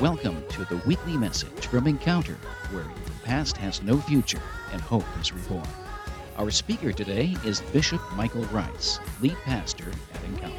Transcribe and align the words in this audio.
Welcome 0.00 0.42
to 0.48 0.64
the 0.64 0.78
weekly 0.86 1.14
message 1.18 1.66
from 1.66 1.86
Encounter, 1.86 2.38
where 2.70 2.84
the 2.84 3.12
past 3.22 3.58
has 3.58 3.82
no 3.82 3.98
future 3.98 4.40
and 4.72 4.80
hope 4.80 5.04
is 5.20 5.30
reborn. 5.30 5.68
Our 6.38 6.50
speaker 6.50 6.90
today 6.90 7.36
is 7.44 7.60
Bishop 7.60 8.00
Michael 8.16 8.44
Rice, 8.44 8.98
lead 9.20 9.36
pastor 9.44 9.92
at 10.14 10.24
Encounter. 10.24 10.56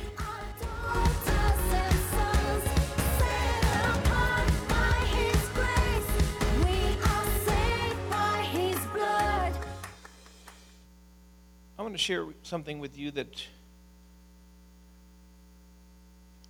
I 11.80 11.82
want 11.82 11.96
to 11.96 11.98
share 11.98 12.28
something 12.44 12.78
with 12.78 12.96
you 12.96 13.10
that 13.10 13.44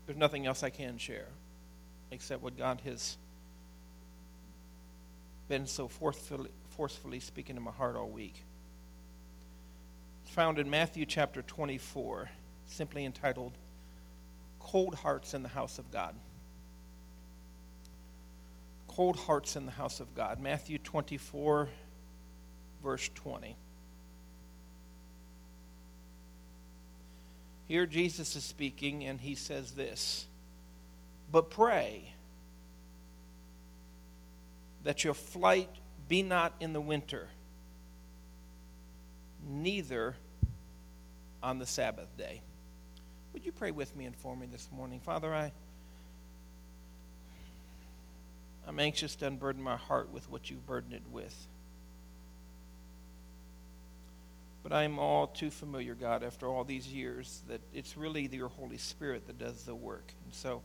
there's 0.05 0.17
nothing 0.17 0.45
else 0.45 0.61
I 0.61 0.69
can 0.69 0.97
share 0.97 1.27
except 2.11 2.43
what 2.43 2.57
God 2.57 2.81
has 2.85 3.17
been 5.47 5.65
so 5.65 5.88
forcefully, 5.88 6.49
forcefully 6.69 7.19
speaking 7.19 7.55
to 7.55 7.61
my 7.61 7.71
heart 7.71 7.95
all 7.95 8.09
week. 8.09 8.43
It's 10.23 10.33
found 10.33 10.59
in 10.59 10.69
Matthew 10.69 11.05
chapter 11.05 11.41
24, 11.41 12.29
simply 12.67 13.05
entitled 13.05 13.53
Cold 14.59 14.95
Hearts 14.95 15.33
in 15.33 15.43
the 15.43 15.49
House 15.49 15.79
of 15.79 15.91
God. 15.91 16.16
Cold 18.88 19.16
Hearts 19.16 19.55
in 19.55 19.66
the 19.66 19.71
House 19.71 19.99
of 19.99 20.13
God. 20.16 20.39
Matthew 20.39 20.77
24, 20.77 21.69
verse 22.83 23.09
20. 23.16 23.55
Here 27.67 27.86
Jesus 27.86 28.36
is 28.36 28.43
speaking, 28.43 29.05
and 29.05 29.19
he 29.19 29.33
says 29.36 29.71
this 29.71 30.27
But 31.31 31.49
pray 31.49 32.13
that 34.83 35.03
your 35.03 35.13
flight 35.13 35.69
be 36.09 36.23
not 36.23 36.53
in 36.59 36.73
the 36.73 36.81
winter, 36.81 37.29
neither 39.47 40.15
on 41.41 41.59
the 41.59 41.65
Sabbath 41.65 42.15
day. 42.17 42.41
Would 43.33 43.45
you 43.45 43.52
pray 43.52 43.71
with 43.71 43.95
me 43.95 44.05
and 44.05 44.15
for 44.15 44.35
me 44.35 44.47
this 44.52 44.67
morning? 44.75 44.99
Father, 44.99 45.33
I, 45.33 45.53
I'm 48.67 48.79
anxious 48.79 49.15
to 49.17 49.27
unburden 49.27 49.63
my 49.63 49.77
heart 49.77 50.11
with 50.11 50.29
what 50.29 50.49
you've 50.49 50.65
burdened 50.65 50.93
it 50.93 51.03
with. 51.11 51.47
But 54.63 54.73
I'm 54.73 54.99
all 54.99 55.27
too 55.27 55.49
familiar, 55.49 55.95
God, 55.95 56.23
after 56.23 56.47
all 56.47 56.63
these 56.63 56.87
years, 56.87 57.41
that 57.47 57.61
it's 57.73 57.97
really 57.97 58.27
your 58.27 58.49
Holy 58.49 58.77
Spirit 58.77 59.25
that 59.27 59.39
does 59.39 59.63
the 59.63 59.73
work. 59.73 60.13
And 60.25 60.33
so 60.33 60.61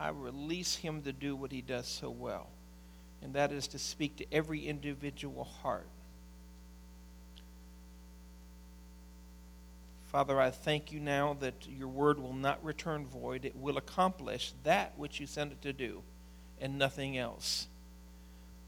I 0.00 0.08
release 0.08 0.76
him 0.76 1.02
to 1.02 1.12
do 1.12 1.36
what 1.36 1.52
he 1.52 1.60
does 1.60 1.86
so 1.86 2.08
well, 2.08 2.48
and 3.20 3.34
that 3.34 3.52
is 3.52 3.68
to 3.68 3.78
speak 3.78 4.16
to 4.16 4.32
every 4.32 4.66
individual 4.66 5.44
heart. 5.44 5.86
Father, 10.06 10.40
I 10.40 10.50
thank 10.50 10.90
you 10.90 11.00
now 11.00 11.36
that 11.40 11.68
your 11.68 11.88
word 11.88 12.18
will 12.18 12.32
not 12.32 12.64
return 12.64 13.06
void. 13.06 13.44
It 13.44 13.54
will 13.54 13.76
accomplish 13.76 14.54
that 14.64 14.94
which 14.96 15.20
you 15.20 15.26
sent 15.26 15.52
it 15.52 15.60
to 15.62 15.74
do, 15.74 16.02
and 16.62 16.78
nothing 16.78 17.18
else. 17.18 17.68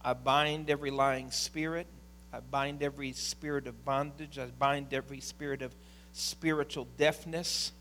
I 0.05 0.13
bind 0.13 0.69
every 0.69 0.91
lying 0.91 1.31
spirit. 1.31 1.87
I 2.31 2.41
bind 2.41 2.83
every 2.83 3.13
spirit 3.13 3.67
of 3.67 3.87
bondage. 3.87 4.39
I 4.39 4.47
bind 4.47 4.93
every 4.93 5.21
spirit 5.21 5.63
of 5.63 5.75
spiritual 6.13 6.87
deafness. 6.99 7.73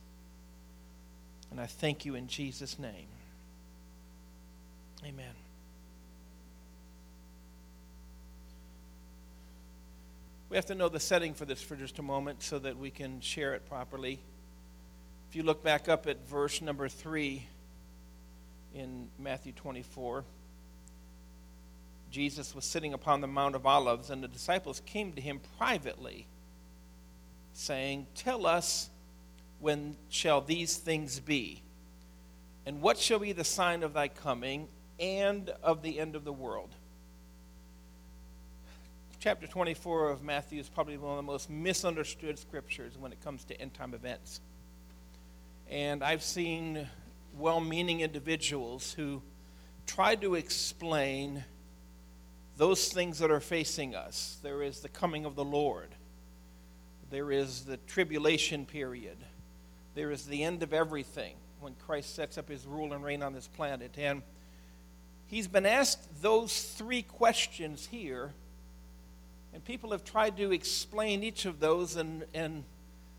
And 1.52 1.60
I 1.60 1.66
thank 1.66 2.06
you 2.06 2.16
in 2.16 2.28
Jesus' 2.28 2.80
name. 2.80 3.11
Amen. 5.04 5.34
We 10.50 10.58
have 10.58 10.66
to 10.68 10.76
know 10.76 10.90
the 10.90 11.00
setting 11.00 11.34
for 11.34 11.46
this 11.46 11.62
for 11.62 11.76
just 11.76 11.98
a 12.00 12.04
moment 12.04 12.44
so 12.44 12.60
that 12.60 12.78
we 12.78 12.92
can 12.92 13.22
share 13.22 13.54
it 13.54 13.68
properly. 13.68 14.20
If 15.30 15.36
you 15.36 15.44
look 15.44 15.64
back 15.64 15.88
up 15.88 16.08
at 16.08 16.28
verse 16.28 16.62
number 16.62 16.90
3 16.90 17.48
in 18.76 19.08
Matthew 19.18 19.54
24, 19.54 20.26
Jesus 22.12 22.54
was 22.54 22.66
sitting 22.66 22.94
upon 22.94 23.22
the 23.22 23.28
Mount 23.28 23.56
of 23.56 23.66
Olives, 23.66 24.10
and 24.10 24.22
the 24.22 24.28
disciples 24.28 24.82
came 24.86 25.14
to 25.14 25.22
him 25.22 25.40
privately, 25.58 26.28
saying, 27.54 28.06
Tell 28.14 28.46
us 28.46 28.90
when 29.62 29.96
shall 30.10 30.42
these 30.42 30.76
things 30.76 31.22
be? 31.22 31.62
And 32.66 32.82
what 32.82 32.98
shall 32.98 33.20
be 33.20 33.32
the 33.32 33.46
sign 33.46 33.84
of 33.84 33.94
thy 33.94 34.10
coming 34.10 34.68
and 35.02 35.50
of 35.64 35.82
the 35.82 36.00
end 36.00 36.16
of 36.16 36.24
the 36.24 36.32
world? 36.32 36.70
Chapter 39.20 39.48
24 39.48 40.10
of 40.10 40.24
Matthew 40.24 40.60
is 40.60 40.70
probably 40.70 40.98
one 40.98 41.12
of 41.12 41.18
the 41.18 41.24
most 41.24 41.50
misunderstood 41.50 42.40
scriptures 42.40 42.98
when 42.98 43.12
it 43.12 43.22
comes 43.24 43.44
to 43.46 43.60
end 43.60 43.74
time 43.74 43.94
events. 43.94 44.40
And 45.70 46.04
I've 46.04 46.24
seen 46.24 46.88
well 47.38 47.60
meaning 47.60 48.02
individuals 48.02 48.94
who 48.94 49.22
try 49.86 50.16
to 50.16 50.36
explain 50.36 51.44
those 52.58 52.90
things 52.90 53.20
that 53.20 53.32
are 53.32 53.40
facing 53.40 53.96
us. 53.96 54.38
There 54.44 54.62
is 54.62 54.82
the 54.82 54.90
coming 54.90 55.26
of 55.26 55.36
the 55.36 55.44
Lord, 55.44 55.90
there 57.10 57.32
is 57.32 57.66
the 57.66 57.78
tribulation 57.78 58.66
period, 58.66 59.18
there 59.96 60.12
is 60.12 60.26
the 60.26 60.44
end 60.44 60.64
of 60.64 60.74
everything 60.74 61.36
when 61.60 61.76
Christ 61.76 62.16
sets 62.16 62.38
up 62.38 62.50
his 62.50 62.66
rule 62.66 62.94
and 62.94 63.04
reign 63.04 63.22
on 63.22 63.34
this 63.34 63.48
planet. 63.48 63.96
And 63.98 64.24
he's 65.32 65.48
been 65.48 65.66
asked 65.66 66.22
those 66.22 66.62
three 66.62 67.02
questions 67.02 67.88
here, 67.88 68.34
and 69.54 69.66
people 69.66 69.92
have 69.92 70.04
tried 70.04 70.38
to 70.38 70.52
explain 70.52 71.24
each 71.24 71.46
of 71.46 71.60
those 71.60 71.96
and, 71.96 72.26
and 72.36 72.64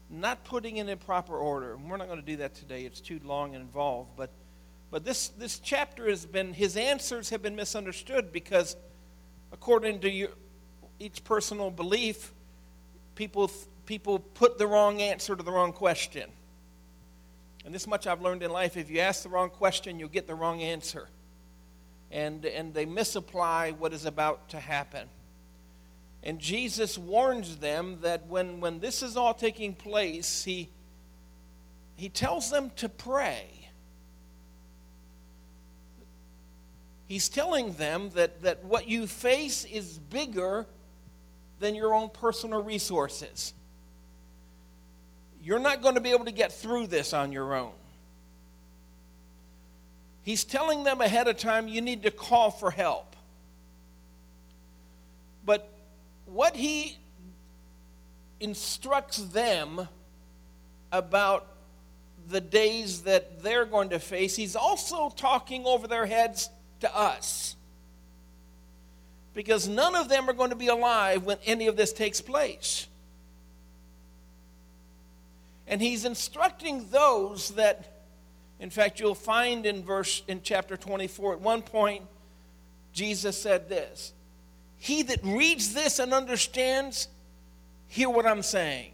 not 0.09 0.45
putting 0.45 0.77
it 0.77 0.89
in 0.89 0.99
proper 0.99 1.37
order. 1.37 1.73
And 1.73 1.91
we're 1.91 1.97
not 1.97 2.07
going 2.07 2.21
to 2.21 2.27
do 2.27 2.37
that 2.37 2.55
today, 2.55 2.85
it's 2.85 3.01
too 3.01 3.19
long 3.25 3.55
and 3.55 3.63
involved. 3.63 4.11
But, 4.17 4.31
but 4.91 5.05
this, 5.05 5.29
this 5.31 5.59
chapter 5.59 6.09
has 6.09 6.25
been, 6.25 6.53
his 6.53 6.77
answers 6.77 7.31
have 7.31 7.43
been 7.43 7.57
misunderstood 7.57 8.31
because 8.31 8.77
according 9.51 10.01
to 10.01 10.11
your, 10.11 10.29
each 11.01 11.25
personal 11.25 11.71
belief, 11.71 12.33
people, 13.15 13.51
people 13.87 14.19
put 14.19 14.59
the 14.59 14.67
wrong 14.67 15.01
answer 15.01 15.35
to 15.35 15.43
the 15.43 15.51
wrong 15.51 15.73
question. 15.73 16.31
And 17.65 17.75
this 17.75 17.87
much 17.87 18.07
I've 18.07 18.21
learned 18.21 18.43
in 18.43 18.51
life 18.51 18.77
if 18.77 18.91
you 18.91 19.01
ask 19.01 19.23
the 19.23 19.29
wrong 19.29 19.49
question, 19.49 19.99
you'll 19.99 20.09
get 20.09 20.27
the 20.27 20.35
wrong 20.35 20.61
answer. 20.61 21.09
And, 22.13 22.45
and 22.45 22.75
they 22.75 22.85
misapply 22.85 23.73
what 23.73 23.93
is 23.93 24.05
about 24.05 24.51
to 24.51 24.61
happen. 24.61 25.09
And 26.23 26.39
Jesus 26.39 26.97
warns 26.97 27.57
them 27.57 27.99
that 28.03 28.27
when, 28.27 28.61
when 28.61 28.79
this 28.79 29.03
is 29.03 29.17
all 29.17 29.35
taking 29.35 29.75
place, 29.75 30.45
he, 30.45 30.69
he 31.97 32.09
tells 32.09 32.51
them 32.51 32.71
to 32.77 32.89
pray. 32.89 33.47
He's 37.09 37.29
telling 37.29 37.73
them 37.73 38.11
that, 38.11 38.43
that 38.43 38.65
what 38.65 38.89
you 38.89 39.07
face 39.07 39.65
is 39.65 39.99
bigger 39.99 40.67
than 41.61 41.75
your 41.75 41.95
own 41.95 42.11
personal 42.11 42.63
resources. 42.63 43.53
You're 45.43 45.59
not 45.59 45.83
going 45.83 45.97
to 45.97 46.01
be 46.01 46.11
able 46.11 46.27
to 46.27 46.33
get 46.33 46.53
through 46.53 46.87
this 46.87 47.13
on 47.13 47.33
your 47.33 47.55
own. 47.55 47.73
He's 50.23 50.45
telling 50.45 50.85
them 50.85 51.01
ahead 51.01 51.29
of 51.29 51.37
time 51.37 51.69
you 51.69 51.81
need 51.81 52.05
to 52.05 52.11
call 52.11 52.51
for 52.51 52.71
help. 52.71 53.17
But 55.45 55.69
what 56.27 56.55
he 56.55 56.97
instructs 58.41 59.19
them 59.19 59.89
about 60.93 61.47
the 62.29 62.41
days 62.41 63.03
that 63.03 63.43
they're 63.43 63.65
going 63.65 63.91
to 63.91 63.99
face, 63.99 64.37
he's 64.37 64.55
also 64.55 65.11
talking 65.11 65.65
over 65.67 65.89
their 65.89 66.07
heads 66.07 66.51
to 66.81 66.97
us. 66.97 67.57
Because 69.35 69.67
none 69.67 69.95
of 69.97 70.09
them 70.09 70.29
are 70.29 70.35
going 70.35 70.51
to 70.51 70.57
be 70.57 70.69
alive 70.69 71.25
when 71.25 71.39
any 71.47 71.67
of 71.67 71.77
this 71.77 71.93
takes 71.93 72.21
place. 72.21 72.87
And 75.67 75.81
he's 75.81 76.05
instructing 76.05 76.89
those 76.91 77.51
that, 77.53 77.92
in 78.63 78.71
fact, 78.71 79.01
you'll 79.01 79.17
find 79.17 79.67
in 79.67 79.83
verse 79.83 80.23
in 80.29 80.41
chapter 80.41 80.77
24, 80.77 81.33
at 81.33 81.41
one 81.41 81.63
point, 81.63 82.05
Jesus 82.93 83.37
said 83.37 83.69
this 83.69 84.13
He 84.79 85.03
that 85.03 85.19
reads 85.25 85.75
this 85.75 85.99
and 85.99 86.15
understands, 86.15 87.09
hear 87.89 88.09
what 88.09 88.25
I'm 88.25 88.43
saying. 88.43 88.93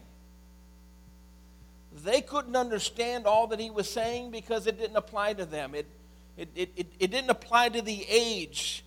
They 2.03 2.21
couldn't 2.21 2.55
understand 2.55 3.27
all 3.27 3.45
that 3.47 3.59
he 3.59 3.69
was 3.69 3.87
saying 3.87 4.31
because 4.31 4.65
it 4.65 4.79
didn't 4.79 4.95
apply 4.95 5.33
to 5.33 5.45
them. 5.45 5.75
It, 5.75 5.85
it, 6.35 6.49
it, 6.55 6.71
it, 6.75 6.87
it 6.99 7.11
didn't 7.11 7.29
apply 7.29 7.69
to 7.69 7.83
the 7.83 8.05
age 8.09 8.83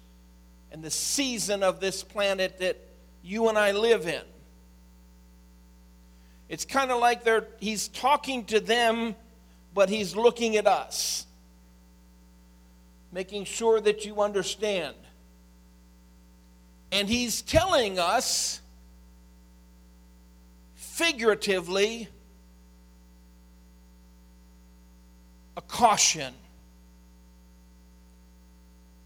and 0.72 0.82
the 0.82 0.90
season 0.90 1.62
of 1.62 1.78
this 1.78 2.02
planet 2.02 2.58
that 2.58 2.76
you 3.22 3.48
and 3.48 3.56
I 3.56 3.70
live 3.70 4.08
in. 4.08 4.22
It's 6.48 6.64
kind 6.64 6.90
of 6.90 6.98
like 6.98 7.22
they're, 7.22 7.46
he's 7.60 7.86
talking 7.86 8.46
to 8.46 8.58
them, 8.58 9.14
but 9.74 9.88
he's 9.88 10.14
looking 10.14 10.56
at 10.56 10.66
us. 10.66 11.26
making 13.14 13.44
sure 13.44 13.78
that 13.78 14.06
you 14.06 14.22
understand. 14.22 14.96
And 16.90 17.06
he's 17.06 17.42
telling 17.42 17.98
us 17.98 18.62
figuratively 20.74 22.08
a 25.56 25.60
caution. 25.60 26.32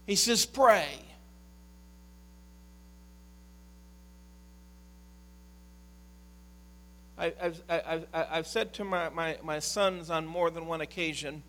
He 0.05 0.15
says, 0.15 0.45
Pray. 0.45 1.06
I, 7.17 7.33
have 7.39 7.61
I've, 7.67 8.05
I've 8.13 8.47
said 8.47 8.73
to 8.73 8.83
my, 8.83 9.09
my, 9.09 9.37
my 9.43 9.59
sons 9.59 10.09
on 10.11 10.27
more 10.27 10.51
than 10.51 10.67
one 10.67 10.81
occasion, 10.81 11.41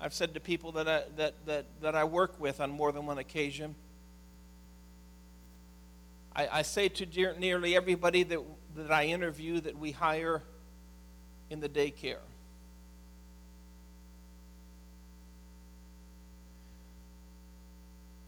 I've 0.00 0.12
said 0.12 0.34
to 0.34 0.40
people 0.40 0.72
that 0.72 0.88
I, 0.88 1.02
that, 1.16 1.34
that, 1.46 1.66
that 1.82 1.94
I 1.94 2.02
work 2.04 2.40
with 2.40 2.60
on 2.60 2.70
more 2.70 2.90
than 2.90 3.06
one 3.06 3.18
occasion, 3.18 3.76
I, 6.34 6.48
I 6.50 6.62
say 6.62 6.88
to 6.88 7.06
dear, 7.06 7.36
nearly 7.38 7.76
everybody 7.76 8.24
that, 8.24 8.40
that 8.74 8.90
I 8.90 9.04
interview 9.04 9.60
that 9.60 9.78
we 9.78 9.92
hire 9.92 10.42
in 11.48 11.60
the 11.60 11.68
daycare. 11.68 12.18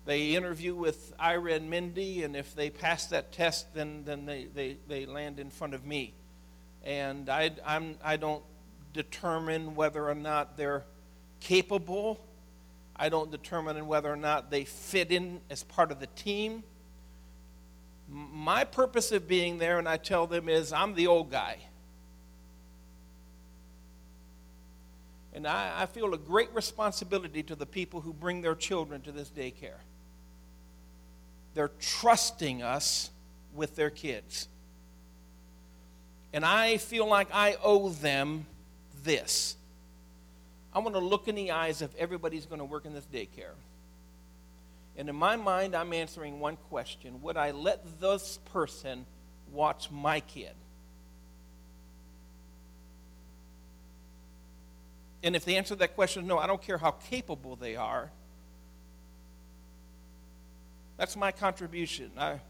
They 0.05 0.37
interview 0.37 0.77
with 0.77 1.13
Ira 1.19 1.55
and 1.55 1.69
Mindy, 1.69 2.23
and 2.23 2.37
if 2.37 2.55
they 2.55 2.71
pass 2.71 3.07
that 3.07 3.33
test, 3.33 3.75
then, 3.75 4.05
then 4.05 4.25
they, 4.25 4.45
they, 4.45 4.77
they 4.87 5.05
land 5.05 5.41
in 5.41 5.51
front 5.51 5.75
of 5.75 5.85
me 5.85 6.15
and 6.87 7.29
I, 7.29 7.51
I'm, 7.67 7.97
I 8.03 8.17
don't 8.17 8.45
determine 8.93 9.75
whether 9.75 10.09
or 10.09 10.15
not 10.15 10.57
they're 10.57 10.85
capable. 11.41 12.25
I 12.95 13.09
don't 13.09 13.31
determine 13.31 13.87
whether 13.89 14.11
or 14.11 14.17
not 14.17 14.51
they 14.53 14.65
fit 14.65 15.11
in 15.11 15.41
as 15.51 15.65
part 15.65 15.91
of 15.91 15.99
the 15.99 16.07
team. 16.07 16.63
My 18.09 18.63
purpose 18.63 19.11
of 19.11 19.27
being 19.27 19.59
there, 19.59 19.81
and 19.81 19.89
I 19.89 19.97
tell 19.97 20.29
them, 20.29 20.49
is 20.49 20.73
I'm 20.73 20.95
the 20.95 21.09
old 21.09 21.29
guy. 21.31 21.59
And 25.35 25.45
I, 25.45 25.83
I 25.83 25.87
feel 25.87 26.15
a 26.15 26.19
great 26.19 26.55
responsibility 26.55 27.43
to 27.43 27.57
the 27.57 27.67
people 27.67 28.01
who 28.01 28.13
bring 28.13 28.43
their 28.43 28.55
children 28.55 29.03
to 29.03 29.13
this 29.13 29.29
daycare. 29.29 29.81
They're 31.55 31.73
trusting 31.81 32.63
us 32.63 33.11
with 33.53 33.75
their 33.75 33.91
kids. 33.91 34.47
And 36.37 36.45
I 36.45 36.77
feel 36.77 37.09
like 37.09 37.29
I 37.33 37.57
owe 37.63 37.89
them 37.89 38.45
this. 39.03 39.57
I 40.71 40.81
want 40.81 40.95
to 40.95 41.01
look 41.01 41.29
in 41.29 41.35
the 41.35 41.53
eyes 41.53 41.81
of 41.81 41.97
everybody 41.97 42.37
who's 42.37 42.45
going 42.45 42.59
to 42.59 42.65
work 42.67 42.85
in 42.85 42.93
this 42.93 43.07
daycare. 43.11 43.55
And 44.99 45.09
in 45.09 45.17
my 45.17 45.37
mind, 45.37 45.75
I'm 45.75 45.95
answering 45.95 46.39
one 46.39 46.59
question 46.69 47.23
Would 47.23 47.39
I 47.39 47.53
let 47.53 48.03
this 48.03 48.39
person 48.53 49.07
watch 49.51 49.91
my 49.91 50.21
kid? 50.21 50.53
And 55.23 55.35
if 55.35 55.47
the 55.47 55.57
answer 55.57 55.71
to 55.71 55.79
that 55.79 55.95
question 55.95 56.25
is 56.25 56.29
no, 56.29 56.37
I 56.37 56.47
don't 56.47 56.61
care 56.61 56.77
how 56.77 56.91
capable 56.91 57.57
they 57.57 57.77
are. 57.77 58.11
That's 60.99 61.17
my 61.17 61.33
contribution. 61.33 62.11
I, 62.19 62.41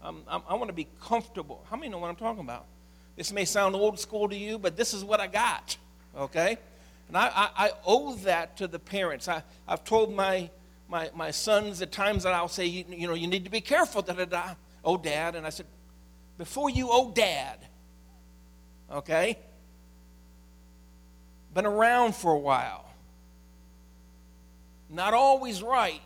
I'm, 0.00 0.22
I'm, 0.28 0.42
i 0.48 0.54
want 0.54 0.68
to 0.68 0.74
be 0.74 0.86
comfortable. 1.00 1.66
How 1.68 1.74
many 1.74 1.88
know 1.88 1.98
what 1.98 2.08
I'm 2.08 2.14
talking 2.14 2.44
about? 2.44 2.66
This 3.16 3.32
may 3.32 3.44
sound 3.44 3.74
old 3.74 3.98
school 3.98 4.28
to 4.28 4.36
you, 4.36 4.58
but 4.58 4.76
this 4.76 4.94
is 4.94 5.04
what 5.04 5.20
I 5.20 5.26
got, 5.26 5.76
okay? 6.16 6.56
And 7.08 7.16
I, 7.16 7.26
I, 7.34 7.50
I 7.66 7.70
owe 7.86 8.14
that 8.16 8.56
to 8.58 8.66
the 8.66 8.78
parents. 8.78 9.28
I, 9.28 9.42
I've 9.68 9.84
told 9.84 10.14
my, 10.14 10.48
my, 10.88 11.10
my 11.14 11.30
sons 11.30 11.82
at 11.82 11.92
times 11.92 12.22
that 12.22 12.32
I'll 12.32 12.48
say, 12.48 12.66
you, 12.66 12.84
you 12.88 13.06
know, 13.06 13.14
you 13.14 13.26
need 13.26 13.44
to 13.44 13.50
be 13.50 13.60
careful, 13.60 14.00
da 14.00 14.14
da 14.14 14.24
da. 14.24 14.54
Oh, 14.84 14.96
dad. 14.96 15.34
And 15.36 15.46
I 15.46 15.50
said, 15.50 15.66
before 16.38 16.70
you 16.70 16.88
oh, 16.90 17.12
dad, 17.12 17.58
okay? 18.90 19.38
Been 21.52 21.66
around 21.66 22.14
for 22.14 22.32
a 22.32 22.38
while. 22.38 22.86
Not 24.88 25.12
always 25.12 25.62
right, 25.62 26.00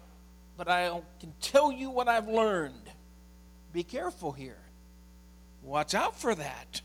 but 0.56 0.69
I 0.69 0.88
can 1.20 1.32
tell 1.41 1.70
you 1.70 1.91
what 1.91 2.08
I've 2.08 2.29
learned. 2.29 2.75
Be 3.73 3.85
careful 3.85 4.32
here. 4.32 4.58
Watch 5.62 5.94
out 5.94 6.19
for 6.19 6.35
that. 6.35 6.81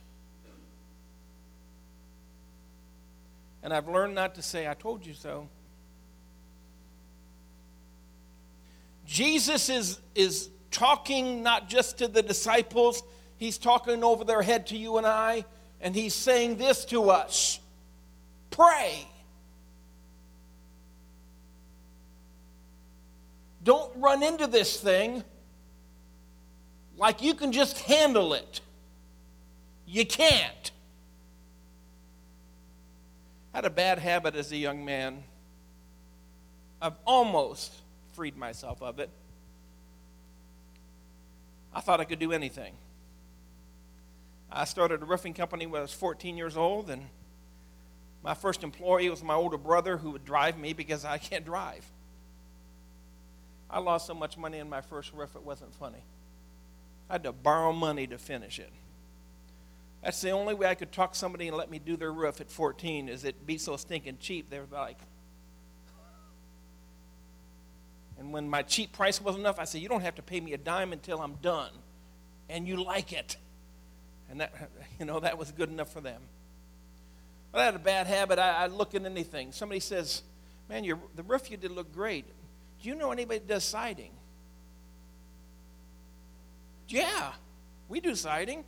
And 3.63 3.73
I've 3.73 3.87
learned 3.87 4.15
not 4.15 4.35
to 4.35 4.41
say, 4.41 4.67
I 4.67 4.73
told 4.73 5.05
you 5.05 5.13
so. 5.13 5.47
Jesus 9.05 9.69
is, 9.69 9.99
is 10.15 10.49
talking 10.71 11.43
not 11.43 11.69
just 11.69 11.97
to 11.99 12.07
the 12.07 12.23
disciples, 12.23 13.03
he's 13.37 13.57
talking 13.57 14.03
over 14.03 14.23
their 14.23 14.41
head 14.41 14.67
to 14.67 14.77
you 14.77 14.97
and 14.97 15.05
I, 15.05 15.45
and 15.81 15.95
he's 15.95 16.13
saying 16.13 16.57
this 16.57 16.85
to 16.85 17.09
us 17.09 17.59
pray. 18.51 19.07
Don't 23.63 23.91
run 23.95 24.23
into 24.23 24.47
this 24.47 24.79
thing 24.79 25.23
like 26.97 27.21
you 27.21 27.33
can 27.33 27.51
just 27.51 27.79
handle 27.79 28.33
it. 28.33 28.61
You 29.85 30.05
can't. 30.05 30.70
I 33.53 33.57
had 33.57 33.65
a 33.65 33.69
bad 33.69 33.99
habit 33.99 34.35
as 34.35 34.51
a 34.51 34.57
young 34.57 34.85
man. 34.85 35.23
I've 36.81 36.95
almost 37.05 37.73
freed 38.13 38.37
myself 38.37 38.81
of 38.81 38.99
it. 38.99 39.09
I 41.73 41.81
thought 41.81 41.99
I 41.99 42.05
could 42.05 42.19
do 42.19 42.31
anything. 42.31 42.73
I 44.51 44.65
started 44.65 45.01
a 45.01 45.05
roofing 45.05 45.33
company 45.33 45.65
when 45.65 45.79
I 45.79 45.83
was 45.83 45.93
14 45.93 46.37
years 46.37 46.57
old, 46.57 46.89
and 46.89 47.07
my 48.23 48.33
first 48.33 48.63
employee 48.63 49.09
was 49.09 49.23
my 49.23 49.33
older 49.33 49.57
brother 49.57 49.97
who 49.97 50.11
would 50.11 50.25
drive 50.25 50.57
me 50.57 50.73
because 50.73 51.05
I 51.05 51.17
can't 51.17 51.45
drive. 51.45 51.85
I 53.69 53.79
lost 53.79 54.07
so 54.07 54.13
much 54.13 54.37
money 54.37 54.57
in 54.57 54.69
my 54.69 54.81
first 54.81 55.13
roof, 55.13 55.35
it 55.35 55.43
wasn't 55.43 55.73
funny. 55.75 56.03
I 57.09 57.13
had 57.13 57.23
to 57.23 57.31
borrow 57.31 57.71
money 57.71 58.07
to 58.07 58.17
finish 58.17 58.59
it. 58.59 58.71
That's 60.03 60.19
the 60.21 60.31
only 60.31 60.53
way 60.53 60.67
I 60.67 60.75
could 60.75 60.91
talk 60.91 61.13
somebody 61.13 61.47
and 61.47 61.55
let 61.55 61.69
me 61.69 61.79
do 61.79 61.95
their 61.95 62.11
roof 62.11 62.41
at 62.41 62.49
14 62.49 63.07
is 63.07 63.23
it 63.23 63.45
be 63.45 63.57
so 63.57 63.77
stinking 63.77 64.17
cheap. 64.19 64.49
They 64.49 64.59
were 64.59 64.65
like, 64.71 64.97
and 68.17 68.31
when 68.31 68.49
my 68.49 68.61
cheap 68.61 68.93
price 68.93 69.19
wasn't 69.19 69.41
enough, 69.41 69.57
I 69.57 69.63
said, 69.63 69.81
you 69.81 69.89
don't 69.89 70.01
have 70.01 70.15
to 70.15 70.21
pay 70.21 70.39
me 70.39 70.53
a 70.53 70.57
dime 70.57 70.93
until 70.93 71.19
I'm 71.19 71.35
done. 71.41 71.71
And 72.49 72.67
you 72.67 72.83
like 72.83 73.13
it. 73.13 73.37
And 74.29 74.41
that, 74.41 74.53
you 74.99 75.05
know, 75.05 75.19
that 75.19 75.37
was 75.37 75.51
good 75.51 75.69
enough 75.69 75.91
for 75.91 76.01
them. 76.01 76.21
But 77.51 77.61
I 77.61 77.65
had 77.65 77.75
a 77.75 77.79
bad 77.79 78.07
habit. 78.07 78.39
I, 78.39 78.63
I 78.63 78.67
look 78.67 78.95
at 78.95 79.03
anything. 79.05 79.51
Somebody 79.51 79.79
says, 79.79 80.21
man, 80.69 80.83
your, 80.83 80.99
the 81.15 81.23
roof 81.23 81.49
you 81.49 81.57
did 81.57 81.71
look 81.71 81.93
great. 81.93 82.25
Do 82.81 82.89
you 82.89 82.95
know 82.95 83.11
anybody 83.11 83.39
that 83.39 83.47
does 83.47 83.63
siding? 83.63 84.11
Yeah, 86.87 87.31
we 87.89 87.99
do 87.99 88.15
siding. 88.15 88.63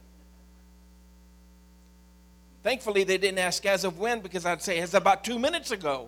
Thankfully, 2.63 3.03
they 3.03 3.17
didn't 3.17 3.39
ask 3.39 3.65
as 3.65 3.84
of 3.84 4.00
when 4.00 4.22
because 4.22 4.46
I'd 4.46 4.62
say 4.62 4.79
it's 4.79 4.93
about 4.93 5.25
two 5.25 5.38
minutes 5.38 5.72
ago. 5.72 6.08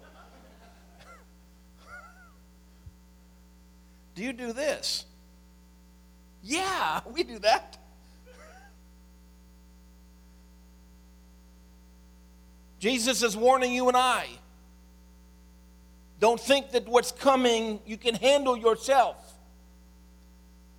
do 4.15 4.23
you 4.23 4.31
do 4.31 4.53
this? 4.53 5.05
Yeah, 6.41 7.01
we 7.13 7.23
do 7.23 7.39
that. 7.39 7.77
Jesus 12.79 13.21
is 13.23 13.35
warning 13.35 13.73
you 13.73 13.87
and 13.89 13.97
I. 13.97 14.27
Don't 16.19 16.39
think 16.39 16.71
that 16.71 16.87
what's 16.87 17.11
coming 17.11 17.79
you 17.85 17.97
can 17.97 18.15
handle 18.15 18.55
yourself. 18.55 19.17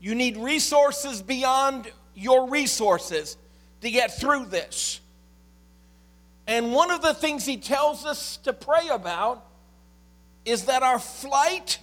You 0.00 0.14
need 0.14 0.36
resources 0.36 1.20
beyond 1.20 1.90
your 2.14 2.48
resources 2.48 3.36
to 3.80 3.90
get 3.90 4.18
through 4.18 4.46
this. 4.46 5.00
And 6.46 6.72
one 6.72 6.90
of 6.90 7.02
the 7.02 7.14
things 7.14 7.44
he 7.44 7.56
tells 7.56 8.04
us 8.04 8.36
to 8.38 8.52
pray 8.52 8.88
about 8.88 9.44
is 10.44 10.66
that 10.66 10.82
our 10.82 10.98
flight 10.98 11.78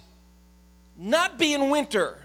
not 0.96 1.38
be 1.38 1.52
in 1.52 1.70
winter. 1.70 2.18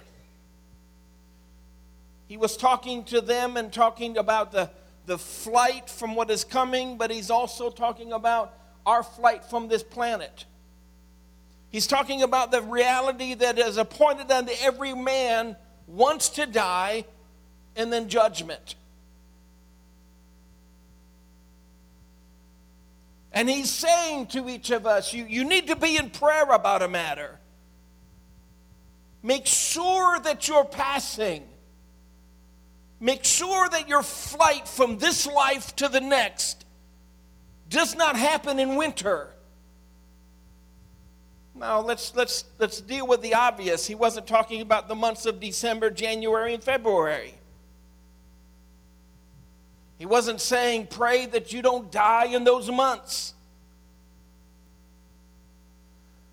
He 2.27 2.37
was 2.37 2.55
talking 2.55 3.03
to 3.05 3.21
them 3.21 3.57
and 3.57 3.73
talking 3.73 4.17
about 4.17 4.51
the, 4.51 4.69
the 5.05 5.17
flight 5.17 5.89
from 5.89 6.15
what 6.15 6.29
is 6.29 6.43
coming, 6.43 6.97
but 6.97 7.11
he's 7.11 7.29
also 7.29 7.69
talking 7.69 8.13
about 8.13 8.53
our 8.85 9.03
flight 9.03 9.43
from 9.43 9.67
this 9.67 9.83
planet. 9.83 10.45
He's 11.71 11.87
talking 11.87 12.23
about 12.23 12.51
the 12.51 12.61
reality 12.61 13.33
that 13.35 13.59
is 13.59 13.77
appointed 13.77 14.31
unto 14.31 14.53
every 14.61 14.93
man 14.93 15.55
once 15.87 16.29
to 16.29 16.45
die 16.45 17.05
and 17.75 17.91
then 17.91 18.09
judgment. 18.09 18.75
And 23.39 23.49
he's 23.49 23.69
saying 23.69 24.27
to 24.27 24.49
each 24.49 24.69
of 24.69 24.85
us, 24.85 25.13
you, 25.13 25.23
you 25.23 25.45
need 25.45 25.67
to 25.67 25.77
be 25.77 25.95
in 25.95 26.09
prayer 26.09 26.43
about 26.51 26.81
a 26.81 26.89
matter. 26.89 27.39
Make 29.23 29.45
sure 29.45 30.19
that 30.19 30.49
you're 30.49 30.65
passing. 30.65 31.47
Make 32.99 33.23
sure 33.23 33.69
that 33.69 33.87
your 33.87 34.03
flight 34.03 34.67
from 34.67 34.97
this 34.97 35.25
life 35.25 35.73
to 35.77 35.87
the 35.87 36.01
next 36.01 36.65
does 37.69 37.95
not 37.95 38.17
happen 38.17 38.59
in 38.59 38.75
winter. 38.75 39.29
Now 41.55 41.79
let's 41.79 42.13
let's 42.17 42.43
let's 42.57 42.81
deal 42.81 43.07
with 43.07 43.21
the 43.21 43.35
obvious. 43.35 43.87
He 43.87 43.95
wasn't 43.95 44.27
talking 44.27 44.59
about 44.59 44.89
the 44.89 44.95
months 44.95 45.25
of 45.25 45.39
December, 45.39 45.89
January, 45.91 46.53
and 46.55 46.61
February. 46.61 47.38
He 49.99 50.05
wasn't 50.05 50.39
saying 50.39 50.87
pray 50.87 51.25
that 51.27 51.51
you 51.51 51.61
don't 51.61 51.91
die 51.91 52.27
in 52.27 52.45
those 52.45 52.71
months. 52.71 53.33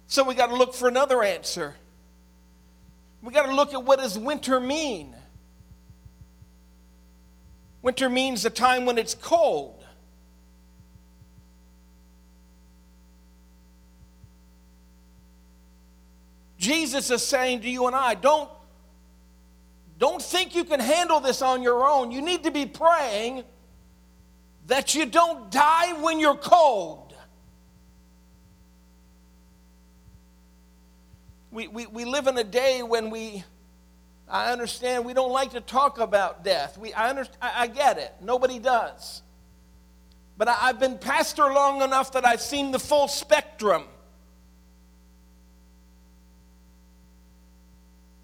So 0.07 0.23
we 0.23 0.37
got 0.37 0.47
to 0.47 0.57
look 0.57 0.73
for 0.73 0.87
another 0.87 1.23
answer. 1.25 1.75
We 3.23 3.33
got 3.33 3.47
to 3.47 3.53
look 3.53 3.75
at 3.75 3.83
what 3.83 3.99
does 3.99 4.17
winter 4.17 4.61
mean? 4.61 5.17
Winter 7.83 8.09
means 8.09 8.45
the 8.45 8.51
time 8.51 8.87
when 8.87 8.99
it's 8.99 9.15
cold. 9.15 9.85
Jesus 16.57 17.11
is 17.11 17.23
saying 17.23 17.63
to 17.63 17.69
you 17.69 17.89
and 17.89 17.97
I, 17.97 18.15
don't, 18.15 18.49
don't 19.99 20.23
think 20.23 20.55
you 20.55 20.63
can 20.63 20.79
handle 20.79 21.19
this 21.19 21.43
on 21.43 21.63
your 21.63 21.85
own. 21.85 22.13
You 22.13 22.23
need 22.23 22.45
to 22.45 22.53
be 22.53 22.65
praying 22.65 23.43
that 24.67 24.95
you 24.95 25.07
don't 25.07 25.51
die 25.51 25.93
when 26.03 26.19
you're 26.19 26.37
cold. 26.37 27.15
We, 31.51 31.69
we, 31.69 31.87
we 31.87 32.05
live 32.05 32.27
in 32.27 32.37
a 32.37 32.45
day 32.45 32.83
when 32.83 33.11
we, 33.11 33.45
I 34.29 34.53
understand, 34.53 35.05
we 35.05 35.15
don't 35.15 35.33
like 35.33 35.53
to 35.53 35.61
talk 35.61 35.99
about 35.99 36.45
death. 36.45 36.77
We, 36.77 36.93
I, 36.93 37.09
understand, 37.09 37.39
I, 37.41 37.63
I 37.63 37.67
get 37.69 37.99
it. 37.99 38.13
Nobody 38.21 38.59
does. 38.59 39.23
But 40.37 40.49
I, 40.49 40.57
I've 40.63 40.81
been 40.81 40.99
pastor 40.99 41.45
long 41.45 41.83
enough 41.83 42.13
that 42.13 42.27
I've 42.27 42.43
seen 42.43 42.73
the 42.73 42.79
full 42.79 43.09
spectrum. 43.09 43.85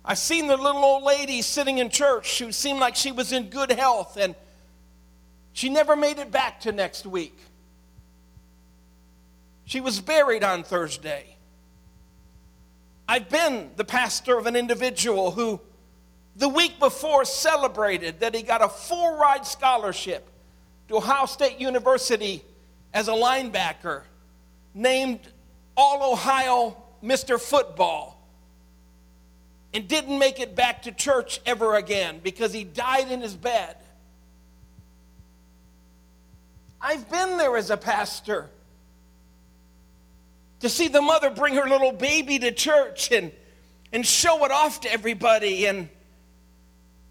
I've 0.04 0.18
seen 0.18 0.48
the 0.48 0.56
little 0.56 0.84
old 0.84 1.04
lady 1.04 1.40
sitting 1.42 1.78
in 1.78 1.88
church 1.88 2.40
who 2.40 2.50
seemed 2.50 2.80
like 2.80 2.96
she 2.96 3.12
was 3.12 3.32
in 3.32 3.48
good 3.48 3.70
health 3.70 4.16
and 4.16 4.34
she 5.52 5.68
never 5.68 5.96
made 5.96 6.18
it 6.18 6.30
back 6.30 6.60
to 6.60 6.72
next 6.72 7.06
week. 7.06 7.38
She 9.64 9.80
was 9.80 10.00
buried 10.00 10.44
on 10.44 10.64
Thursday. 10.64 11.36
I've 13.08 13.28
been 13.28 13.70
the 13.76 13.84
pastor 13.84 14.38
of 14.38 14.46
an 14.46 14.56
individual 14.56 15.30
who 15.30 15.60
the 16.36 16.48
week 16.48 16.78
before 16.78 17.24
celebrated 17.24 18.20
that 18.20 18.34
he 18.34 18.42
got 18.42 18.62
a 18.62 18.68
full 18.68 19.16
ride 19.16 19.46
scholarship 19.46 20.28
to 20.88 20.96
Ohio 20.96 21.26
State 21.26 21.60
University 21.60 22.42
as 22.94 23.08
a 23.08 23.12
linebacker, 23.12 24.02
named 24.74 25.20
All 25.76 26.12
Ohio 26.12 26.76
Mr. 27.02 27.40
Football 27.40 28.18
and 29.74 29.88
didn't 29.88 30.18
make 30.18 30.38
it 30.40 30.54
back 30.54 30.82
to 30.82 30.92
church 30.92 31.40
ever 31.46 31.76
again 31.76 32.20
because 32.22 32.52
he 32.52 32.64
died 32.64 33.10
in 33.10 33.20
his 33.20 33.34
bed. 33.34 33.76
I've 36.82 37.08
been 37.10 37.36
there 37.36 37.56
as 37.56 37.70
a 37.70 37.76
pastor 37.76 38.50
to 40.60 40.68
see 40.68 40.88
the 40.88 41.00
mother 41.00 41.30
bring 41.30 41.54
her 41.54 41.68
little 41.68 41.92
baby 41.92 42.38
to 42.40 42.52
church 42.52 43.12
and, 43.12 43.32
and 43.92 44.06
show 44.06 44.44
it 44.44 44.50
off 44.50 44.80
to 44.82 44.92
everybody 44.92 45.66
and 45.66 45.88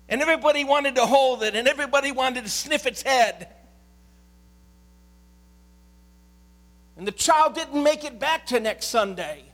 and 0.10 0.22
everybody 0.22 0.66
wanted 0.66 0.96
to 0.96 1.06
hold 1.06 1.42
it 1.42 1.56
and 1.56 1.70
everybody 1.70 2.12
wanted 2.12 2.44
to 2.44 2.50
sniff 2.50 2.86
its 2.86 3.02
head 3.02 3.48
and 6.98 7.08
the 7.08 7.14
child 7.14 7.56
didn't 7.56 7.82
make 7.82 8.04
it 8.04 8.20
back 8.20 8.46
to 8.48 8.60
next 8.60 8.88
sunday 8.88 9.46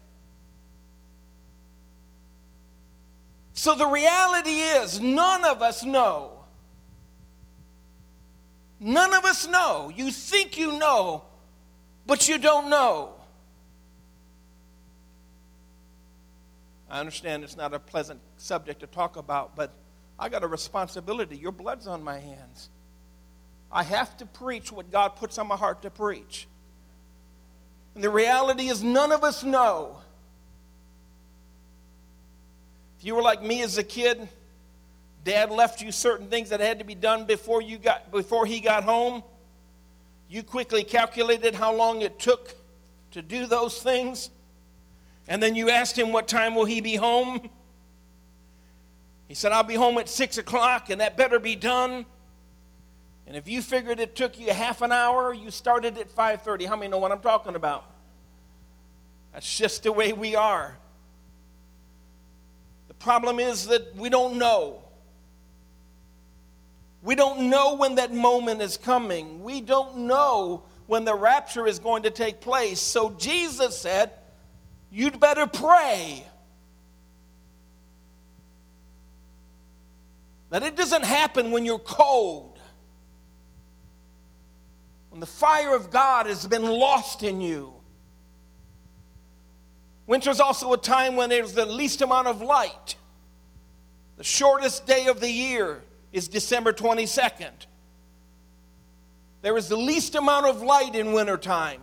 So 3.58 3.74
the 3.74 3.88
reality 3.88 4.60
is, 4.60 5.02
none 5.02 5.44
of 5.44 5.64
us 5.64 5.84
know. 5.84 6.37
None 8.80 9.14
of 9.14 9.26
us 9.26 9.48
know. 9.48 9.92
You 9.96 10.12
think 10.12 10.58
you 10.58 10.78
know, 10.78 11.24
but 12.06 12.28
you 12.28 12.38
don't 12.38 12.70
know. 12.70 13.14
I 16.90 17.00
understand 17.00 17.44
it's 17.44 17.58
not 17.58 17.74
a 17.74 17.80
pleasant 17.80 18.22
subject 18.38 18.80
to 18.80 18.88
talk 18.88 19.18
about, 19.18 19.56
but 19.56 19.74
I 20.18 20.30
got 20.30 20.44
a 20.44 20.48
responsibility. 20.48 21.38
Your 21.38 21.52
blood's 21.52 21.88
on 21.88 22.04
my 22.04 22.18
hands. 22.18 22.70
I 23.72 23.84
have 23.84 24.16
to 24.18 24.26
preach 24.26 24.72
what 24.72 24.92
God 24.92 25.10
puts 25.18 25.38
on 25.38 25.48
my 25.48 25.58
heart 25.58 25.82
to 25.82 25.90
preach. 25.90 26.48
And 27.96 28.04
the 28.04 28.10
reality 28.10 28.68
is, 28.68 28.84
none 28.84 29.12
of 29.12 29.24
us 29.24 29.44
know. 29.44 29.98
If 33.00 33.06
you 33.06 33.16
were 33.16 33.22
like 33.22 33.44
me 33.44 33.62
as 33.64 33.78
a 33.78 33.84
kid, 33.84 34.30
dad 35.28 35.52
left 35.52 35.82
you 35.82 35.92
certain 35.92 36.28
things 36.28 36.50
that 36.50 36.62
had 36.62 36.80
to 36.80 36.86
be 36.86 36.96
done 36.96 37.26
before 37.26 37.62
you 37.62 37.78
got 37.78 38.12
before 38.12 38.46
he 38.46 38.62
got 38.62 38.86
home. 38.86 39.22
You 40.30 40.42
quickly 40.42 40.84
calculated 40.84 41.54
how 41.54 41.76
long 41.76 42.02
it 42.02 42.18
took 42.18 42.56
to 43.12 43.22
do 43.22 43.46
those 43.46 43.84
things. 43.84 44.30
And 45.28 45.44
then 45.44 45.54
you 45.54 45.70
asked 45.70 46.00
him 46.00 46.14
what 46.14 46.30
time 46.30 46.56
will 46.56 46.66
he 46.66 46.80
be 46.80 46.96
home? 46.96 47.50
He 49.28 49.34
said, 49.34 49.52
I'll 49.52 49.64
be 49.64 49.76
home 49.76 49.98
at 49.98 50.08
six 50.08 50.38
o'clock, 50.38 50.90
and 50.90 51.02
that 51.02 51.18
better 51.18 51.38
be 51.38 51.58
done. 51.58 52.06
And 53.26 53.36
if 53.36 53.50
you 53.50 53.62
figured 53.62 54.00
it 54.00 54.16
took 54.16 54.40
you 54.40 54.54
half 54.54 54.82
an 54.82 54.94
hour, 54.94 55.34
you 55.34 55.52
started 55.52 55.98
at 55.98 56.10
5:30. 56.10 56.66
How 56.66 56.78
many 56.78 56.90
know 56.90 56.98
what 56.98 57.12
I'm 57.12 57.20
talking 57.20 57.56
about? 57.56 57.84
That's 59.34 59.58
just 59.58 59.84
the 59.84 59.92
way 59.92 60.14
we 60.14 60.38
are 60.38 60.78
The 62.88 62.94
problem 62.94 63.42
is 63.42 63.68
that 63.68 63.94
we 63.98 64.08
don't 64.10 64.38
know. 64.38 64.87
We 67.08 67.16
don't 67.16 67.50
know 67.50 67.76
when 67.76 67.96
that 67.96 68.14
moment 68.14 68.62
is 68.62 68.76
coming. 68.76 69.42
We 69.42 69.62
don't 69.62 70.00
know 70.00 70.64
when 70.88 71.06
the 71.06 71.16
rapture 71.16 71.66
is 71.66 71.80
going 71.80 72.04
to 72.04 72.12
take 72.12 72.42
place. 72.42 72.82
So 72.82 73.12
Jesus 73.12 73.80
said, 73.80 74.12
You'd 74.92 75.18
better 75.18 75.48
pray. 75.48 76.28
That 80.50 80.64
it 80.64 80.76
doesn't 80.76 81.06
happen 81.06 81.52
when 81.52 81.64
you're 81.64 81.80
cold. 81.80 82.60
When 85.10 85.22
the 85.22 85.26
fire 85.26 85.74
of 85.74 85.90
God 85.90 86.26
has 86.26 86.46
been 86.46 86.66
lost 86.66 87.24
in 87.24 87.40
you. 87.40 87.74
Winter 90.08 90.30
is 90.30 90.42
also 90.42 90.74
a 90.74 90.78
time 90.78 91.16
when 91.16 91.30
there's 91.30 91.54
the 91.54 91.66
least 91.66 92.02
amount 92.02 92.28
of 92.28 92.42
light. 92.42 92.98
The 94.18 94.26
shortest 94.26 94.86
day 94.86 95.08
of 95.08 95.22
the 95.22 95.32
year 95.32 95.84
is 96.12 96.28
December 96.28 96.74
22nd. 96.74 97.52
There 99.42 99.58
is 99.58 99.68
the 99.68 99.78
least 99.78 100.16
amount 100.16 100.46
of 100.46 100.62
light 100.62 100.96
in 100.96 101.14
wintertime. 101.14 101.82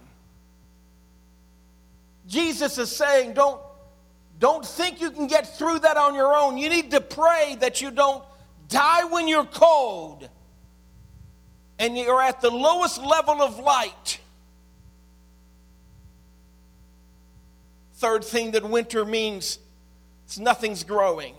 Jesus 2.27 2.79
is 2.79 2.95
saying, 2.95 3.35
don't, 3.35 3.61
don't 4.39 4.65
think 4.65 5.01
you 5.01 5.11
can 5.11 5.27
get 5.27 5.57
through 5.57 5.81
that 5.81 5.97
on 5.97 6.15
your 6.15 6.35
own. 6.35 6.59
You 6.59 6.69
need 6.69 6.91
to 6.91 7.01
pray 7.01 7.57
that 7.61 7.81
you 7.81 7.91
don't 7.91 8.25
die 8.69 9.05
when 9.05 9.29
you're 9.29 9.45
cold 9.45 10.29
and 11.79 11.97
you're 11.97 12.23
at 12.23 12.41
the 12.41 12.51
lowest 12.51 13.03
level 13.03 13.43
of 13.43 13.59
light. 13.59 14.21
Third 17.95 18.25
thing 18.25 18.53
that 18.53 18.69
winter 18.69 19.05
means 19.05 19.59
is 20.29 20.39
nothing's 20.39 20.83
growing. 20.85 21.35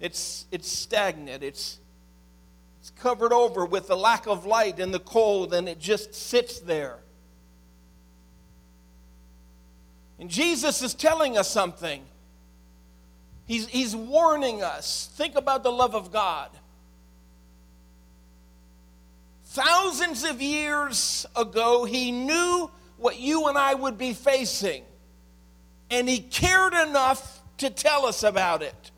It's, 0.00 0.46
it's 0.50 0.68
stagnant. 0.68 1.42
It's, 1.42 1.78
it's 2.80 2.90
covered 2.90 3.32
over 3.32 3.66
with 3.66 3.86
the 3.86 3.96
lack 3.96 4.26
of 4.26 4.46
light 4.46 4.80
and 4.80 4.92
the 4.92 5.00
cold, 5.00 5.52
and 5.52 5.68
it 5.68 5.78
just 5.78 6.14
sits 6.14 6.58
there. 6.60 6.98
And 10.18 10.28
Jesus 10.28 10.82
is 10.82 10.94
telling 10.94 11.38
us 11.38 11.50
something. 11.50 12.02
He's, 13.46 13.66
he's 13.66 13.96
warning 13.96 14.62
us. 14.62 15.10
Think 15.14 15.34
about 15.34 15.62
the 15.62 15.72
love 15.72 15.94
of 15.94 16.12
God. 16.12 16.50
Thousands 19.46 20.24
of 20.24 20.40
years 20.40 21.26
ago, 21.34 21.84
he 21.84 22.12
knew 22.12 22.70
what 22.98 23.18
you 23.18 23.48
and 23.48 23.58
I 23.58 23.74
would 23.74 23.98
be 23.98 24.12
facing, 24.12 24.84
and 25.90 26.08
he 26.08 26.20
cared 26.20 26.74
enough 26.74 27.42
to 27.58 27.68
tell 27.68 28.06
us 28.06 28.22
about 28.22 28.62
it. 28.62 28.90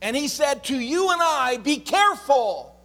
And 0.00 0.16
he 0.16 0.28
said 0.28 0.64
to 0.64 0.78
you 0.78 1.10
and 1.10 1.20
I, 1.22 1.56
be 1.58 1.78
careful. 1.78 2.76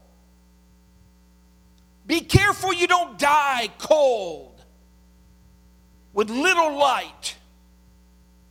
Be 2.06 2.22
careful 2.22 2.74
you 2.74 2.88
don't 2.88 3.18
die 3.20 3.70
cold 3.78 4.62
with 6.14 6.30
little 6.30 6.78
light 6.78 7.36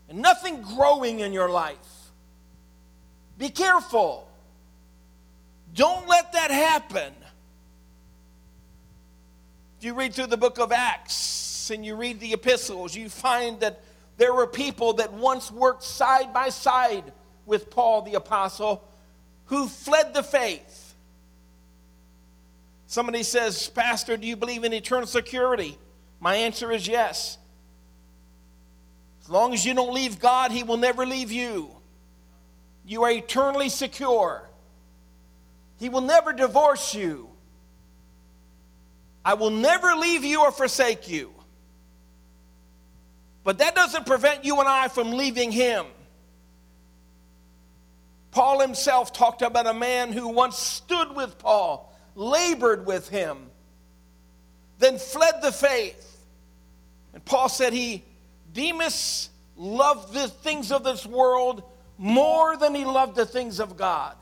and 0.09 0.21
nothing 0.21 0.63
growing 0.63 1.21
in 1.21 1.33
your 1.33 1.51
life. 1.51 1.77
Be 3.39 3.49
careful. 3.49 4.29
Don't 5.75 6.09
let 6.09 6.33
that 6.33 6.51
happen. 6.51 7.13
If 9.79 9.85
you 9.85 9.95
read 9.95 10.15
through 10.15 10.27
the 10.27 10.37
book 10.37 10.59
of 10.59 10.73
Acts 10.73 11.71
and 11.71 11.87
you 11.87 11.97
read 11.97 12.21
the 12.21 12.33
epistles, 12.33 12.95
you 12.95 13.09
find 13.09 13.61
that 13.61 13.81
there 14.19 14.35
were 14.35 14.47
people 14.47 14.95
that 14.95 15.13
once 15.13 15.51
worked 15.51 15.83
side 15.83 16.35
by 16.35 16.51
side 16.51 17.13
with 17.51 17.69
Paul 17.69 18.03
the 18.03 18.15
apostle 18.15 18.83
who 19.47 19.67
fled 19.69 20.15
the 20.15 20.23
faith. 20.23 20.95
Somebody 22.87 23.25
says, 23.25 23.69
Pastor, 23.69 24.17
do 24.17 24.27
you 24.27 24.37
believe 24.37 24.65
in 24.65 24.73
eternal 24.73 25.07
security? 25.07 25.77
My 26.21 26.37
answer 26.37 26.71
is 26.73 26.89
yes. 26.89 27.37
As 29.23 29.29
long 29.29 29.53
as 29.53 29.67
you 29.67 29.75
don't 29.75 29.93
leave 29.93 30.19
God, 30.21 30.53
He 30.53 30.63
will 30.63 30.77
never 30.77 31.05
leave 31.05 31.33
you. 31.33 31.71
You 32.87 33.03
are 33.03 33.11
eternally 33.11 33.69
secure. 33.69 34.49
He 35.79 35.89
will 35.89 36.01
never 36.01 36.33
divorce 36.33 36.95
you. 36.95 37.29
I 39.25 39.35
will 39.35 39.51
never 39.51 39.95
leave 39.95 40.25
you 40.25 40.43
or 40.43 40.53
forsake 40.53 41.09
you. 41.09 41.33
But 43.43 43.59
that 43.59 43.75
doesn't 43.75 44.07
prevent 44.07 44.45
you 44.45 44.59
and 44.61 44.69
I 44.69 44.89
from 44.89 45.13
leaving 45.13 45.51
Him. 45.51 45.87
Paul 48.31 48.61
himself 48.61 49.13
talked 49.13 49.43
about 49.43 49.67
a 49.67 49.75
man 49.75 50.13
who 50.13 50.29
once 50.29 50.57
stood 50.57 51.15
with 51.17 51.39
Paul, 51.39 51.93
labored 52.15 52.87
with 52.87 53.09
him, 53.09 53.51
then 54.79 54.99
fled 54.99 55.43
the 55.43 55.53
faith. 55.53 56.07
And 57.13 57.25
Paul 57.25 57.49
said 57.49 57.73
he, 57.73 58.05
Demas 58.53 59.31
loved 59.57 60.15
the 60.15 60.29
things 60.29 60.71
of 60.71 60.85
this 60.85 61.05
world 61.05 61.63
more 61.99 62.57
than 62.57 62.75
he 62.75 62.85
loved 62.85 63.17
the 63.17 63.27
things 63.27 63.61
of 63.61 63.77
God. 63.77 64.17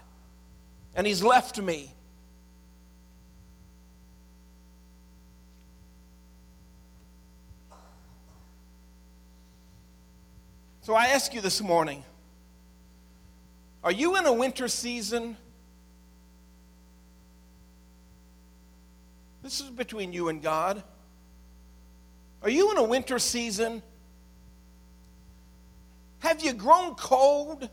And 0.95 1.07
he's 1.07 1.23
left 1.23 1.61
me. 1.61 1.93
So 10.81 10.95
I 10.95 11.09
ask 11.09 11.35
you 11.35 11.43
this 11.43 11.61
morning 11.61 12.03
are 13.83 13.93
you 13.93 14.17
in 14.17 14.27
a 14.27 14.33
winter 14.33 14.69
season? 14.69 15.37
This 19.43 19.61
is 19.61 19.71
between 19.71 20.13
you 20.13 20.29
and 20.29 20.43
God. 20.43 20.83
Are 22.43 22.51
you 22.51 22.71
in 22.71 22.77
a 22.77 22.85
winter 22.85 23.19
season? 23.19 23.83
Have 26.21 26.43
you 26.43 26.53
grown 26.53 26.95
cold? 26.95 27.69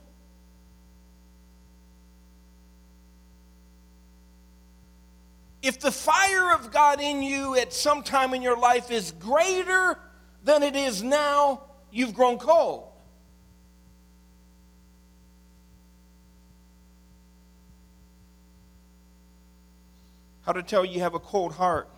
If 5.62 5.80
the 5.80 5.92
fire 5.92 6.54
of 6.54 6.72
God 6.72 7.02
in 7.02 7.24
you 7.24 7.56
at 7.56 7.74
some 7.74 8.04
time 8.04 8.36
in 8.36 8.44
your 8.44 8.58
life 8.58 8.92
is 8.92 9.12
greater 9.12 9.98
than 10.44 10.62
it 10.62 10.76
is 10.76 11.02
now, 11.02 11.64
you've 11.92 12.14
grown 12.14 12.38
cold. 12.38 12.95
How 20.46 20.54
to 20.54 20.64
tell 20.64 20.86
you 20.86 21.00
have 21.00 21.16
a 21.16 21.20
cold 21.20 21.54
heart 21.54 21.90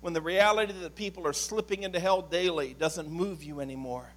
when 0.00 0.12
the 0.12 0.20
reality 0.20 0.72
that 0.82 0.94
people 0.94 1.26
are 1.26 1.32
slipping 1.32 1.82
into 1.82 2.00
hell 2.00 2.22
daily 2.22 2.74
doesn't 2.74 3.10
move 3.10 3.42
you 3.42 3.60
anymore. 3.60 4.08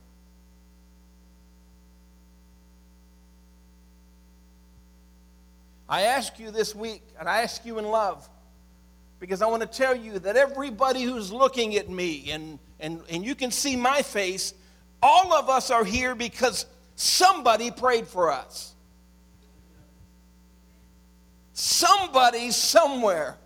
I 5.88 6.04
ask 6.04 6.40
you 6.40 6.52
this 6.52 6.74
week, 6.74 7.04
and 7.20 7.28
I 7.28 7.42
ask 7.42 7.66
you 7.66 7.78
in 7.78 7.86
love, 7.86 8.28
because 9.20 9.42
I 9.42 9.48
want 9.48 9.62
to 9.62 9.68
tell 9.68 9.96
you 9.96 10.20
that 10.20 10.38
everybody 10.38 11.04
who's 11.04 11.32
looking 11.34 11.76
at 11.76 11.90
me, 11.90 12.32
and, 12.32 12.60
and, 12.80 13.02
and 13.10 13.26
you 13.26 13.36
can 13.36 13.52
see 13.52 13.76
my 13.76 14.02
face, 14.02 14.54
all 15.04 15.34
of 15.34 15.50
us 15.50 15.70
are 15.70 15.84
here 15.84 16.16
because 16.16 16.66
somebody 16.96 17.72
prayed 17.72 18.08
for 18.08 18.32
us. 18.32 18.71
Somebody 21.64 22.50
somewhere 22.50 23.38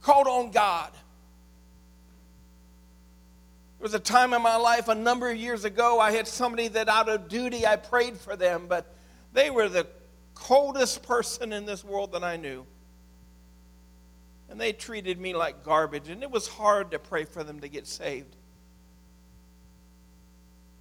called 0.00 0.28
on 0.28 0.52
God. 0.52 0.92
There 0.92 1.02
was 3.82 3.94
a 3.94 3.98
time 3.98 4.32
in 4.32 4.42
my 4.42 4.54
life 4.54 4.86
a 4.86 4.94
number 4.94 5.28
of 5.28 5.36
years 5.36 5.64
ago, 5.64 5.98
I 5.98 6.12
had 6.12 6.28
somebody 6.28 6.68
that 6.68 6.88
out 6.88 7.08
of 7.08 7.28
duty 7.28 7.66
I 7.66 7.74
prayed 7.74 8.16
for 8.16 8.36
them, 8.36 8.66
but 8.68 8.94
they 9.32 9.50
were 9.50 9.68
the 9.68 9.88
coldest 10.36 11.02
person 11.02 11.52
in 11.52 11.66
this 11.66 11.82
world 11.82 12.12
that 12.12 12.22
I 12.22 12.36
knew. 12.36 12.64
And 14.48 14.60
they 14.60 14.72
treated 14.72 15.18
me 15.18 15.34
like 15.34 15.64
garbage, 15.64 16.10
and 16.10 16.22
it 16.22 16.30
was 16.30 16.46
hard 16.46 16.92
to 16.92 17.00
pray 17.00 17.24
for 17.24 17.42
them 17.42 17.58
to 17.58 17.68
get 17.68 17.88
saved. 17.88 18.36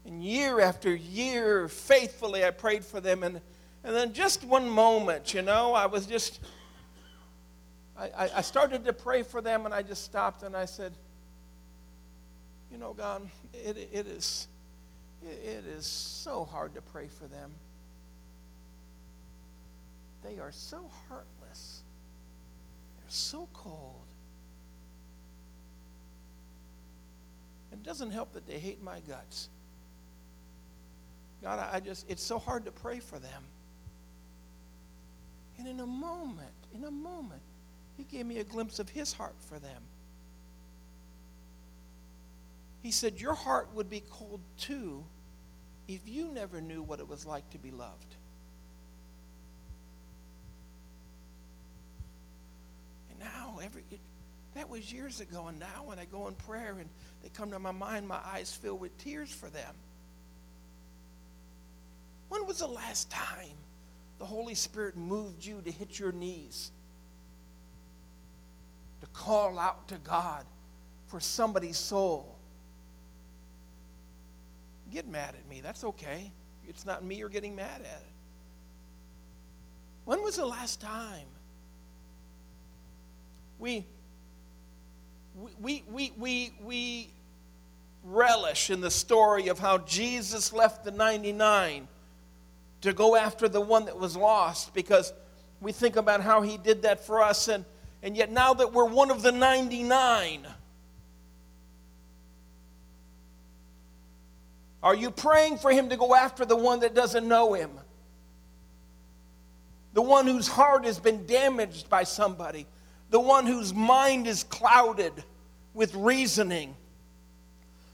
And 0.05 0.23
year 0.23 0.61
after 0.61 0.95
year, 0.95 1.67
faithfully, 1.67 2.45
I 2.45 2.51
prayed 2.51 2.85
for 2.85 3.01
them, 3.01 3.23
and 3.23 3.41
and 3.87 3.95
then 3.95 4.11
just 4.11 4.43
one 4.43 4.69
moment, 4.69 5.33
you 5.33 5.41
know, 5.41 5.73
I 5.73 5.85
was 5.85 6.05
just, 6.05 6.41
I, 7.97 8.29
I 8.35 8.41
started 8.41 8.83
to 8.83 8.91
pray 8.91 9.23
for 9.23 9.39
them 9.39 9.65
and 9.65 9.73
I 9.73 9.81
just 9.81 10.03
stopped 10.03 10.43
and 10.43 10.57
I 10.57 10.65
said, 10.65 10.91
you 12.69 12.77
know, 12.77 12.91
God, 12.91 13.21
it, 13.53 13.77
it, 13.93 14.05
is, 14.05 14.49
it 15.23 15.63
is 15.65 15.85
so 15.85 16.43
hard 16.43 16.75
to 16.75 16.81
pray 16.81 17.07
for 17.07 17.27
them. 17.27 17.49
They 20.21 20.37
are 20.37 20.51
so 20.51 20.91
heartless. 21.07 21.83
They're 22.97 23.05
so 23.07 23.47
cold. 23.53 24.03
It 27.71 27.83
doesn't 27.83 28.11
help 28.11 28.33
that 28.33 28.45
they 28.45 28.59
hate 28.59 28.83
my 28.83 28.99
guts. 29.07 29.47
God, 31.41 31.65
I 31.71 31.79
just, 31.79 32.05
it's 32.09 32.23
so 32.23 32.37
hard 32.37 32.65
to 32.65 32.71
pray 32.71 32.99
for 32.99 33.17
them. 33.17 33.43
And 35.57 35.67
in 35.67 35.79
a 35.79 35.85
moment, 35.85 36.49
in 36.73 36.83
a 36.83 36.91
moment, 36.91 37.41
he 37.97 38.03
gave 38.03 38.25
me 38.25 38.37
a 38.39 38.43
glimpse 38.43 38.79
of 38.79 38.89
his 38.89 39.13
heart 39.13 39.35
for 39.39 39.59
them. 39.59 39.81
He 42.83 42.91
said, 42.91 43.19
Your 43.19 43.33
heart 43.33 43.69
would 43.73 43.89
be 43.89 44.03
cold 44.09 44.39
too 44.57 45.03
if 45.87 46.01
you 46.05 46.31
never 46.31 46.61
knew 46.61 46.83
what 46.83 46.99
it 46.99 47.07
was 47.07 47.25
like 47.25 47.49
to 47.51 47.57
be 47.57 47.71
loved. 47.71 48.15
And 53.09 53.19
now, 53.19 53.59
every 53.63 53.83
it, 53.89 53.99
that 54.53 54.69
was 54.69 54.91
years 54.91 55.21
ago, 55.21 55.47
and 55.47 55.59
now 55.59 55.83
when 55.85 55.97
I 55.99 56.05
go 56.05 56.27
in 56.27 56.35
prayer 56.35 56.77
and 56.79 56.89
they 57.23 57.29
come 57.29 57.51
to 57.51 57.59
my 57.59 57.71
mind, 57.71 58.07
my 58.07 58.19
eyes 58.33 58.51
fill 58.51 58.77
with 58.77 58.95
tears 58.97 59.31
for 59.31 59.49
them. 59.49 59.73
When 62.29 62.45
was 62.45 62.59
the 62.59 62.67
last 62.67 63.09
time 63.09 63.55
the 64.19 64.25
Holy 64.25 64.55
Spirit 64.55 64.97
moved 64.97 65.45
you 65.45 65.61
to 65.63 65.71
hit 65.71 65.99
your 65.99 66.11
knees, 66.11 66.71
to 69.01 69.07
call 69.07 69.59
out 69.59 69.87
to 69.89 69.95
God 69.97 70.45
for 71.07 71.19
somebody's 71.19 71.77
soul. 71.77 72.35
Get 74.91 75.07
mad 75.07 75.35
at 75.35 75.49
me. 75.49 75.61
That's 75.61 75.83
okay. 75.83 76.31
It's 76.67 76.85
not 76.85 77.03
me 77.03 77.15
you're 77.15 77.29
getting 77.29 77.55
mad 77.55 77.81
at 77.81 78.01
it. 78.01 78.13
When 80.05 80.23
was 80.23 80.37
the 80.37 80.45
last 80.45 80.79
time 80.79 81.27
we 83.59 83.85
we 85.59 85.83
we 85.91 86.13
we 86.17 86.53
we 86.63 87.09
relish 88.03 88.69
in 88.69 88.81
the 88.81 88.91
story 88.91 89.49
of 89.49 89.59
how 89.59 89.79
Jesus 89.79 90.53
left 90.53 90.85
the 90.85 90.91
99 90.91 91.87
to 92.81 92.93
go 92.93 93.15
after 93.15 93.47
the 93.47 93.61
one 93.61 93.85
that 93.85 93.97
was 93.97 94.15
lost 94.15 94.73
because 94.73 95.13
we 95.61 95.71
think 95.71 95.95
about 95.95 96.21
how 96.21 96.41
he 96.41 96.57
did 96.57 96.83
that 96.83 97.05
for 97.05 97.21
us. 97.21 97.47
And, 97.47 97.65
and 98.03 98.15
yet 98.15 98.31
now 98.31 98.53
that 98.53 98.73
we're 98.73 98.85
one 98.85 99.11
of 99.11 99.21
the 99.21 99.31
99 99.31 100.47
are 104.83 104.95
you 104.95 105.11
praying 105.11 105.57
for 105.57 105.71
him 105.71 105.89
to 105.89 105.97
go 105.97 106.15
after 106.15 106.45
the 106.45 106.55
one 106.55 106.81
that 106.81 106.93
doesn't 106.93 107.27
know 107.27 107.53
him? 107.53 107.71
The 109.93 110.01
one 110.01 110.27
whose 110.27 110.47
heart 110.47 110.85
has 110.85 110.99
been 110.99 111.25
damaged 111.25 111.89
by 111.89 112.03
somebody. 112.03 112.67
The 113.09 113.19
one 113.19 113.47
whose 113.47 113.73
mind 113.73 114.27
is 114.27 114.43
clouded 114.43 115.11
with 115.73 115.93
reasoning. 115.95 116.75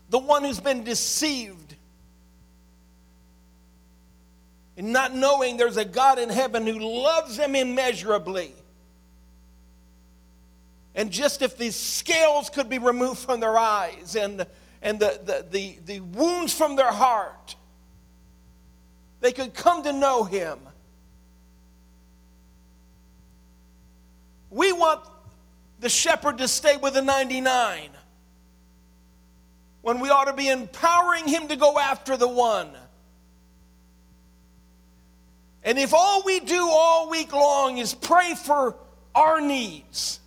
The 0.09 0.19
one 0.19 0.43
who's 0.43 0.59
been 0.59 0.83
deceived 0.83 1.75
and 4.77 4.91
not 4.91 5.13
knowing 5.13 5.57
there's 5.57 5.77
a 5.77 5.85
God 5.85 6.19
in 6.19 6.29
heaven 6.29 6.65
who 6.65 6.79
loves 6.79 7.37
them 7.37 7.55
immeasurably. 7.55 8.53
And 10.95 11.11
just 11.11 11.41
if 11.41 11.57
these 11.57 11.75
scales 11.75 12.49
could 12.49 12.69
be 12.69 12.79
removed 12.79 13.19
from 13.19 13.39
their 13.39 13.57
eyes 13.57 14.15
and, 14.15 14.45
and 14.81 14.99
the, 14.99 15.19
the, 15.23 15.45
the, 15.49 15.79
the 15.85 15.99
wounds 16.01 16.53
from 16.53 16.75
their 16.75 16.91
heart, 16.91 17.55
they 19.21 19.31
could 19.31 19.53
come 19.53 19.83
to 19.83 19.93
know 19.93 20.23
Him. 20.23 20.59
We 24.49 24.71
want 24.71 25.01
the 25.79 25.89
shepherd 25.89 26.37
to 26.37 26.47
stay 26.47 26.77
with 26.77 26.93
the 26.93 27.01
99 27.01 27.89
when 29.81 29.99
we 29.99 30.09
ought 30.09 30.25
to 30.25 30.33
be 30.33 30.47
empowering 30.47 31.27
him 31.27 31.49
to 31.49 31.55
go 31.55 31.77
after 31.77 32.15
the 32.15 32.27
one. 32.27 32.71
And 35.63 35.79
if 35.79 35.93
all 35.93 36.23
we 36.23 36.39
do 36.39 36.67
all 36.69 37.09
week 37.09 37.31
long 37.31 37.77
is 37.77 37.93
pray 37.93 38.35
for 38.35 38.75
our 39.15 39.39
needs, 39.39 40.19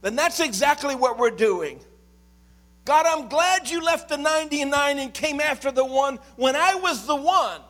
then 0.00 0.16
that's 0.16 0.40
exactly 0.40 0.94
what 0.94 1.18
we're 1.18 1.30
doing. 1.30 1.80
God, 2.84 3.04
I'm 3.06 3.28
glad 3.28 3.68
you 3.68 3.82
left 3.82 4.08
the 4.08 4.16
99 4.16 4.98
and 4.98 5.12
came 5.12 5.40
after 5.40 5.70
the 5.70 5.84
one 5.84 6.18
when 6.36 6.54
I 6.54 6.76
was 6.76 7.04
the 7.06 7.16
one. 7.16 7.60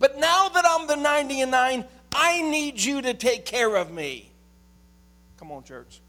But 0.00 0.18
now 0.18 0.48
that 0.48 0.64
I'm 0.68 0.86
the 0.86 0.96
99, 0.96 1.84
I 2.12 2.42
need 2.42 2.80
you 2.80 3.02
to 3.02 3.14
take 3.14 3.46
care 3.46 3.76
of 3.76 3.90
me. 3.90 4.30
Come 5.38 5.52
on, 5.52 5.62
church. 5.62 6.00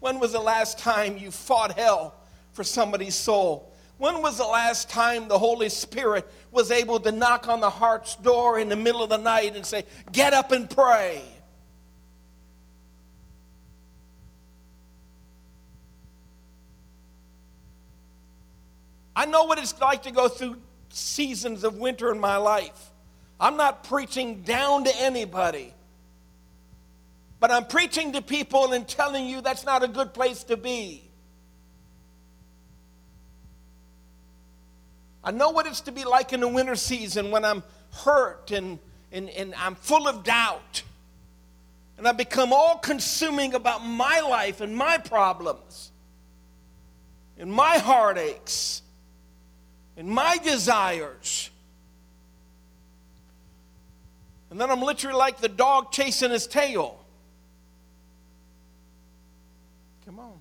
When 0.00 0.20
was 0.20 0.32
the 0.32 0.40
last 0.40 0.78
time 0.78 1.18
you 1.18 1.30
fought 1.30 1.78
hell 1.78 2.14
for 2.52 2.64
somebody's 2.64 3.14
soul? 3.14 3.72
When 3.98 4.22
was 4.22 4.38
the 4.38 4.46
last 4.46 4.88
time 4.88 5.26
the 5.26 5.38
Holy 5.38 5.68
Spirit 5.68 6.26
was 6.52 6.70
able 6.70 7.00
to 7.00 7.10
knock 7.10 7.48
on 7.48 7.60
the 7.60 7.70
heart's 7.70 8.14
door 8.16 8.58
in 8.58 8.68
the 8.68 8.76
middle 8.76 9.02
of 9.02 9.10
the 9.10 9.16
night 9.16 9.56
and 9.56 9.66
say, 9.66 9.84
Get 10.12 10.32
up 10.32 10.52
and 10.52 10.70
pray? 10.70 11.22
I 19.16 19.26
know 19.26 19.44
what 19.44 19.58
it's 19.58 19.78
like 19.80 20.04
to 20.04 20.12
go 20.12 20.28
through 20.28 20.58
seasons 20.90 21.64
of 21.64 21.74
winter 21.76 22.12
in 22.12 22.20
my 22.20 22.36
life. 22.36 22.92
I'm 23.40 23.56
not 23.56 23.82
preaching 23.82 24.42
down 24.42 24.84
to 24.84 24.96
anybody. 24.96 25.74
But 27.40 27.50
I'm 27.50 27.66
preaching 27.66 28.12
to 28.12 28.22
people 28.22 28.72
and 28.72 28.86
telling 28.86 29.26
you 29.26 29.40
that's 29.40 29.64
not 29.64 29.82
a 29.82 29.88
good 29.88 30.12
place 30.12 30.44
to 30.44 30.56
be. 30.56 31.04
I 35.22 35.30
know 35.30 35.50
what 35.50 35.66
it's 35.66 35.82
to 35.82 35.92
be 35.92 36.04
like 36.04 36.32
in 36.32 36.40
the 36.40 36.48
winter 36.48 36.74
season 36.74 37.30
when 37.30 37.44
I'm 37.44 37.62
hurt 37.92 38.50
and, 38.50 38.78
and, 39.12 39.28
and 39.30 39.54
I'm 39.56 39.74
full 39.74 40.08
of 40.08 40.24
doubt. 40.24 40.82
And 41.96 42.06
I 42.06 42.12
become 42.12 42.52
all 42.52 42.78
consuming 42.78 43.54
about 43.54 43.84
my 43.84 44.20
life 44.20 44.60
and 44.60 44.76
my 44.76 44.98
problems 44.98 45.90
and 47.38 47.52
my 47.52 47.78
heartaches 47.78 48.82
and 49.96 50.08
my 50.08 50.38
desires. 50.38 51.50
And 54.50 54.60
then 54.60 54.70
I'm 54.70 54.80
literally 54.80 55.16
like 55.16 55.38
the 55.40 55.48
dog 55.48 55.92
chasing 55.92 56.30
his 56.30 56.46
tail. 56.46 57.04
Come 60.06 60.20
on. 60.20 60.40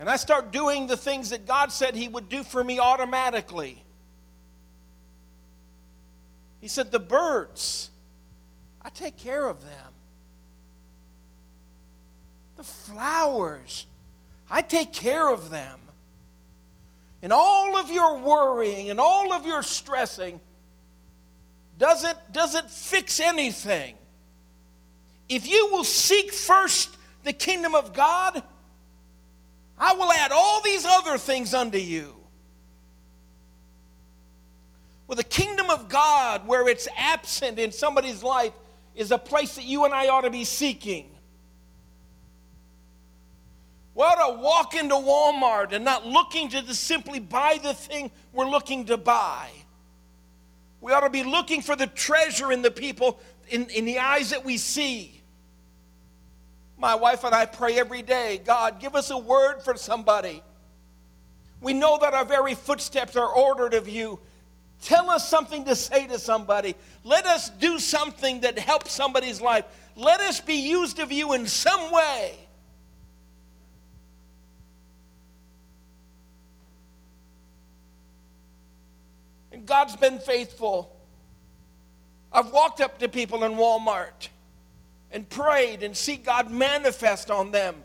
And 0.00 0.08
I 0.08 0.16
start 0.16 0.50
doing 0.50 0.86
the 0.86 0.96
things 0.96 1.28
that 1.28 1.46
God 1.46 1.70
said 1.70 1.94
He 1.94 2.08
would 2.08 2.30
do 2.30 2.42
for 2.42 2.64
me 2.64 2.78
automatically. 2.78 3.84
He 6.62 6.68
said, 6.68 6.90
The 6.90 6.98
birds, 6.98 7.90
I 8.80 8.88
take 8.88 9.18
care 9.18 9.46
of 9.46 9.62
them. 9.62 9.92
The 12.56 12.62
flowers, 12.64 13.84
I 14.50 14.62
take 14.62 14.94
care 14.94 15.30
of 15.30 15.50
them. 15.50 15.78
And 17.20 17.30
all 17.30 17.76
of 17.76 17.90
your 17.90 18.20
worrying 18.20 18.88
and 18.88 18.98
all 18.98 19.34
of 19.34 19.44
your 19.44 19.62
stressing, 19.62 20.40
doesn't, 21.78 22.18
doesn't 22.32 22.70
fix 22.70 23.20
anything. 23.20 23.96
If 25.28 25.46
you 25.46 25.68
will 25.70 25.84
seek 25.84 26.32
first 26.32 26.96
the 27.22 27.34
kingdom 27.34 27.74
of 27.74 27.92
God, 27.92 28.42
I 29.80 29.94
will 29.94 30.12
add 30.12 30.30
all 30.30 30.60
these 30.60 30.84
other 30.84 31.16
things 31.16 31.54
unto 31.54 31.78
you. 31.78 32.14
Well, 35.06 35.16
the 35.16 35.24
kingdom 35.24 35.70
of 35.70 35.88
God, 35.88 36.46
where 36.46 36.68
it's 36.68 36.86
absent 36.96 37.58
in 37.58 37.72
somebody's 37.72 38.22
life, 38.22 38.52
is 38.94 39.10
a 39.10 39.18
place 39.18 39.56
that 39.56 39.64
you 39.64 39.86
and 39.86 39.94
I 39.94 40.08
ought 40.08 40.20
to 40.20 40.30
be 40.30 40.44
seeking. 40.44 41.10
We 43.94 44.04
ought 44.04 44.34
to 44.34 44.40
walk 44.40 44.74
into 44.74 44.94
Walmart 44.94 45.72
and 45.72 45.84
not 45.84 46.06
looking 46.06 46.50
to 46.50 46.62
just 46.62 46.84
simply 46.84 47.18
buy 47.18 47.58
the 47.62 47.74
thing 47.74 48.10
we're 48.32 48.48
looking 48.48 48.84
to 48.84 48.96
buy. 48.96 49.50
We 50.80 50.92
ought 50.92 51.00
to 51.00 51.10
be 51.10 51.24
looking 51.24 51.62
for 51.62 51.74
the 51.74 51.86
treasure 51.86 52.52
in 52.52 52.62
the 52.62 52.70
people, 52.70 53.18
in, 53.48 53.68
in 53.70 53.86
the 53.86 53.98
eyes 53.98 54.30
that 54.30 54.44
we 54.44 54.58
see. 54.58 55.19
My 56.80 56.94
wife 56.94 57.24
and 57.24 57.34
I 57.34 57.44
pray 57.44 57.78
every 57.78 58.00
day 58.00 58.40
God, 58.42 58.80
give 58.80 58.96
us 58.96 59.10
a 59.10 59.18
word 59.18 59.62
for 59.62 59.76
somebody. 59.76 60.42
We 61.60 61.74
know 61.74 61.98
that 61.98 62.14
our 62.14 62.24
very 62.24 62.54
footsteps 62.54 63.16
are 63.16 63.28
ordered 63.28 63.74
of 63.74 63.86
you. 63.86 64.18
Tell 64.82 65.10
us 65.10 65.28
something 65.28 65.66
to 65.66 65.76
say 65.76 66.06
to 66.06 66.18
somebody. 66.18 66.74
Let 67.04 67.26
us 67.26 67.50
do 67.50 67.78
something 67.78 68.40
that 68.40 68.58
helps 68.58 68.92
somebody's 68.92 69.42
life. 69.42 69.66
Let 69.94 70.20
us 70.20 70.40
be 70.40 70.54
used 70.54 70.98
of 71.00 71.12
you 71.12 71.34
in 71.34 71.46
some 71.46 71.92
way. 71.92 72.34
And 79.52 79.66
God's 79.66 79.96
been 79.96 80.18
faithful. 80.18 80.96
I've 82.32 82.50
walked 82.50 82.80
up 82.80 82.98
to 83.00 83.08
people 83.10 83.44
in 83.44 83.52
Walmart 83.52 84.28
and 85.12 85.28
prayed 85.28 85.82
and 85.82 85.96
see 85.96 86.16
God 86.16 86.50
manifest 86.50 87.30
on 87.30 87.50
them. 87.50 87.76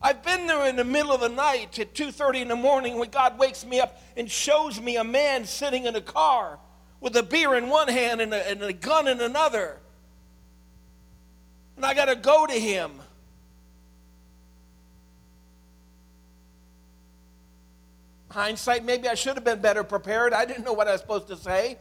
I've 0.00 0.22
been 0.22 0.46
there 0.46 0.66
in 0.66 0.76
the 0.76 0.84
middle 0.84 1.12
of 1.12 1.20
the 1.20 1.28
night 1.28 1.78
at 1.78 1.94
2:30 1.94 2.42
in 2.42 2.48
the 2.48 2.56
morning 2.56 2.98
when 2.98 3.10
God 3.10 3.38
wakes 3.38 3.64
me 3.64 3.80
up 3.80 4.00
and 4.16 4.30
shows 4.30 4.80
me 4.80 4.96
a 4.96 5.04
man 5.04 5.46
sitting 5.46 5.86
in 5.86 5.96
a 5.96 6.00
car 6.00 6.58
with 7.00 7.16
a 7.16 7.22
beer 7.22 7.54
in 7.54 7.68
one 7.68 7.88
hand 7.88 8.20
and 8.20 8.32
a, 8.32 8.48
and 8.48 8.62
a 8.62 8.72
gun 8.72 9.08
in 9.08 9.20
another. 9.20 9.80
And 11.76 11.84
I 11.84 11.94
got 11.94 12.06
to 12.06 12.16
go 12.16 12.46
to 12.46 12.52
him. 12.54 12.92
Hindsight, 18.30 18.84
maybe 18.84 19.08
I 19.08 19.14
should 19.14 19.34
have 19.34 19.44
been 19.44 19.60
better 19.60 19.82
prepared. 19.82 20.34
I 20.34 20.44
didn't 20.44 20.64
know 20.64 20.72
what 20.72 20.88
I 20.88 20.92
was 20.92 21.00
supposed 21.00 21.28
to 21.28 21.36
say. 21.36 21.78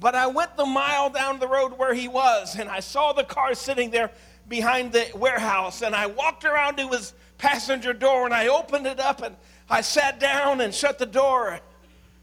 But 0.00 0.14
I 0.14 0.26
went 0.26 0.56
the 0.56 0.66
mile 0.66 1.10
down 1.10 1.38
the 1.38 1.48
road 1.48 1.78
where 1.78 1.94
he 1.94 2.08
was, 2.08 2.56
and 2.58 2.68
I 2.68 2.80
saw 2.80 3.12
the 3.12 3.24
car 3.24 3.54
sitting 3.54 3.90
there 3.90 4.10
behind 4.48 4.92
the 4.92 5.06
warehouse, 5.14 5.82
and 5.82 5.94
I 5.94 6.06
walked 6.06 6.44
around 6.44 6.76
to 6.76 6.88
his 6.88 7.14
passenger 7.38 7.92
door, 7.92 8.24
and 8.24 8.34
I 8.34 8.48
opened 8.48 8.86
it 8.86 9.00
up, 9.00 9.22
and 9.22 9.36
I 9.68 9.80
sat 9.80 10.20
down 10.20 10.60
and 10.60 10.74
shut 10.74 10.98
the 10.98 11.06
door. 11.06 11.60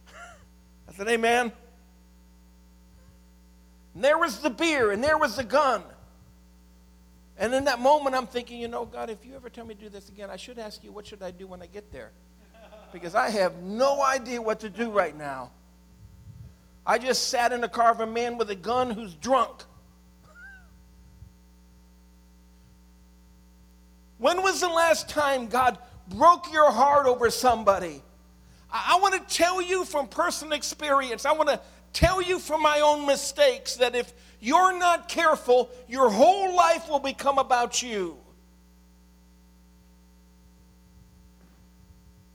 I 0.90 0.94
said, 0.94 1.08
Amen. 1.08 1.52
And 3.96 4.04
there 4.04 4.18
was 4.18 4.40
the 4.40 4.50
beer, 4.50 4.92
and 4.92 5.04
there 5.04 5.18
was 5.18 5.36
the 5.36 5.44
gun. 5.44 5.84
And 7.38 7.54
in 7.54 7.66
that 7.66 7.80
moment, 7.80 8.16
I'm 8.16 8.28
thinking, 8.28 8.60
you 8.60 8.68
know, 8.68 8.86
God, 8.86 9.10
if 9.10 9.26
you 9.26 9.36
ever 9.36 9.50
tell 9.50 9.66
me 9.66 9.74
to 9.74 9.80
do 9.82 9.90
this 9.90 10.10
again, 10.10 10.30
I 10.30 10.38
should 10.38 10.60
ask 10.60 10.84
you, 10.84 10.92
what 10.92 11.08
should 11.08 11.24
I 11.24 11.32
do 11.32 11.48
when 11.48 11.62
I 11.62 11.66
get 11.66 11.92
there? 11.92 12.12
because 12.94 13.16
I 13.16 13.30
have 13.30 13.64
no 13.64 14.04
idea 14.04 14.42
what 14.42 14.60
to 14.60 14.70
do 14.70 14.92
right 14.92 15.18
now. 15.18 15.52
I 16.86 16.98
just 16.98 17.30
sat 17.30 17.52
in 17.52 17.62
the 17.62 17.70
car 17.70 17.92
of 17.92 18.00
a 18.00 18.08
man 18.08 18.38
with 18.38 18.50
a 18.50 18.56
gun 18.56 18.90
who's 18.90 19.14
drunk. 19.16 19.64
When 24.18 24.44
was 24.44 24.62
the 24.62 24.70
last 24.70 25.10
time 25.10 25.48
God 25.48 25.78
broke 26.08 26.52
your 26.52 26.72
heart 26.72 27.08
over 27.08 27.30
somebody? 27.30 28.02
I, 28.72 28.94
I 28.96 29.00
want 29.00 29.16
to 29.16 29.36
tell 29.36 29.62
you 29.62 29.84
from 29.84 30.08
personal 30.08 30.54
experience, 30.54 31.26
I 31.26 31.32
want 31.34 31.50
to 31.50 31.60
tell 31.94 32.22
you 32.22 32.40
from 32.40 32.62
my 32.62 32.80
own 32.82 33.06
mistakes 33.06 33.76
that 33.78 33.96
if 33.96 34.14
you're 34.40 34.78
not 34.78 35.08
careful, 35.08 35.70
your 35.88 36.10
whole 36.10 36.56
life 36.56 36.90
will 36.90 37.00
become 37.00 37.38
about 37.38 37.82
you. 37.82 38.18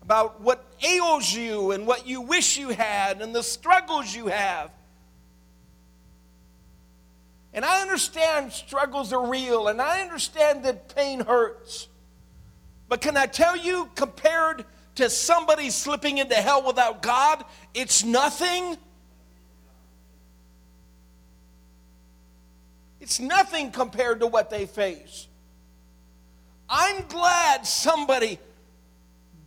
About 0.07 0.41
what 0.41 0.65
ails 0.89 1.35
you 1.35 1.73
and 1.73 1.85
what 1.85 2.07
you 2.07 2.21
wish 2.21 2.57
you 2.57 2.69
had 2.69 3.21
and 3.21 3.35
the 3.35 3.43
struggles 3.43 4.15
you 4.15 4.29
have. 4.29 4.71
And 7.53 7.65
I 7.65 7.83
understand 7.83 8.53
struggles 8.53 9.13
are 9.13 9.27
real, 9.29 9.67
and 9.67 9.83
I 9.83 10.03
understand 10.03 10.65
that 10.65 10.95
pain 10.95 11.19
hurts. 11.19 11.89
But 12.89 13.01
can 13.01 13.17
I 13.17 13.27
tell 13.27 13.57
you, 13.57 13.91
compared 13.97 14.65
to 14.95 15.11
somebody 15.11 15.71
slipping 15.71 16.19
into 16.19 16.37
hell 16.37 16.65
without 16.65 17.03
God, 17.03 17.45
it's 17.75 18.05
nothing. 18.05 18.77
It's 23.01 23.19
nothing 23.19 23.73
compared 23.73 24.21
to 24.21 24.29
what 24.29 24.51
they 24.51 24.67
face. 24.67 25.27
I'm 26.69 27.09
glad 27.09 27.67
somebody 27.67 28.39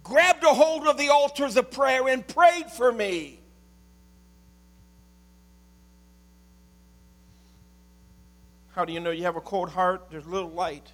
grabbed 0.10 0.44
a 0.44 0.54
hold 0.54 0.88
of 0.88 0.98
the 0.98 1.10
altars 1.10 1.56
of 1.56 1.72
prayer 1.72 2.08
and 2.08 2.28
prayed 2.28 2.70
for 2.72 2.92
me. 2.92 3.40
How 8.72 8.86
do 8.86 8.94
you 8.94 9.00
know 9.00 9.12
you 9.12 9.24
have 9.24 9.36
a 9.36 9.42
cold 9.42 9.70
heart? 9.70 10.08
There's 10.10 10.26
little 10.26 10.50
light. 10.50 10.92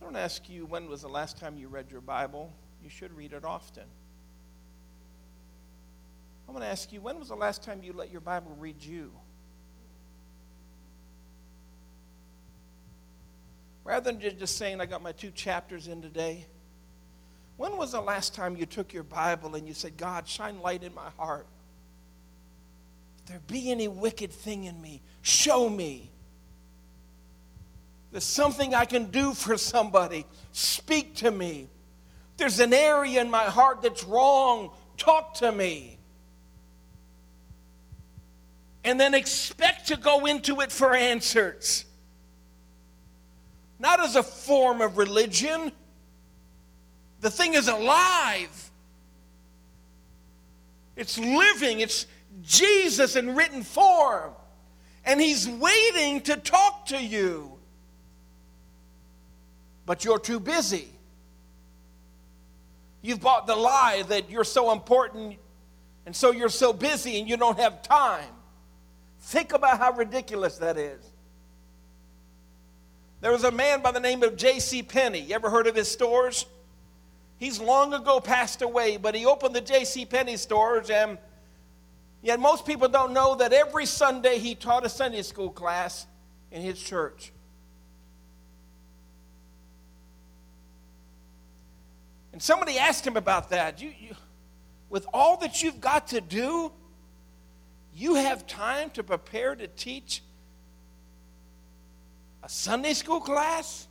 I 0.00 0.04
don't 0.04 0.16
ask 0.16 0.48
you 0.48 0.66
when 0.66 0.88
was 0.88 1.02
the 1.02 1.08
last 1.08 1.38
time 1.38 1.56
you 1.56 1.68
read 1.68 1.90
your 1.90 2.00
Bible. 2.00 2.52
You 2.82 2.90
should 2.90 3.16
read 3.16 3.32
it 3.32 3.44
often. 3.44 3.84
I'm 6.46 6.54
going 6.54 6.64
to 6.64 6.70
ask 6.70 6.92
you 6.92 7.00
when 7.00 7.18
was 7.18 7.28
the 7.28 7.36
last 7.36 7.62
time 7.62 7.82
you 7.82 7.92
let 7.92 8.10
your 8.10 8.20
Bible 8.20 8.56
read 8.58 8.82
you? 8.82 9.12
Rather 13.88 14.12
than 14.12 14.20
just 14.20 14.58
saying, 14.58 14.82
I 14.82 14.86
got 14.86 15.02
my 15.02 15.12
two 15.12 15.30
chapters 15.30 15.88
in 15.88 16.02
today, 16.02 16.44
when 17.56 17.78
was 17.78 17.92
the 17.92 18.02
last 18.02 18.34
time 18.34 18.54
you 18.54 18.66
took 18.66 18.92
your 18.92 19.02
Bible 19.02 19.54
and 19.54 19.66
you 19.66 19.72
said, 19.72 19.96
God, 19.96 20.28
shine 20.28 20.60
light 20.60 20.82
in 20.82 20.94
my 20.94 21.08
heart? 21.16 21.46
If 23.20 23.30
there 23.30 23.40
be 23.46 23.70
any 23.70 23.88
wicked 23.88 24.30
thing 24.30 24.64
in 24.64 24.78
me, 24.82 25.00
show 25.22 25.70
me. 25.70 26.10
There's 28.12 28.24
something 28.24 28.74
I 28.74 28.84
can 28.84 29.06
do 29.06 29.32
for 29.32 29.56
somebody. 29.56 30.26
Speak 30.52 31.14
to 31.16 31.30
me. 31.30 31.68
There's 32.36 32.60
an 32.60 32.74
area 32.74 33.22
in 33.22 33.30
my 33.30 33.44
heart 33.44 33.80
that's 33.80 34.04
wrong. 34.04 34.70
Talk 34.98 35.32
to 35.36 35.50
me. 35.50 35.96
And 38.84 39.00
then 39.00 39.14
expect 39.14 39.88
to 39.88 39.96
go 39.96 40.26
into 40.26 40.60
it 40.60 40.70
for 40.70 40.94
answers 40.94 41.86
not 43.78 44.00
as 44.00 44.16
a 44.16 44.22
form 44.22 44.80
of 44.80 44.98
religion. 44.98 45.72
The 47.20 47.30
thing 47.30 47.54
is 47.54 47.68
alive, 47.68 48.70
it's 50.96 51.18
living, 51.18 51.80
it's 51.80 52.06
Jesus 52.42 53.16
in 53.16 53.34
written 53.34 53.62
form. 53.62 54.32
And 55.04 55.20
He's 55.20 55.48
waiting 55.48 56.20
to 56.22 56.36
talk 56.36 56.86
to 56.86 57.02
you. 57.02 57.52
But 59.86 60.04
you're 60.04 60.18
too 60.18 60.38
busy. 60.38 60.88
You've 63.00 63.20
bought 63.20 63.46
the 63.46 63.56
lie 63.56 64.02
that 64.08 64.28
you're 64.30 64.44
so 64.44 64.72
important 64.72 65.38
and 66.04 66.14
so 66.14 66.32
you're 66.32 66.48
so 66.48 66.72
busy 66.72 67.18
and 67.18 67.28
you 67.28 67.36
don't 67.36 67.58
have 67.58 67.82
time. 67.82 68.28
Think 69.20 69.52
about 69.52 69.78
how 69.78 69.92
ridiculous 69.92 70.58
that 70.58 70.76
is. 70.76 71.00
There 73.20 73.32
was 73.32 73.44
a 73.44 73.50
man 73.50 73.82
by 73.82 73.90
the 73.90 74.00
name 74.00 74.22
of 74.22 74.36
J.C. 74.36 74.82
Penney. 74.82 75.20
You 75.20 75.34
ever 75.34 75.50
heard 75.50 75.66
of 75.66 75.74
his 75.74 75.90
stores? 75.90 76.46
He's 77.38 77.60
long 77.60 77.92
ago 77.92 78.20
passed 78.20 78.62
away, 78.62 78.96
but 78.96 79.14
he 79.14 79.26
opened 79.26 79.56
the 79.56 79.60
J.C. 79.60 80.04
Penney 80.06 80.36
stores, 80.36 80.88
and 80.88 81.18
yet 82.22 82.38
most 82.38 82.64
people 82.64 82.88
don't 82.88 83.12
know 83.12 83.34
that 83.36 83.52
every 83.52 83.86
Sunday 83.86 84.38
he 84.38 84.54
taught 84.54 84.86
a 84.86 84.88
Sunday 84.88 85.22
school 85.22 85.50
class 85.50 86.06
in 86.52 86.62
his 86.62 86.80
church. 86.80 87.32
And 92.32 92.40
somebody 92.40 92.78
asked 92.78 93.04
him 93.04 93.16
about 93.16 93.50
that. 93.50 93.82
You, 93.82 93.92
you, 93.98 94.14
with 94.90 95.06
all 95.12 95.38
that 95.38 95.60
you've 95.60 95.80
got 95.80 96.08
to 96.08 96.20
do, 96.20 96.70
you 97.94 98.14
have 98.14 98.46
time 98.46 98.90
to 98.90 99.02
prepare 99.02 99.56
to 99.56 99.66
teach 99.66 100.22
a 102.42 102.48
Sunday 102.48 102.94
school 102.94 103.20
class? 103.20 103.86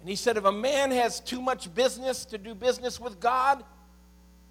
And 0.00 0.08
he 0.08 0.16
said, 0.16 0.36
if 0.36 0.44
a 0.44 0.52
man 0.52 0.90
has 0.90 1.20
too 1.20 1.40
much 1.40 1.74
business 1.74 2.24
to 2.26 2.38
do 2.38 2.54
business 2.54 3.00
with 3.00 3.20
God, 3.20 3.64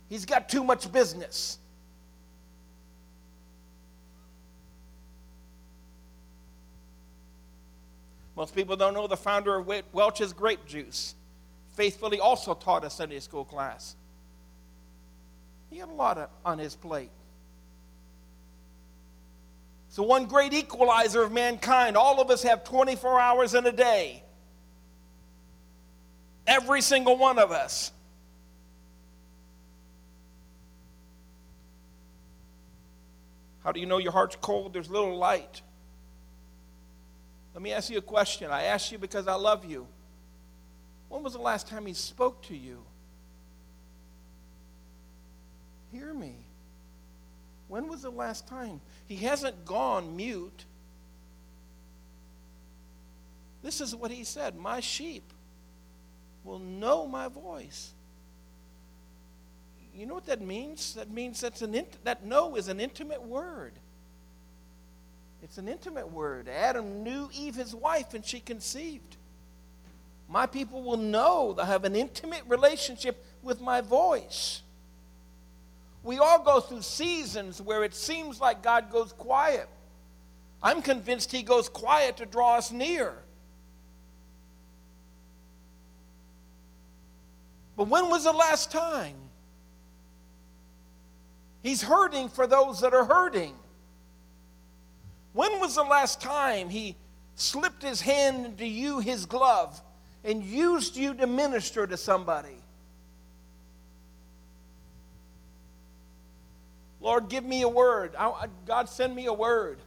he's 0.09 0.25
got 0.25 0.49
too 0.49 0.63
much 0.63 0.91
business. 0.91 1.59
Most 8.35 8.55
people 8.55 8.75
don't 8.75 8.95
know 8.95 9.05
the 9.05 9.15
founder 9.15 9.57
of 9.57 9.71
Welch's 9.93 10.33
grape 10.33 10.65
juice 10.65 11.13
faithfully 11.73 12.19
also 12.19 12.53
taught 12.53 12.83
a 12.83 12.89
Sunday 12.89 13.19
school 13.19 13.45
class. 13.45 13.95
He 15.69 15.79
had 15.79 15.89
a 15.89 15.93
lot 15.93 16.31
on 16.45 16.57
his 16.57 16.75
plate. 16.75 17.09
So, 19.93 20.01
one 20.01 20.25
great 20.25 20.53
equalizer 20.53 21.21
of 21.21 21.31
mankind. 21.31 21.95
All 21.95 22.19
of 22.19 22.31
us 22.31 22.41
have 22.41 22.63
24 22.63 23.19
hours 23.19 23.53
in 23.53 23.63
a 23.67 23.71
day. 23.71 24.23
Every 26.47 26.81
single 26.81 27.15
one 27.15 27.37
of 27.37 27.51
us. 27.51 27.91
How 33.63 33.71
do 33.71 33.79
you 33.79 33.85
know 33.85 33.99
your 33.99 34.13
heart's 34.13 34.35
cold? 34.41 34.73
There's 34.73 34.89
little 34.89 35.15
light. 35.15 35.61
Let 37.53 37.61
me 37.61 37.71
ask 37.71 37.91
you 37.91 37.99
a 37.99 38.01
question. 38.01 38.49
I 38.49 38.63
ask 38.63 38.91
you 38.91 38.97
because 38.97 39.27
I 39.27 39.35
love 39.35 39.63
you. 39.63 39.85
When 41.07 41.21
was 41.21 41.33
the 41.33 41.39
last 41.39 41.67
time 41.67 41.85
he 41.85 41.93
spoke 41.93 42.41
to 42.47 42.57
you? 42.57 42.79
Hear 45.91 46.15
me. 46.15 46.42
When 47.73 47.87
was 47.87 48.03
the 48.03 48.11
last 48.11 48.47
time? 48.47 48.81
He 49.07 49.15
hasn't 49.15 49.65
gone 49.65 50.15
mute. 50.15 50.65
This 53.63 53.81
is 53.81 53.95
what 53.95 54.11
he 54.11 54.23
said 54.25 54.55
My 54.55 54.79
sheep 54.79 55.23
will 56.43 56.59
know 56.59 57.07
my 57.07 57.29
voice. 57.29 57.93
You 59.95 60.05
know 60.05 60.13
what 60.13 60.27
that 60.27 60.39
means? 60.39 60.93
That 60.93 61.09
means 61.09 61.41
that's 61.41 61.63
an 61.63 61.73
int- 61.73 61.97
that 62.03 62.23
know 62.23 62.57
is 62.57 62.67
an 62.67 62.79
intimate 62.79 63.23
word. 63.23 63.73
It's 65.41 65.57
an 65.57 65.67
intimate 65.67 66.11
word. 66.11 66.47
Adam 66.47 67.03
knew 67.03 67.27
Eve, 67.33 67.55
his 67.55 67.73
wife, 67.73 68.13
and 68.13 68.23
she 68.23 68.39
conceived. 68.39 69.17
My 70.29 70.45
people 70.45 70.83
will 70.83 70.97
know, 70.97 71.53
they'll 71.53 71.65
have 71.65 71.85
an 71.85 71.95
intimate 71.95 72.43
relationship 72.47 73.25
with 73.41 73.61
my 73.61 73.81
voice. 73.81 74.61
We 76.03 76.19
all 76.19 76.43
go 76.43 76.59
through 76.59 76.81
seasons 76.81 77.61
where 77.61 77.83
it 77.83 77.95
seems 77.95 78.41
like 78.41 78.61
God 78.61 78.91
goes 78.91 79.13
quiet. 79.13 79.69
I'm 80.61 80.81
convinced 80.81 81.31
He 81.31 81.43
goes 81.43 81.69
quiet 81.69 82.17
to 82.17 82.25
draw 82.25 82.57
us 82.57 82.71
near. 82.71 83.15
But 87.75 87.87
when 87.87 88.09
was 88.09 88.25
the 88.25 88.33
last 88.33 88.71
time? 88.71 89.15
He's 91.63 91.81
hurting 91.81 92.29
for 92.29 92.45
those 92.45 92.81
that 92.81 92.93
are 92.93 93.05
hurting. 93.05 93.55
When 95.31 95.59
was 95.59 95.75
the 95.75 95.83
last 95.83 96.21
time 96.21 96.69
He 96.69 96.97
slipped 97.35 97.81
His 97.81 98.01
hand 98.01 98.45
into 98.45 98.67
you, 98.67 98.99
His 98.99 99.25
glove, 99.25 99.81
and 100.23 100.43
used 100.43 100.97
you 100.97 101.13
to 101.15 101.27
minister 101.27 101.87
to 101.87 101.97
somebody? 101.97 102.62
Lord, 107.03 107.27
give 107.27 107.43
me 107.43 107.63
a 107.63 107.67
word. 107.67 108.15
I, 108.17 108.47
God, 108.65 108.87
send 108.87 109.13
me 109.13 109.25
a 109.25 109.33
word. 109.33 109.79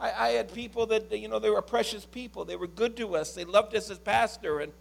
I, 0.00 0.10
I, 0.10 0.28
had 0.30 0.54
people 0.54 0.86
that, 0.86 1.12
you 1.12 1.28
know, 1.28 1.38
they 1.38 1.50
were 1.50 1.60
precious 1.60 2.06
people. 2.06 2.46
They 2.46 2.56
were 2.56 2.66
good 2.66 2.96
to 2.96 3.14
us. 3.14 3.34
They 3.34 3.44
loved 3.44 3.76
us 3.76 3.90
as 3.90 3.98
pastor. 3.98 4.60
And 4.60 4.72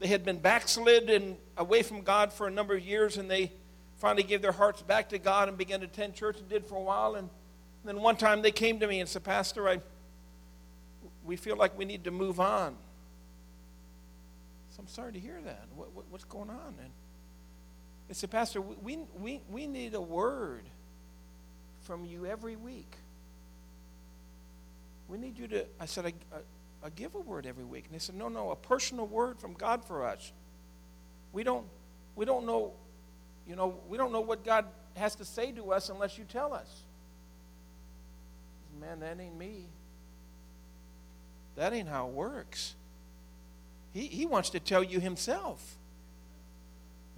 they 0.00 0.08
had 0.08 0.24
been 0.24 0.40
backslid 0.40 1.10
and 1.10 1.36
away 1.56 1.82
from 1.82 2.02
God 2.02 2.32
for 2.32 2.48
a 2.48 2.50
number 2.50 2.74
of 2.74 2.84
years. 2.84 3.18
And 3.18 3.30
they 3.30 3.52
finally 3.98 4.24
gave 4.24 4.42
their 4.42 4.50
hearts 4.50 4.82
back 4.82 5.10
to 5.10 5.18
God 5.20 5.48
and 5.48 5.56
began 5.56 5.78
to 5.78 5.86
attend 5.86 6.14
church 6.14 6.38
and 6.40 6.48
did 6.48 6.66
for 6.66 6.74
a 6.74 6.82
while. 6.82 7.14
And 7.14 7.30
then 7.84 8.00
one 8.00 8.16
time 8.16 8.42
they 8.42 8.50
came 8.50 8.80
to 8.80 8.88
me 8.88 8.98
and 8.98 9.08
said, 9.08 9.22
Pastor, 9.22 9.68
I, 9.68 9.78
we 11.24 11.36
feel 11.36 11.56
like 11.56 11.78
we 11.78 11.84
need 11.84 12.02
to 12.02 12.10
move 12.10 12.40
on. 12.40 12.74
So 14.70 14.80
I'm 14.80 14.88
sorry 14.88 15.12
to 15.12 15.20
hear 15.20 15.40
that. 15.44 15.66
What, 15.76 15.92
what, 15.92 16.06
what's 16.10 16.24
going 16.24 16.50
on? 16.50 16.74
And 16.82 16.90
they 18.08 18.14
said, 18.14 18.30
Pastor, 18.30 18.62
we, 18.62 18.98
we, 19.20 19.42
we 19.50 19.66
need 19.66 19.94
a 19.94 20.00
word 20.00 20.64
from 21.82 22.06
you 22.06 22.24
every 22.24 22.56
week. 22.56 22.90
We 25.08 25.18
need 25.18 25.38
you 25.38 25.46
to, 25.48 25.66
I 25.78 25.86
said, 25.86 26.06
I, 26.06 26.12
I, 26.34 26.86
I 26.86 26.90
give 26.90 27.14
a 27.14 27.20
word 27.20 27.46
every 27.46 27.64
week. 27.64 27.84
And 27.84 27.94
they 27.94 27.98
said, 27.98 28.14
no, 28.14 28.28
no, 28.28 28.50
a 28.50 28.56
personal 28.56 29.06
word 29.06 29.38
from 29.38 29.52
God 29.52 29.84
for 29.84 30.06
us. 30.06 30.32
We 31.32 31.44
don't, 31.44 31.66
we 32.16 32.24
don't 32.24 32.46
know, 32.46 32.72
you 33.46 33.56
know, 33.56 33.78
we 33.88 33.98
don't 33.98 34.12
know 34.12 34.20
what 34.20 34.44
God 34.44 34.64
has 34.96 35.14
to 35.16 35.24
say 35.24 35.52
to 35.52 35.72
us 35.72 35.90
unless 35.90 36.16
you 36.16 36.24
tell 36.24 36.54
us. 36.54 36.82
Man, 38.80 39.00
that 39.00 39.18
ain't 39.20 39.36
me. 39.36 39.66
That 41.56 41.72
ain't 41.72 41.88
how 41.88 42.06
it 42.06 42.12
works. 42.12 42.74
He, 43.92 44.06
he 44.06 44.24
wants 44.26 44.50
to 44.50 44.60
tell 44.60 44.82
you 44.82 45.00
himself. 45.00 45.76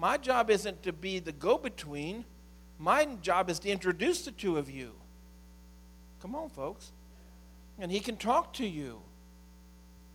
My 0.01 0.17
job 0.17 0.49
isn't 0.49 0.83
to 0.85 0.95
be 0.95 1.19
the 1.19 1.31
go 1.31 1.59
between, 1.59 2.25
my 2.79 3.05
job 3.21 3.51
is 3.51 3.59
to 3.59 3.69
introduce 3.69 4.25
the 4.25 4.31
two 4.31 4.57
of 4.57 4.71
you. 4.71 4.93
Come 6.23 6.35
on, 6.35 6.49
folks. 6.49 6.91
And 7.79 7.93
he 7.93 8.01
can 8.01 8.17
talk 8.17 8.55
to 8.55 8.67
you, 8.67 9.03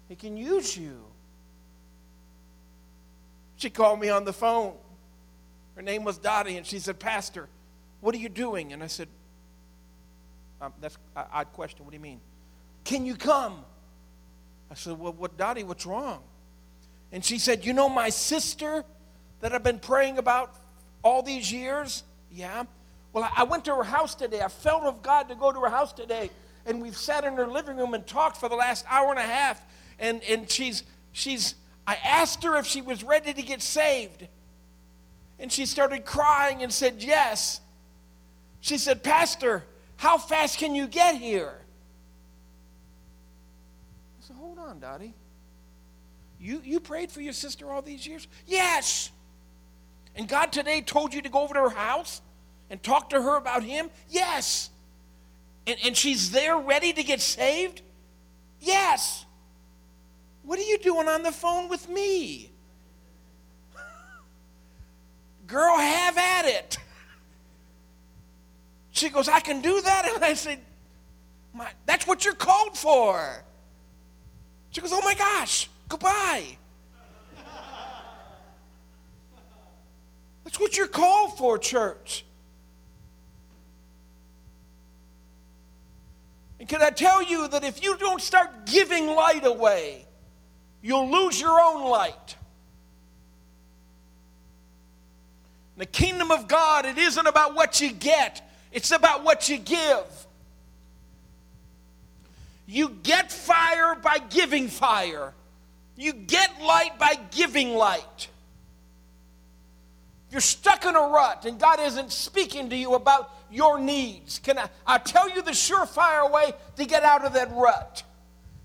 he 0.09 0.15
can 0.15 0.37
use 0.37 0.75
you. 0.75 1.03
She 3.57 3.69
called 3.69 3.99
me 3.99 4.09
on 4.09 4.25
the 4.25 4.33
phone. 4.33 4.73
Her 5.75 5.83
name 5.83 6.03
was 6.03 6.17
Dottie, 6.17 6.57
and 6.57 6.65
she 6.65 6.79
said, 6.79 6.99
Pastor, 6.99 7.47
what 8.01 8.15
are 8.15 8.17
you 8.17 8.27
doing? 8.27 8.73
And 8.73 8.81
I 8.81 8.87
said, 8.87 9.07
um, 10.61 10.73
That's 10.81 10.97
an 11.15 11.25
odd 11.31 11.53
question. 11.53 11.85
What 11.85 11.91
do 11.91 11.97
you 11.97 12.01
mean? 12.01 12.21
Can 12.85 13.05
you 13.05 13.15
come? 13.15 13.63
I 14.71 14.73
said, 14.73 14.97
Well, 14.97 15.13
what, 15.13 15.37
Dottie, 15.37 15.63
what's 15.63 15.85
wrong? 15.85 16.23
And 17.11 17.23
she 17.23 17.37
said, 17.37 17.63
You 17.63 17.73
know 17.73 17.87
my 17.87 18.09
sister 18.09 18.83
that 19.41 19.53
I've 19.53 19.63
been 19.63 19.79
praying 19.79 20.17
about 20.17 20.55
all 21.03 21.21
these 21.21 21.51
years? 21.51 22.03
Yeah. 22.31 22.63
Well, 23.13 23.29
I 23.35 23.43
went 23.43 23.65
to 23.65 23.75
her 23.75 23.83
house 23.83 24.15
today. 24.15 24.41
I 24.41 24.49
felt 24.49 24.83
of 24.83 25.01
God 25.01 25.29
to 25.29 25.35
go 25.35 25.51
to 25.51 25.59
her 25.61 25.69
house 25.69 25.93
today. 25.93 26.29
And 26.65 26.81
we've 26.81 26.97
sat 26.97 27.23
in 27.23 27.35
her 27.35 27.47
living 27.47 27.77
room 27.77 27.93
and 27.93 28.05
talked 28.05 28.37
for 28.37 28.49
the 28.49 28.55
last 28.55 28.85
hour 28.89 29.09
and 29.11 29.19
a 29.19 29.23
half. 29.23 29.61
And, 29.99 30.21
and 30.23 30.49
she's, 30.49 30.83
she's, 31.11 31.55
I 31.87 31.95
asked 32.03 32.43
her 32.43 32.57
if 32.57 32.65
she 32.65 32.81
was 32.81 33.03
ready 33.03 33.33
to 33.33 33.41
get 33.41 33.61
saved. 33.61 34.27
And 35.39 35.51
she 35.51 35.65
started 35.65 36.05
crying 36.05 36.63
and 36.63 36.73
said, 36.73 37.03
Yes. 37.03 37.61
She 38.61 38.77
said, 38.77 39.03
Pastor, 39.03 39.63
how 39.97 40.17
fast 40.17 40.57
can 40.57 40.73
you 40.73 40.87
get 40.87 41.15
here? 41.15 41.53
I 44.19 44.27
said, 44.27 44.35
Hold 44.37 44.57
on, 44.57 44.79
Dottie. 44.79 45.13
You, 46.39 46.61
you 46.63 46.79
prayed 46.79 47.11
for 47.11 47.21
your 47.21 47.33
sister 47.33 47.71
all 47.71 47.81
these 47.81 48.05
years? 48.05 48.27
Yes. 48.45 49.11
And 50.15 50.27
God 50.27 50.51
today 50.51 50.81
told 50.81 51.13
you 51.13 51.21
to 51.21 51.29
go 51.29 51.41
over 51.41 51.53
to 51.53 51.61
her 51.61 51.69
house 51.69 52.21
and 52.69 52.81
talk 52.81 53.09
to 53.09 53.21
her 53.21 53.35
about 53.35 53.63
Him? 53.63 53.89
Yes. 54.09 54.69
And, 55.67 55.77
and 55.83 55.97
she's 55.97 56.31
there 56.31 56.57
ready 56.57 56.93
to 56.93 57.03
get 57.03 57.21
saved? 57.21 57.81
Yes. 58.61 59.25
What 60.43 60.59
are 60.59 60.63
you 60.63 60.77
doing 60.77 61.07
on 61.07 61.23
the 61.23 61.31
phone 61.31 61.69
with 61.69 61.89
me? 61.89 62.51
Girl, 65.47 65.77
have 65.77 66.17
at 66.17 66.45
it. 66.45 66.77
She 68.91 69.09
goes, 69.09 69.27
I 69.27 69.41
can 69.41 69.61
do 69.61 69.81
that? 69.81 70.09
And 70.15 70.23
I 70.23 70.35
said, 70.35 70.61
That's 71.85 72.07
what 72.07 72.23
you're 72.23 72.33
called 72.33 72.77
for. 72.77 73.43
She 74.71 74.79
goes, 74.79 74.91
Oh 74.93 75.01
my 75.01 75.13
gosh, 75.13 75.69
goodbye. 75.89 76.57
That's 80.45 80.59
what 80.59 80.77
you're 80.77 80.87
called 80.87 81.37
for, 81.37 81.57
church. 81.57 82.23
And 86.59 86.69
can 86.69 86.81
I 86.81 86.91
tell 86.91 87.21
you 87.21 87.47
that 87.49 87.63
if 87.63 87.83
you 87.83 87.97
don't 87.97 88.21
start 88.21 88.65
giving 88.65 89.07
light 89.07 89.45
away, 89.45 90.05
you'll 90.81 91.11
lose 91.11 91.41
your 91.41 91.59
own 91.59 91.89
light. 91.89 92.35
In 95.75 95.79
the 95.79 95.85
kingdom 95.85 96.31
of 96.31 96.47
God, 96.47 96.85
it 96.85 96.97
isn't 96.97 97.27
about 97.27 97.53
what 97.53 97.81
you 97.81 97.91
get, 97.91 98.41
it's 98.71 98.91
about 98.91 99.23
what 99.23 99.49
you 99.49 99.57
give. 99.57 100.25
You 102.67 102.89
get 103.03 103.31
fire 103.31 103.95
by 103.95 104.19
giving 104.29 104.69
fire. 104.69 105.33
You 105.97 106.13
get 106.13 106.61
light 106.61 106.97
by 106.97 107.15
giving 107.31 107.75
light. 107.75 108.27
You're 110.31 110.41
stuck 110.41 110.85
in 110.85 110.95
a 110.95 110.99
rut 110.99 111.45
and 111.45 111.59
God 111.59 111.79
isn't 111.79 112.11
speaking 112.11 112.69
to 112.69 112.75
you 112.75 112.95
about 112.95 113.31
your 113.51 113.79
needs. 113.79 114.39
Can 114.39 114.59
I, 114.59 114.69
I 114.85 114.97
tell 114.97 115.29
you 115.29 115.41
the 115.41 115.51
surefire 115.51 116.31
way 116.31 116.53
to 116.75 116.85
get 116.85 117.03
out 117.03 117.23
of 117.25 117.33
that 117.33 117.51
rut? 117.53 118.03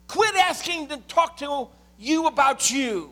Quit 0.09 0.35
asking 0.37 0.89
to 0.89 0.97
talk 0.97 1.37
to 1.39 1.69
you 1.99 2.27
about 2.27 2.71
you. 2.71 3.11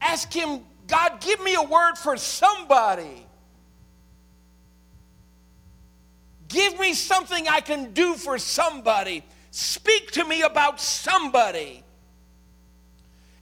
Ask 0.00 0.32
Him, 0.32 0.60
God, 0.88 1.20
give 1.20 1.42
me 1.42 1.54
a 1.54 1.62
word 1.62 1.94
for 1.96 2.16
somebody. 2.16 3.26
Give 6.48 6.78
me 6.78 6.92
something 6.92 7.48
I 7.48 7.60
can 7.60 7.92
do 7.92 8.14
for 8.14 8.36
somebody. 8.38 9.24
Speak 9.52 10.10
to 10.12 10.24
me 10.24 10.42
about 10.42 10.80
somebody. 10.80 11.82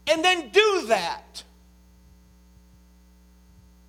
And 0.06 0.24
then 0.24 0.50
do 0.50 0.86
that. 0.88 1.42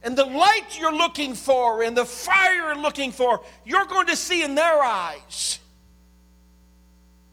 And 0.03 0.17
the 0.17 0.25
light 0.25 0.79
you're 0.79 0.95
looking 0.95 1.35
for 1.35 1.83
and 1.83 1.95
the 1.95 2.05
fire 2.05 2.53
you're 2.53 2.75
looking 2.75 3.11
for, 3.11 3.41
you're 3.65 3.85
going 3.85 4.07
to 4.07 4.15
see 4.15 4.43
in 4.43 4.55
their 4.55 4.81
eyes. 4.81 5.59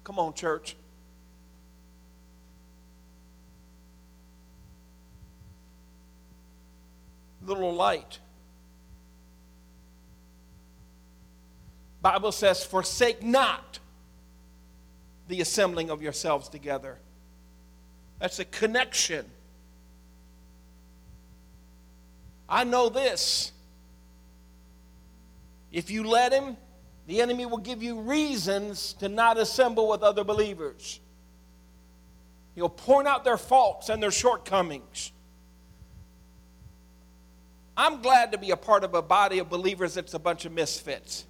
Come 0.04 0.18
on, 0.18 0.35
church. 0.35 0.76
Little 7.46 7.72
light. 7.72 8.18
Bible 12.02 12.33
says, 12.33 12.64
forsake 12.64 13.22
not 13.22 13.78
the 15.28 15.40
assembling 15.40 15.90
of 15.90 16.02
yourselves 16.02 16.48
together. 16.48 16.98
That's 18.18 18.38
a 18.38 18.44
connection. 18.44 19.24
I 22.48 22.64
know 22.64 22.88
this. 22.88 23.52
If 25.70 25.90
you 25.90 26.04
let 26.04 26.32
him, 26.32 26.56
the 27.06 27.20
enemy 27.20 27.46
will 27.46 27.58
give 27.58 27.82
you 27.82 28.00
reasons 28.00 28.94
to 28.94 29.08
not 29.08 29.38
assemble 29.38 29.88
with 29.88 30.02
other 30.02 30.24
believers. 30.24 31.00
He'll 32.54 32.68
point 32.68 33.06
out 33.06 33.24
their 33.24 33.37
faults 33.37 33.88
and 33.88 34.02
their 34.02 34.11
shortcomings. 34.11 35.12
I'm 37.76 38.02
glad 38.02 38.32
to 38.32 38.38
be 38.38 38.50
a 38.50 38.56
part 38.56 38.82
of 38.82 38.94
a 38.94 39.02
body 39.02 39.38
of 39.38 39.48
believers 39.48 39.94
that's 39.94 40.14
a 40.14 40.18
bunch 40.18 40.44
of 40.44 40.52
misfits. 40.52 41.24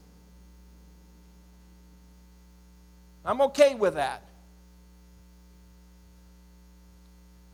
I'm 3.24 3.42
okay 3.42 3.74
with 3.74 3.94
that. 3.94 4.22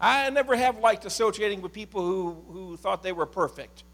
I 0.06 0.28
never 0.30 0.54
have 0.54 0.78
liked 0.80 1.06
associating 1.06 1.62
with 1.62 1.72
people 1.72 2.04
who, 2.04 2.36
who 2.50 2.76
thought 2.76 3.02
they 3.02 3.12
were 3.12 3.26
perfect 3.26 3.84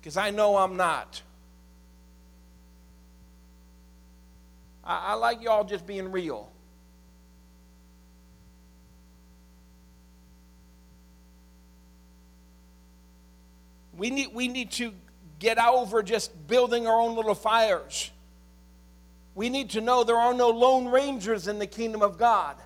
because 0.00 0.16
I 0.16 0.30
know 0.30 0.56
I'm 0.56 0.76
not. 0.76 1.20
I, 4.82 5.08
I 5.08 5.14
like 5.14 5.42
y'all 5.42 5.64
just 5.64 5.86
being 5.86 6.10
real. 6.10 6.50
We 13.96 14.10
need, 14.10 14.28
we 14.32 14.48
need 14.48 14.70
to 14.72 14.94
get 15.38 15.58
over 15.58 16.02
just 16.02 16.46
building 16.46 16.86
our 16.86 16.98
own 16.98 17.14
little 17.14 17.34
fires 17.34 18.10
we 19.38 19.50
need 19.50 19.70
to 19.70 19.80
know 19.80 20.02
there 20.02 20.16
are 20.16 20.34
no 20.34 20.48
lone 20.48 20.88
rangers 20.88 21.46
in 21.46 21.60
the 21.60 21.66
kingdom 21.68 22.02
of 22.02 22.18
God. 22.18 22.56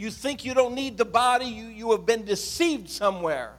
You 0.00 0.10
think 0.10 0.46
you 0.46 0.54
don't 0.54 0.74
need 0.74 0.96
the 0.96 1.04
body, 1.04 1.44
you, 1.44 1.66
you 1.66 1.90
have 1.90 2.06
been 2.06 2.24
deceived 2.24 2.88
somewhere. 2.88 3.52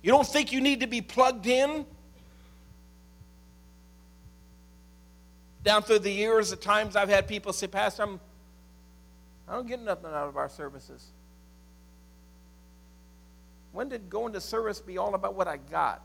You 0.00 0.10
don't 0.10 0.26
think 0.26 0.50
you 0.50 0.62
need 0.62 0.80
to 0.80 0.86
be 0.86 1.02
plugged 1.02 1.46
in? 1.46 1.84
Down 5.62 5.82
through 5.82 5.98
the 5.98 6.10
years, 6.10 6.52
at 6.52 6.62
times 6.62 6.96
I've 6.96 7.10
had 7.10 7.28
people 7.28 7.52
say, 7.52 7.66
Pastor, 7.66 8.04
I'm, 8.04 8.18
I 9.46 9.56
don't 9.56 9.68
get 9.68 9.82
nothing 9.82 10.06
out 10.06 10.26
of 10.26 10.38
our 10.38 10.48
services. 10.48 11.08
When 13.72 13.90
did 13.90 14.08
going 14.08 14.32
to 14.32 14.40
service 14.40 14.80
be 14.80 14.96
all 14.96 15.14
about 15.14 15.34
what 15.34 15.46
I 15.46 15.58
got? 15.58 16.00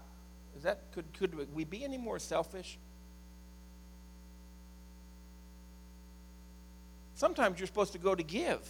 Is 0.57 0.63
that 0.63 0.81
could 0.91 1.05
could 1.17 1.55
we 1.55 1.63
be 1.63 1.85
any 1.85 1.97
more 1.97 2.19
selfish? 2.19 2.77
Sometimes 7.15 7.59
you're 7.59 7.67
supposed 7.67 7.93
to 7.93 7.99
go 7.99 8.15
to 8.15 8.23
give. 8.23 8.67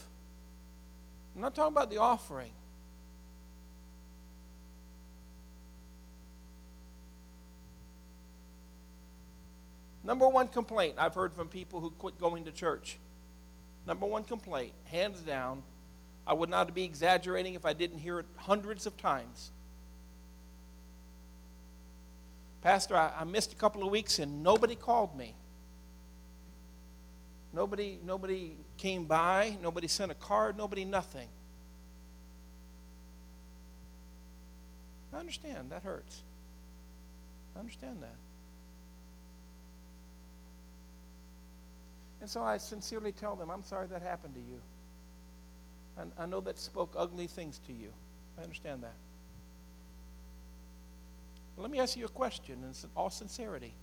I'm 1.36 1.42
not 1.42 1.56
talking 1.56 1.74
about 1.74 1.90
the 1.90 1.98
offering. 1.98 2.52
Number 10.04 10.28
one 10.28 10.50
complaint 10.50 10.96
I've 10.98 11.16
heard 11.16 11.34
from 11.34 11.48
people 11.48 11.80
who 11.80 11.90
quit 11.92 12.20
going 12.20 12.44
to 12.44 12.52
church 12.52 12.98
Number 13.86 14.06
one 14.06 14.24
complaint, 14.24 14.74
hands 14.86 15.20
down. 15.22 15.64
I 16.26 16.34
would 16.34 16.50
not 16.50 16.74
be 16.74 16.84
exaggerating 16.84 17.54
if 17.54 17.66
I 17.66 17.74
didn't 17.74 18.00
hear 18.00 18.20
it 18.20 18.26
hundreds 18.38 18.86
of 18.86 18.96
times. 18.96 19.52
Pastor, 22.62 22.96
I, 22.96 23.12
I 23.20 23.24
missed 23.26 23.52
a 23.52 23.58
couple 23.58 23.84
of 23.84 23.92
weeks 23.92 24.20
and 24.20 24.42
nobody 24.42 24.76
called 24.76 25.18
me. 25.18 25.36
Nobody, 27.54 28.00
nobody 28.04 28.56
came 28.78 29.06
by, 29.06 29.56
nobody 29.62 29.88
sent 29.88 30.12
a 30.12 30.16
card, 30.16 30.58
nobody 30.58 30.86
nothing. 30.86 31.28
I 35.14 35.20
understand, 35.20 35.70
that 35.70 35.84
hurts. 35.84 36.24
I 37.56 37.60
understand 37.60 38.02
that. 38.02 38.16
And 42.22 42.30
so 42.30 42.42
I 42.42 42.58
sincerely 42.58 43.12
tell 43.12 43.36
them, 43.36 43.52
I'm 43.52 43.64
sorry 43.64 43.86
that 43.88 44.02
happened 44.02 44.34
to 44.34 44.40
you. 44.40 44.60
And 45.98 46.12
I 46.18 46.26
know 46.26 46.42
that 46.42 46.58
spoke 46.58 46.96
ugly 46.98 47.28
things 47.28 47.60
to 47.68 47.74
you. 47.74 47.90
I 48.40 48.42
understand 48.42 48.82
that. 48.82 48.96
Let 51.58 51.70
me 51.70 51.80
ask 51.80 51.96
you 51.96 52.06
a 52.06 52.10
question 52.10 52.56
in 52.64 52.90
all 52.98 53.12
sincerity. 53.12 53.74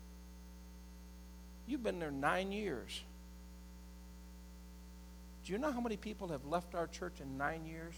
You've 1.69 1.85
been 1.85 2.01
there 2.01 2.11
nine 2.11 2.51
years. 2.51 3.03
Do 5.45 5.53
you 5.53 5.59
know 5.59 5.73
how 5.73 5.81
many 5.81 5.97
people 5.97 6.29
have 6.29 6.45
left 6.45 6.75
our 6.75 6.87
church 6.87 7.21
in 7.21 7.39
nine 7.39 7.67
years? 7.67 7.95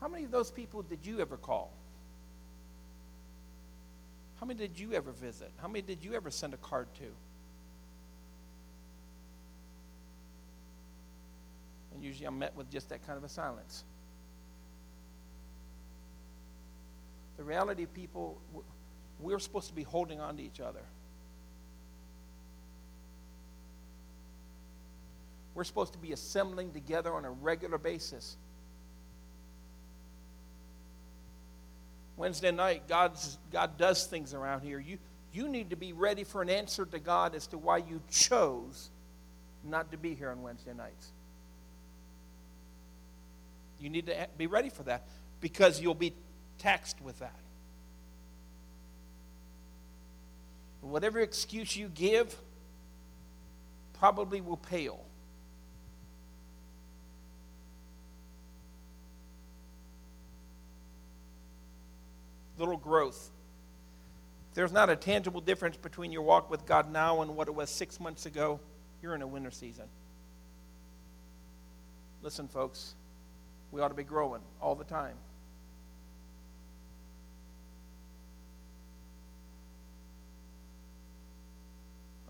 How 0.00 0.08
many 0.08 0.24
of 0.24 0.30
those 0.30 0.50
people 0.50 0.82
did 0.82 1.04
you 1.04 1.20
ever 1.20 1.36
call? 1.36 1.72
How 4.40 4.46
many 4.46 4.58
did 4.58 4.78
you 4.78 4.92
ever 4.94 5.12
visit? 5.12 5.52
How 5.58 5.68
many 5.68 5.82
did 5.82 6.04
you 6.04 6.14
ever 6.14 6.30
send 6.30 6.54
a 6.54 6.56
card 6.56 6.88
to? 6.96 7.04
And 11.94 12.02
usually 12.02 12.26
I'm 12.26 12.38
met 12.38 12.56
with 12.56 12.68
just 12.70 12.88
that 12.88 13.06
kind 13.06 13.16
of 13.16 13.22
a 13.22 13.28
silence. 13.28 13.84
The 17.36 17.44
reality, 17.44 17.86
people, 17.86 18.40
we're 19.20 19.38
supposed 19.38 19.68
to 19.68 19.74
be 19.74 19.84
holding 19.84 20.20
on 20.20 20.36
to 20.38 20.42
each 20.42 20.58
other. 20.58 20.82
We're 25.54 25.64
supposed 25.64 25.92
to 25.92 25.98
be 25.98 26.12
assembling 26.12 26.72
together 26.72 27.12
on 27.12 27.24
a 27.24 27.30
regular 27.30 27.78
basis. 27.78 28.36
Wednesday 32.16 32.52
night, 32.52 32.88
God's, 32.88 33.38
God 33.52 33.76
does 33.76 34.06
things 34.06 34.34
around 34.34 34.60
here. 34.60 34.78
You, 34.78 34.98
you 35.32 35.48
need 35.48 35.70
to 35.70 35.76
be 35.76 35.92
ready 35.92 36.24
for 36.24 36.42
an 36.42 36.50
answer 36.50 36.86
to 36.86 36.98
God 36.98 37.34
as 37.34 37.46
to 37.48 37.58
why 37.58 37.78
you 37.78 38.00
chose 38.10 38.90
not 39.64 39.90
to 39.92 39.96
be 39.96 40.14
here 40.14 40.30
on 40.30 40.42
Wednesday 40.42 40.74
nights. 40.74 41.12
You 43.80 43.90
need 43.90 44.06
to 44.06 44.28
be 44.38 44.46
ready 44.46 44.68
for 44.68 44.84
that 44.84 45.06
because 45.40 45.80
you'll 45.80 45.94
be 45.94 46.14
taxed 46.58 47.00
with 47.00 47.18
that. 47.18 47.34
Whatever 50.80 51.20
excuse 51.20 51.76
you 51.76 51.88
give 51.88 52.36
probably 53.98 54.40
will 54.40 54.56
pale. 54.56 55.04
Little 62.62 62.76
growth. 62.76 63.32
There's 64.54 64.70
not 64.70 64.88
a 64.88 64.94
tangible 64.94 65.40
difference 65.40 65.76
between 65.76 66.12
your 66.12 66.22
walk 66.22 66.48
with 66.48 66.64
God 66.64 66.92
now 66.92 67.20
and 67.22 67.34
what 67.34 67.48
it 67.48 67.50
was 67.56 67.68
six 67.68 67.98
months 67.98 68.24
ago. 68.24 68.60
You're 69.02 69.16
in 69.16 69.22
a 69.22 69.26
winter 69.26 69.50
season. 69.50 69.86
Listen, 72.22 72.46
folks, 72.46 72.94
we 73.72 73.80
ought 73.80 73.88
to 73.88 73.94
be 73.94 74.04
growing 74.04 74.42
all 74.60 74.76
the 74.76 74.84
time. 74.84 75.16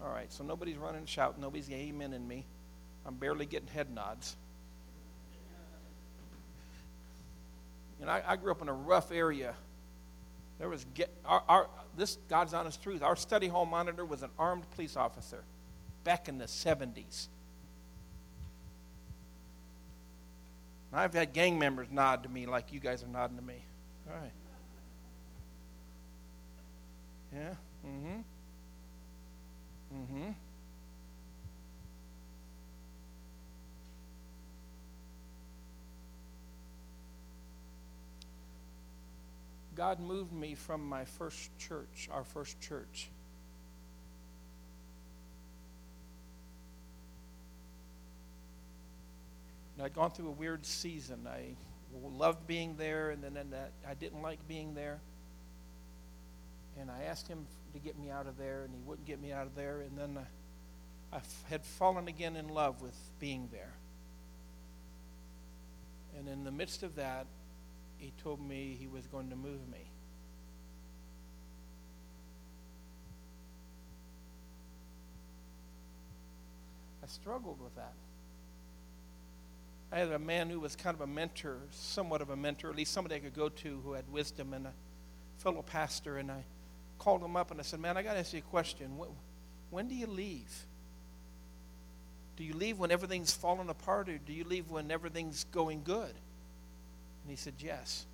All 0.02 0.08
right, 0.08 0.32
so 0.32 0.44
nobody's 0.44 0.78
running 0.78 1.00
and 1.00 1.08
shouting, 1.10 1.42
nobody's 1.42 1.68
amening 1.68 2.26
me. 2.26 2.46
I'm 3.04 3.16
barely 3.16 3.44
getting 3.44 3.68
head 3.68 3.94
nods. 3.94 4.36
Know, 8.00 8.08
I, 8.08 8.22
I 8.26 8.36
grew 8.36 8.50
up 8.50 8.62
in 8.62 8.70
a 8.70 8.72
rough 8.72 9.12
area. 9.12 9.54
There 10.62 10.68
was 10.68 10.86
get, 10.94 11.10
our, 11.24 11.42
our, 11.48 11.66
this 11.96 12.18
God's 12.28 12.54
honest 12.54 12.80
truth. 12.80 13.02
Our 13.02 13.16
study 13.16 13.48
hall 13.48 13.66
monitor 13.66 14.04
was 14.04 14.22
an 14.22 14.30
armed 14.38 14.62
police 14.76 14.96
officer 14.96 15.42
back 16.04 16.28
in 16.28 16.38
the 16.38 16.44
70s. 16.44 17.26
I've 20.92 21.14
had 21.14 21.32
gang 21.32 21.58
members 21.58 21.88
nod 21.90 22.22
to 22.22 22.28
me 22.28 22.46
like 22.46 22.72
you 22.72 22.78
guys 22.78 23.02
are 23.02 23.08
nodding 23.08 23.38
to 23.38 23.42
me. 23.42 23.56
All 24.08 24.14
right. 24.14 24.30
Yeah? 27.34 27.54
Mm-hmm. 27.84 28.20
Mm-hmm. 29.96 30.30
God 39.74 40.00
moved 40.00 40.32
me 40.32 40.54
from 40.54 40.86
my 40.86 41.04
first 41.04 41.56
church, 41.58 42.08
our 42.12 42.24
first 42.24 42.60
church. 42.60 43.10
I'd 49.82 49.94
gone 49.94 50.12
through 50.12 50.28
a 50.28 50.32
weird 50.32 50.64
season. 50.64 51.26
I 51.26 51.56
loved 52.16 52.46
being 52.46 52.76
there, 52.76 53.10
and 53.10 53.22
then 53.22 53.52
I 53.88 53.94
didn't 53.94 54.22
like 54.22 54.46
being 54.46 54.74
there. 54.74 55.00
And 56.78 56.88
I 56.88 57.04
asked 57.04 57.26
him 57.26 57.46
to 57.72 57.80
get 57.80 57.98
me 57.98 58.08
out 58.08 58.28
of 58.28 58.38
there, 58.38 58.62
and 58.62 58.72
he 58.72 58.80
wouldn't 58.86 59.06
get 59.06 59.20
me 59.20 59.32
out 59.32 59.46
of 59.46 59.56
there. 59.56 59.80
And 59.80 59.98
then 59.98 60.18
uh, 60.18 60.24
I, 61.12 61.16
I 61.16 61.20
had 61.50 61.64
fallen 61.64 62.06
again 62.06 62.36
in 62.36 62.48
love 62.48 62.80
with 62.80 62.96
being 63.18 63.48
there. 63.50 63.72
And 66.16 66.28
in 66.28 66.44
the 66.44 66.52
midst 66.52 66.82
of 66.84 66.94
that, 66.96 67.26
he 68.02 68.12
told 68.20 68.40
me 68.40 68.76
he 68.80 68.88
was 68.88 69.06
going 69.06 69.30
to 69.30 69.36
move 69.36 69.60
me. 69.70 69.88
I 77.00 77.06
struggled 77.06 77.60
with 77.62 77.76
that. 77.76 77.92
I 79.92 80.00
had 80.00 80.08
a 80.08 80.18
man 80.18 80.50
who 80.50 80.58
was 80.58 80.74
kind 80.74 80.96
of 80.96 81.00
a 81.02 81.06
mentor, 81.06 81.58
somewhat 81.70 82.20
of 82.20 82.30
a 82.30 82.36
mentor, 82.36 82.70
at 82.70 82.76
least 82.76 82.92
somebody 82.92 83.14
I 83.14 83.18
could 83.20 83.34
go 83.34 83.48
to 83.48 83.80
who 83.84 83.92
had 83.92 84.10
wisdom, 84.10 84.52
and 84.52 84.66
a 84.66 84.72
fellow 85.38 85.62
pastor. 85.62 86.18
And 86.18 86.28
I 86.28 86.42
called 86.98 87.22
him 87.22 87.36
up 87.36 87.52
and 87.52 87.60
I 87.60 87.62
said, 87.62 87.78
Man, 87.78 87.96
I 87.96 88.02
got 88.02 88.14
to 88.14 88.18
ask 88.18 88.32
you 88.32 88.40
a 88.40 88.42
question. 88.42 88.98
When 89.70 89.86
do 89.86 89.94
you 89.94 90.08
leave? 90.08 90.52
Do 92.36 92.42
you 92.42 92.54
leave 92.54 92.80
when 92.80 92.90
everything's 92.90 93.32
falling 93.32 93.68
apart, 93.68 94.08
or 94.08 94.18
do 94.18 94.32
you 94.32 94.42
leave 94.42 94.70
when 94.70 94.90
everything's 94.90 95.44
going 95.44 95.84
good? 95.84 96.14
And 97.22 97.30
he 97.30 97.36
said, 97.36 97.54
Yes. 97.58 98.06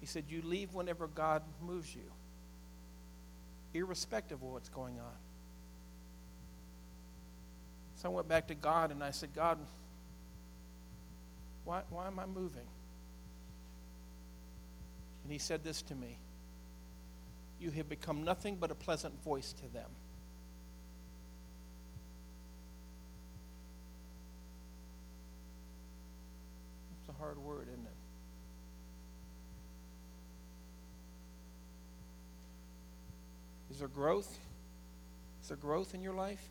He 0.00 0.06
said, 0.06 0.24
You 0.28 0.42
leave 0.42 0.74
whenever 0.74 1.06
God 1.06 1.42
moves 1.62 1.94
you, 1.94 2.10
irrespective 3.74 4.42
of 4.42 4.48
what's 4.48 4.70
going 4.70 4.98
on. 4.98 5.16
So 7.96 8.08
I 8.08 8.12
went 8.12 8.28
back 8.28 8.48
to 8.48 8.54
God 8.54 8.90
and 8.92 9.04
I 9.04 9.10
said, 9.10 9.34
God, 9.34 9.58
why, 11.64 11.82
why 11.90 12.06
am 12.06 12.18
I 12.18 12.24
moving? 12.24 12.66
And 15.22 15.30
he 15.30 15.38
said 15.38 15.62
this 15.62 15.82
to 15.82 15.94
me 15.94 16.16
You 17.60 17.70
have 17.72 17.88
become 17.90 18.24
nothing 18.24 18.56
but 18.56 18.70
a 18.70 18.74
pleasant 18.74 19.22
voice 19.22 19.52
to 19.52 19.68
them. 19.72 19.90
Hard 27.20 27.38
word, 27.38 27.68
isn't 27.68 27.84
it? 27.84 27.92
Is 33.70 33.78
there 33.78 33.88
growth? 33.88 34.38
Is 35.42 35.48
there 35.48 35.56
growth 35.56 35.94
in 35.94 36.02
your 36.02 36.14
life? 36.14 36.42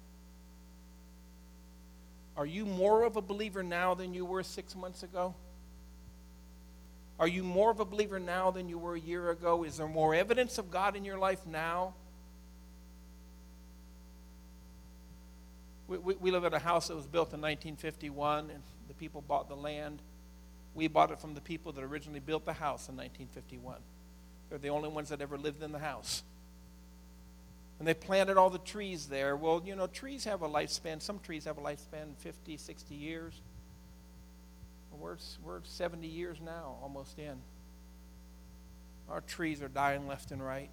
Are 2.38 2.46
you 2.46 2.66
more 2.66 3.04
of 3.04 3.18
a 3.18 3.22
believer 3.22 3.64
now 3.64 3.94
than 3.94 4.14
you 4.14 4.24
were 4.24 4.44
six 4.44 4.76
months 4.76 5.04
ago? 5.04 5.36
Are 7.20 7.28
you 7.28 7.44
more 7.44 7.70
of 7.70 7.82
a 7.82 7.86
believer 7.86 8.18
now 8.18 8.50
than 8.50 8.70
you 8.70 8.78
were 8.78 8.96
a 8.96 9.00
year 9.00 9.30
ago? 9.30 9.66
Is 9.66 9.78
there 9.78 9.88
more 9.88 10.16
evidence 10.16 10.58
of 10.58 10.72
God 10.72 10.96
in 10.96 11.04
your 11.04 11.18
life 11.18 11.46
now? 11.46 11.94
We, 15.90 15.98
we, 15.98 16.16
we 16.16 16.32
live 16.32 16.46
in 16.46 16.54
a 16.54 16.60
house 16.60 16.88
that 16.88 16.96
was 16.96 17.08
built 17.08 17.34
in 17.34 17.42
1951, 17.42 18.52
and 18.52 18.64
the 18.88 18.94
people 18.94 19.22
bought 19.22 19.50
the 19.50 19.56
land. 19.56 20.02
We 20.80 20.88
bought 20.88 21.12
it 21.12 21.20
from 21.20 21.34
the 21.34 21.42
people 21.42 21.74
that 21.74 21.84
originally 21.84 22.22
built 22.22 22.46
the 22.46 22.54
house 22.54 22.88
in 22.88 22.96
1951. 22.96 23.80
They're 24.48 24.58
the 24.58 24.70
only 24.70 24.88
ones 24.88 25.10
that 25.10 25.20
ever 25.20 25.38
lived 25.38 25.62
in 25.62 25.74
the 25.74 25.80
house. 25.80 26.24
And 27.80 27.86
they 27.86 27.94
planted 27.94 28.38
all 28.38 28.50
the 28.50 28.60
trees 28.60 29.08
there. 29.08 29.36
Well, 29.36 29.62
you 29.66 29.76
know, 29.76 29.88
trees 29.88 30.24
have 30.24 30.42
a 30.42 30.48
lifespan. 30.48 31.02
Some 31.02 31.20
trees 31.20 31.44
have 31.44 31.58
a 31.58 31.62
lifespan 31.62 32.16
50, 32.20 32.56
60 32.56 32.96
years. 32.96 33.34
We're, 34.98 35.18
we're 35.44 35.60
70 35.66 36.08
years 36.08 36.38
now, 36.40 36.78
almost 36.82 37.20
in. 37.20 37.36
Our 39.10 39.20
trees 39.20 39.62
are 39.62 39.68
dying 39.68 40.08
left 40.08 40.32
and 40.32 40.42
right. 40.42 40.70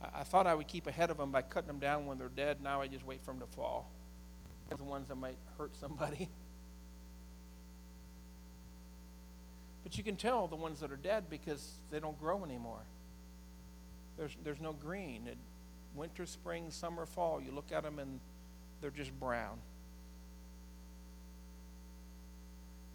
I, 0.00 0.20
I 0.20 0.22
thought 0.22 0.46
I 0.46 0.54
would 0.54 0.68
keep 0.68 0.86
ahead 0.86 1.10
of 1.10 1.16
them 1.16 1.32
by 1.32 1.42
cutting 1.42 1.66
them 1.66 1.80
down 1.80 2.06
when 2.06 2.16
they're 2.16 2.28
dead. 2.28 2.58
Now 2.62 2.80
I 2.80 2.86
just 2.86 3.04
wait 3.04 3.24
for 3.24 3.32
them 3.32 3.40
to 3.40 3.46
fall. 3.56 3.90
The 4.68 4.84
ones 4.84 5.08
that 5.08 5.16
might 5.16 5.38
hurt 5.58 5.74
somebody. 5.80 6.28
But 9.84 9.98
you 9.98 10.02
can 10.02 10.16
tell 10.16 10.48
the 10.48 10.56
ones 10.56 10.80
that 10.80 10.90
are 10.90 10.96
dead 10.96 11.24
because 11.30 11.74
they 11.90 12.00
don't 12.00 12.18
grow 12.18 12.42
anymore. 12.42 12.80
There's, 14.16 14.34
there's 14.42 14.60
no 14.60 14.72
green. 14.72 15.28
It, 15.28 15.36
winter, 15.94 16.26
spring, 16.26 16.70
summer, 16.70 17.06
fall, 17.06 17.40
you 17.40 17.52
look 17.52 17.70
at 17.70 17.82
them 17.82 17.98
and 17.98 18.18
they're 18.80 18.90
just 18.90 19.12
brown. 19.20 19.58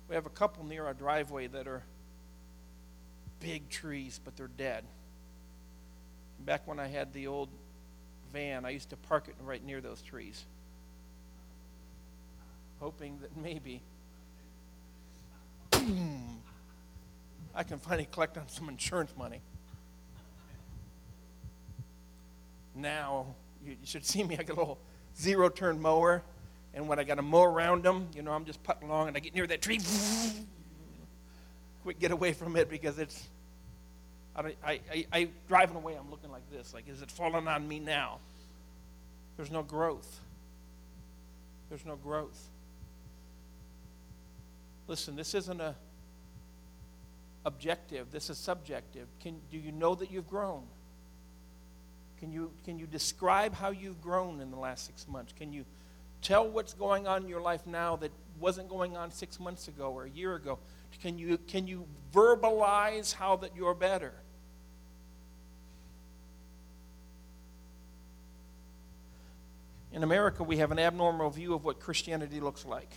We 0.09 0.15
have 0.15 0.25
a 0.25 0.31
couple 0.31 0.65
near 0.65 0.85
our 0.85 0.93
driveway 0.93 1.47
that 1.47 1.67
are 1.67 1.83
big 3.39 3.69
trees, 3.69 4.19
but 4.23 4.35
they're 4.35 4.47
dead. 4.47 4.83
Back 6.45 6.67
when 6.67 6.79
I 6.79 6.87
had 6.87 7.13
the 7.13 7.27
old 7.27 7.49
van, 8.33 8.65
I 8.65 8.71
used 8.71 8.89
to 8.89 8.97
park 8.97 9.27
it 9.27 9.35
right 9.43 9.63
near 9.63 9.81
those 9.81 10.01
trees, 10.01 10.43
hoping 12.79 13.19
that 13.21 13.37
maybe 13.37 13.81
I 17.59 17.63
can 17.63 17.77
finally 17.77 18.07
collect 18.09 18.37
on 18.37 18.47
some 18.47 18.69
insurance 18.69 19.11
money. 19.17 19.41
Now, 22.73 23.25
you, 23.65 23.75
should 23.83 24.05
see 24.05 24.23
me. 24.23 24.37
I 24.39 24.43
got 24.43 24.55
a 24.55 24.59
little 24.61 24.79
zero 25.19 25.49
turn 25.49 25.81
mower, 25.81 26.23
and 26.73 26.87
when 26.87 26.99
I 26.99 27.03
got 27.03 27.15
to 27.15 27.21
mow 27.21 27.43
around 27.43 27.83
them, 27.83 28.07
you 28.15 28.21
know, 28.21 28.31
I'm 28.31 28.45
just 28.45 28.63
putting 28.63 28.87
along 28.87 29.09
and 29.09 29.17
I 29.17 29.19
get 29.19 29.35
near 29.35 29.45
that 29.45 29.61
tree. 29.61 29.81
Quick, 31.83 31.99
get 31.99 32.11
away 32.11 32.31
from 32.31 32.55
it 32.55 32.69
because 32.69 32.97
it's. 32.97 33.27
I, 34.37 34.55
I, 34.63 34.79
I, 34.89 35.05
I 35.11 35.29
driving 35.49 35.75
away, 35.75 35.97
I'm 35.99 36.09
looking 36.09 36.31
like 36.31 36.49
this. 36.49 36.73
Like, 36.73 36.87
is 36.87 37.01
it 37.01 37.11
falling 37.11 37.45
on 37.45 37.67
me 37.67 37.79
now? 37.79 38.19
There's 39.35 39.51
no 39.51 39.63
growth. 39.63 40.21
There's 41.67 41.85
no 41.85 41.97
growth. 41.97 42.41
Listen, 44.87 45.17
this 45.17 45.35
isn't 45.35 45.59
a 45.59 45.75
objective. 47.45 48.11
This 48.11 48.29
is 48.29 48.37
subjective. 48.37 49.07
Can, 49.21 49.39
do 49.51 49.57
you 49.57 49.71
know 49.71 49.95
that 49.95 50.11
you've 50.11 50.27
grown? 50.27 50.63
Can 52.19 52.31
you, 52.31 52.51
can 52.65 52.77
you 52.77 52.85
describe 52.85 53.53
how 53.53 53.69
you've 53.69 54.01
grown 54.01 54.41
in 54.41 54.51
the 54.51 54.57
last 54.57 54.85
six 54.85 55.07
months? 55.07 55.33
Can 55.37 55.53
you 55.53 55.63
tell 56.21 56.47
what's 56.47 56.73
going 56.73 57.07
on 57.07 57.23
in 57.23 57.29
your 57.29 57.41
life 57.41 57.65
now 57.65 57.95
that 57.97 58.11
wasn't 58.39 58.67
going 58.69 58.97
on 58.97 59.11
six 59.11 59.39
months 59.39 59.67
ago 59.67 59.91
or 59.91 60.05
a 60.05 60.09
year 60.09 60.35
ago? 60.35 60.59
Can 61.01 61.17
you, 61.17 61.37
can 61.37 61.65
you 61.65 61.85
verbalize 62.13 63.13
how 63.13 63.37
that 63.37 63.55
you're 63.55 63.73
better? 63.73 64.13
In 69.91 70.03
America, 70.03 70.43
we 70.43 70.57
have 70.57 70.71
an 70.71 70.79
abnormal 70.79 71.29
view 71.29 71.53
of 71.53 71.63
what 71.63 71.79
Christianity 71.79 72.39
looks 72.39 72.65
like. 72.65 72.91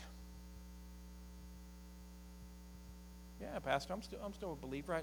Yeah, 3.53 3.59
Pastor, 3.59 3.93
I'm 3.93 4.03
still, 4.03 4.19
I'm 4.25 4.33
still 4.33 4.53
a 4.53 4.67
believer. 4.67 4.95
I, 4.95 5.03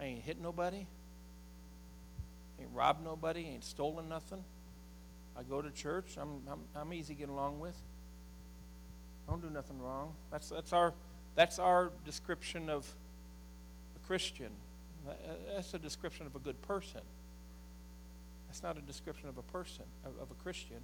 I 0.00 0.06
ain't 0.06 0.22
hit 0.22 0.40
nobody, 0.40 0.86
ain't 2.60 2.70
robbed 2.72 3.04
nobody, 3.04 3.46
ain't 3.46 3.64
stolen 3.64 4.08
nothing. 4.08 4.44
I 5.36 5.42
go 5.42 5.60
to 5.60 5.70
church. 5.70 6.16
I'm, 6.20 6.42
I'm, 6.48 6.60
I'm 6.76 6.92
easy 6.92 7.14
to 7.14 7.20
get 7.20 7.28
along 7.28 7.58
with. 7.58 7.76
I 9.26 9.32
don't 9.32 9.42
do 9.42 9.50
nothing 9.50 9.80
wrong. 9.80 10.12
That's, 10.30 10.50
that's, 10.50 10.72
our, 10.72 10.92
that's 11.34 11.58
our 11.58 11.90
description 12.04 12.68
of 12.68 12.86
a 13.96 14.06
Christian. 14.06 14.50
That's 15.54 15.74
a 15.74 15.78
description 15.78 16.26
of 16.26 16.36
a 16.36 16.38
good 16.38 16.60
person. 16.62 17.00
That's 18.48 18.62
not 18.62 18.76
a 18.76 18.82
description 18.82 19.28
of 19.28 19.38
a 19.38 19.42
person, 19.42 19.84
of, 20.04 20.12
of 20.20 20.30
a 20.30 20.42
Christian. 20.42 20.76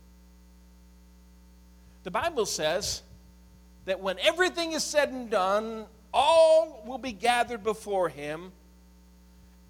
The 2.03 2.11
Bible 2.11 2.47
says 2.47 3.03
that 3.85 4.01
when 4.01 4.19
everything 4.21 4.73
is 4.73 4.83
said 4.83 5.11
and 5.11 5.31
done, 5.31 5.85
all 6.13 6.83
will 6.87 6.99
be 6.99 7.13
gathered 7.13 7.63
before 7.63 8.09
him, 8.09 8.53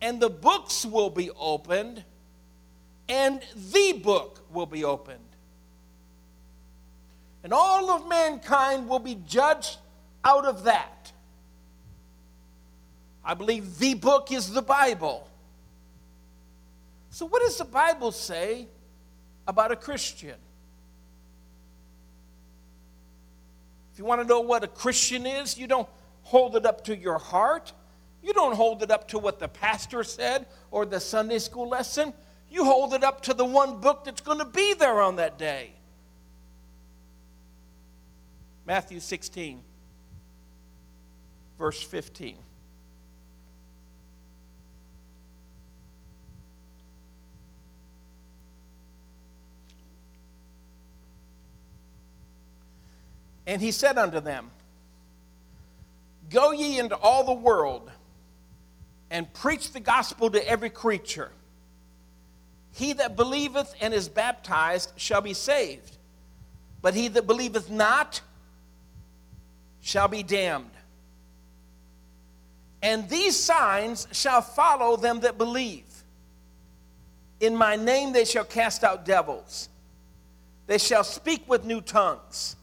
and 0.01 0.20
the 0.20 0.30
books 0.30 0.84
will 0.84 1.11
be 1.11 1.30
opened, 1.30 2.05
and 3.09 3.41
the 3.72 4.01
book 4.03 4.41
will 4.53 4.66
be 4.66 4.84
opened. 4.84 5.18
And 7.43 7.53
all 7.53 7.91
of 7.91 8.09
mankind 8.09 8.89
will 8.89 8.99
be 8.99 9.16
judged 9.26 9.78
out 10.24 10.45
of 10.45 10.64
that. 10.64 11.12
I 13.24 13.34
believe 13.34 13.78
the 13.78 13.95
book 13.95 14.32
is 14.32 14.51
the 14.51 14.62
Bible. 14.62 15.28
So, 17.11 17.26
what 17.26 17.43
does 17.43 17.59
the 17.59 17.64
Bible 17.64 18.12
say 18.12 18.68
about 19.47 19.72
a 19.72 19.76
Christian? 19.76 20.36
If 23.93 23.99
you 23.99 24.05
want 24.05 24.20
to 24.22 24.26
know 24.26 24.41
what 24.41 24.62
a 24.62 24.68
Christian 24.68 25.26
is, 25.26 25.59
you 25.59 25.66
don't 25.66 25.89
hold 26.29 26.57
it 26.57 26.66
up 26.66 26.85
to 26.85 26.97
your 26.97 27.18
heart. 27.18 27.72
You 28.22 28.35
don't 28.35 28.55
hold 28.55 28.83
it 28.83 28.91
up 28.91 29.09
to 29.09 29.18
what 29.18 29.39
the 29.39 29.49
pastor 29.49 30.05
said 30.05 30.47
or 30.70 30.85
the 30.85 31.01
Sunday 31.01 31.39
school 31.39 31.68
lesson. 31.68 32.12
You 32.51 32.64
hold 32.64 32.93
it 32.93 33.03
up 33.03 33.22
to 33.22 33.35
the 33.35 33.47
one 33.47 33.81
book 33.81 34.05
that's 34.05 34.20
going 34.20 34.39
to 34.39 34.45
be 34.45 34.74
there 34.74 35.01
on 35.01 35.16
that 35.16 35.39
day. 35.39 35.72
Matthew 38.66 39.01
16, 39.01 39.62
verse 41.59 41.83
15. 41.83 42.37
And 53.47 53.62
he 53.62 53.70
said 53.70 53.97
unto 53.97 54.20
them, 54.20 54.51
Go 56.31 56.53
ye 56.53 56.79
into 56.79 56.97
all 56.97 57.24
the 57.24 57.33
world 57.33 57.91
and 59.11 59.33
preach 59.33 59.72
the 59.72 59.81
gospel 59.81 60.31
to 60.31 60.49
every 60.49 60.70
creature. 60.70 61.31
He 62.72 62.93
that 62.95 63.16
believeth 63.16 63.74
and 63.81 63.95
is 63.95 64.09
baptized 64.09 64.93
shall 64.97 65.20
be 65.20 65.35
saved, 65.35 65.97
but 66.83 66.95
he 66.95 67.09
that 67.09 67.26
believeth 67.26 67.70
not 67.70 68.20
shall 69.81 70.09
be 70.09 70.22
damned. 70.22 70.70
And 72.83 73.09
these 73.09 73.37
signs 73.37 74.07
shall 74.12 74.43
follow 74.43 74.97
them 74.97 75.20
that 75.20 75.39
believe. 75.39 75.85
In 77.41 77.57
my 77.57 77.76
name 77.76 78.12
they 78.12 78.24
shall 78.24 78.45
cast 78.45 78.85
out 78.85 79.05
devils, 79.05 79.68
they 80.66 80.79
shall 80.79 81.05
speak 81.05 81.49
with 81.49 81.64
new 81.64 81.81
tongues. 81.81 82.57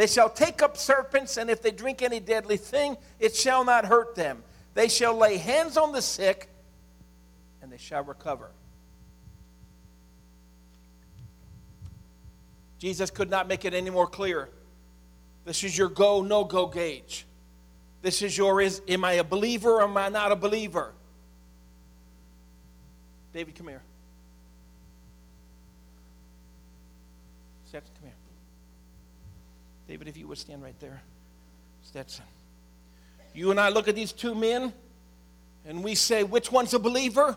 They 0.00 0.06
shall 0.06 0.30
take 0.30 0.62
up 0.62 0.78
serpents, 0.78 1.36
and 1.36 1.50
if 1.50 1.60
they 1.60 1.72
drink 1.72 2.00
any 2.00 2.20
deadly 2.20 2.56
thing, 2.56 2.96
it 3.18 3.36
shall 3.36 3.66
not 3.66 3.84
hurt 3.84 4.14
them. 4.14 4.42
They 4.72 4.88
shall 4.88 5.14
lay 5.14 5.36
hands 5.36 5.76
on 5.76 5.92
the 5.92 6.00
sick, 6.00 6.48
and 7.60 7.70
they 7.70 7.76
shall 7.76 8.02
recover. 8.02 8.48
Jesus 12.78 13.10
could 13.10 13.28
not 13.28 13.46
make 13.46 13.66
it 13.66 13.74
any 13.74 13.90
more 13.90 14.06
clear. 14.06 14.48
This 15.44 15.62
is 15.64 15.76
your 15.76 15.90
go, 15.90 16.22
no 16.22 16.44
go 16.44 16.66
gauge. 16.66 17.26
This 18.00 18.22
is 18.22 18.38
your 18.38 18.62
is 18.62 18.80
am 18.88 19.04
I 19.04 19.12
a 19.12 19.24
believer 19.24 19.80
or 19.80 19.82
am 19.82 19.98
I 19.98 20.08
not 20.08 20.32
a 20.32 20.36
believer? 20.36 20.94
David, 23.34 23.54
come 23.54 23.68
here. 23.68 23.82
Seth, 27.66 27.84
come 27.84 28.04
here. 28.04 28.14
David, 29.90 30.06
if 30.06 30.16
you 30.16 30.28
would 30.28 30.38
stand 30.38 30.62
right 30.62 30.78
there. 30.78 31.02
Stetson. 31.82 32.24
You 33.34 33.50
and 33.50 33.58
I 33.58 33.70
look 33.70 33.88
at 33.88 33.96
these 33.96 34.12
two 34.12 34.36
men 34.36 34.72
and 35.66 35.82
we 35.82 35.96
say, 35.96 36.22
which 36.22 36.52
one's 36.52 36.72
a 36.72 36.78
believer? 36.78 37.36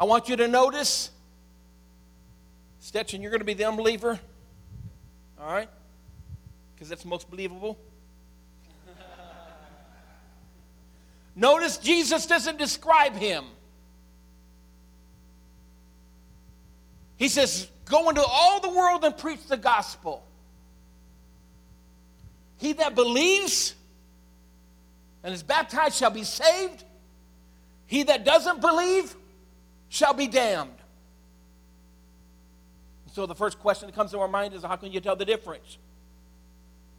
I 0.00 0.04
want 0.04 0.30
you 0.30 0.36
to 0.36 0.48
notice, 0.48 1.10
Stetson, 2.80 3.20
you're 3.20 3.30
going 3.30 3.42
to 3.42 3.44
be 3.44 3.52
the 3.52 3.66
unbeliever. 3.66 4.18
All 5.38 5.52
right? 5.52 5.68
Because 6.74 6.88
that's 6.88 7.04
most 7.04 7.30
believable. 7.30 7.78
Notice 11.36 11.76
Jesus 11.76 12.24
doesn't 12.24 12.56
describe 12.56 13.12
him. 13.12 13.44
He 17.18 17.28
says, 17.28 17.68
Go 17.84 18.08
into 18.08 18.22
all 18.22 18.60
the 18.60 18.70
world 18.70 19.04
and 19.04 19.14
preach 19.14 19.44
the 19.46 19.58
gospel. 19.58 20.24
He 22.58 22.74
that 22.74 22.94
believes 22.94 23.74
and 25.22 25.34
is 25.34 25.42
baptized 25.42 25.96
shall 25.96 26.10
be 26.10 26.24
saved. 26.24 26.84
He 27.86 28.04
that 28.04 28.24
doesn't 28.24 28.60
believe 28.60 29.14
shall 29.88 30.14
be 30.14 30.26
damned. 30.26 30.70
So 33.12 33.26
the 33.26 33.34
first 33.34 33.58
question 33.58 33.88
that 33.88 33.94
comes 33.94 34.10
to 34.12 34.18
our 34.20 34.28
mind 34.28 34.54
is 34.54 34.62
how 34.62 34.76
can 34.76 34.92
you 34.92 35.00
tell 35.00 35.16
the 35.16 35.24
difference? 35.24 35.78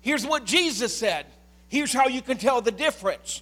Here's 0.01 0.25
what 0.25 0.45
Jesus 0.45 0.95
said. 0.95 1.25
Here's 1.67 1.93
how 1.93 2.07
you 2.07 2.21
can 2.21 2.37
tell 2.37 2.61
the 2.61 2.71
difference. 2.71 3.41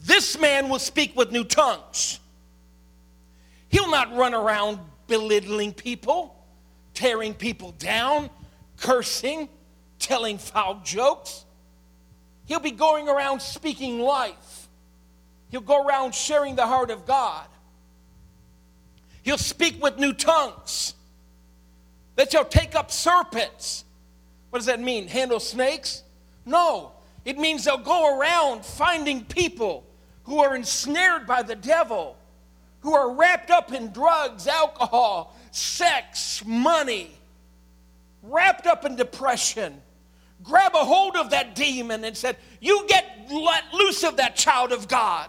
This 0.00 0.38
man 0.38 0.68
will 0.68 0.78
speak 0.78 1.16
with 1.16 1.32
new 1.32 1.44
tongues. 1.44 2.20
He'll 3.68 3.90
not 3.90 4.14
run 4.14 4.34
around 4.34 4.78
belittling 5.08 5.72
people, 5.72 6.34
tearing 6.94 7.34
people 7.34 7.72
down, 7.72 8.30
cursing, 8.78 9.48
telling 9.98 10.38
foul 10.38 10.80
jokes. 10.84 11.44
He'll 12.46 12.60
be 12.60 12.70
going 12.70 13.08
around 13.08 13.40
speaking 13.40 14.00
life. 14.00 14.68
He'll 15.50 15.60
go 15.60 15.84
around 15.84 16.14
sharing 16.14 16.56
the 16.56 16.66
heart 16.66 16.90
of 16.90 17.06
God. 17.06 17.46
He'll 19.22 19.38
speak 19.38 19.82
with 19.82 19.98
new 19.98 20.12
tongues 20.12 20.94
that 22.16 22.32
shall 22.32 22.44
take 22.44 22.74
up 22.74 22.90
serpents. 22.90 23.84
What 24.50 24.60
does 24.60 24.66
that 24.66 24.80
mean? 24.80 25.06
Handle 25.08 25.40
snakes? 25.40 26.02
No. 26.46 26.92
It 27.24 27.36
means 27.36 27.64
they'll 27.64 27.78
go 27.78 28.18
around 28.18 28.64
finding 28.64 29.24
people 29.24 29.84
who 30.24 30.40
are 30.40 30.56
ensnared 30.56 31.26
by 31.26 31.42
the 31.42 31.54
devil, 31.54 32.16
who 32.80 32.94
are 32.94 33.12
wrapped 33.12 33.50
up 33.50 33.72
in 33.72 33.92
drugs, 33.92 34.46
alcohol, 34.46 35.36
sex, 35.50 36.42
money, 36.46 37.10
wrapped 38.22 38.66
up 38.66 38.84
in 38.84 38.96
depression. 38.96 39.80
Grab 40.42 40.74
a 40.74 40.84
hold 40.84 41.16
of 41.16 41.30
that 41.30 41.54
demon 41.54 42.04
and 42.04 42.16
said, 42.16 42.36
You 42.60 42.86
get 42.88 43.28
let 43.30 43.72
loose 43.74 44.04
of 44.04 44.16
that 44.16 44.36
child 44.36 44.72
of 44.72 44.88
God. 44.88 45.28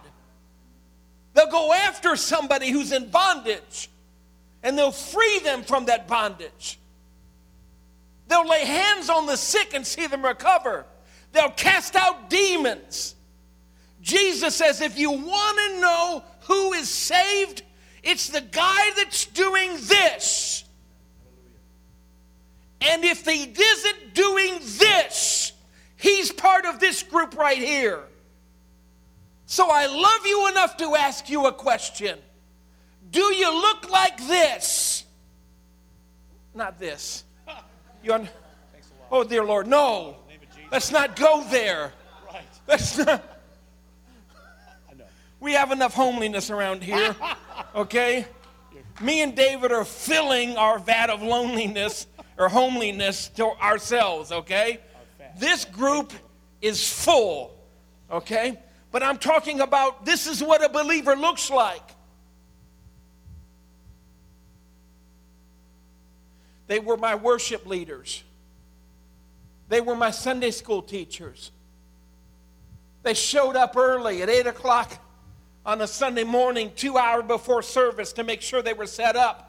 They'll 1.33 1.51
go 1.51 1.73
after 1.73 2.15
somebody 2.15 2.69
who's 2.69 2.91
in 2.91 3.09
bondage 3.09 3.89
and 4.63 4.77
they'll 4.77 4.91
free 4.91 5.39
them 5.39 5.63
from 5.63 5.85
that 5.85 6.07
bondage. 6.07 6.79
They'll 8.27 8.47
lay 8.47 8.65
hands 8.65 9.09
on 9.09 9.25
the 9.25 9.37
sick 9.37 9.73
and 9.73 9.85
see 9.85 10.07
them 10.07 10.23
recover. 10.23 10.85
They'll 11.31 11.51
cast 11.51 11.95
out 11.95 12.29
demons. 12.29 13.15
Jesus 14.01 14.55
says, 14.55 14.81
if 14.81 14.97
you 14.97 15.11
want 15.11 15.57
to 15.57 15.81
know 15.81 16.23
who 16.41 16.73
is 16.73 16.89
saved, 16.89 17.63
it's 18.03 18.29
the 18.29 18.41
guy 18.41 18.91
that's 18.95 19.25
doing 19.25 19.71
this. 19.81 20.63
And 22.81 23.03
if 23.03 23.25
he 23.25 23.43
isn't 23.43 24.13
doing 24.13 24.59
this, 24.77 25.51
he's 25.97 26.31
part 26.31 26.65
of 26.65 26.79
this 26.79 27.03
group 27.03 27.35
right 27.35 27.57
here. 27.57 28.03
So 29.45 29.69
I 29.69 29.87
love 29.87 30.25
you 30.25 30.47
enough 30.47 30.77
to 30.77 30.95
ask 30.95 31.29
you 31.29 31.47
a 31.47 31.51
question 31.51 32.19
Do 33.11 33.33
you 33.33 33.51
look 33.51 33.89
like 33.89 34.17
this? 34.27 35.03
Not 36.53 36.79
this. 36.79 37.23
You 38.03 38.13
un- 38.13 38.29
oh, 39.11 39.23
dear 39.23 39.43
Lord, 39.43 39.67
no. 39.67 40.17
Let's 40.71 40.91
not 40.91 41.15
go 41.15 41.43
there. 41.49 41.93
Let's 42.67 42.97
not. 42.97 43.23
We 45.39 45.53
have 45.53 45.71
enough 45.71 45.93
homeliness 45.93 46.49
around 46.49 46.83
here, 46.83 47.15
okay? 47.75 48.27
Me 49.01 49.21
and 49.21 49.35
David 49.35 49.71
are 49.71 49.85
filling 49.85 50.57
our 50.57 50.79
vat 50.79 51.09
of 51.09 51.21
loneliness 51.21 52.07
or 52.39 52.47
homeliness 52.47 53.27
to 53.27 53.45
ourselves, 53.61 54.31
okay? 54.31 54.79
This 55.37 55.65
group 55.65 56.13
is 56.61 56.91
full, 56.91 57.53
okay? 58.09 58.57
But 58.91 59.03
I'm 59.03 59.17
talking 59.17 59.59
about 59.59 60.05
this 60.05 60.25
is 60.25 60.41
what 60.41 60.63
a 60.63 60.69
believer 60.69 61.15
looks 61.15 61.51
like. 61.51 61.83
They 66.67 66.79
were 66.79 66.97
my 66.97 67.15
worship 67.15 67.65
leaders. 67.65 68.23
They 69.67 69.81
were 69.81 69.95
my 69.95 70.11
Sunday 70.11 70.51
school 70.51 70.81
teachers. 70.81 71.51
They 73.03 73.13
showed 73.13 73.55
up 73.55 73.75
early 73.75 74.21
at 74.21 74.29
8 74.29 74.47
o'clock 74.47 74.91
on 75.65 75.81
a 75.81 75.87
Sunday 75.87 76.23
morning, 76.23 76.71
two 76.75 76.97
hours 76.97 77.25
before 77.27 77.61
service, 77.61 78.13
to 78.13 78.23
make 78.23 78.41
sure 78.41 78.61
they 78.61 78.73
were 78.73 78.87
set 78.87 79.15
up, 79.15 79.48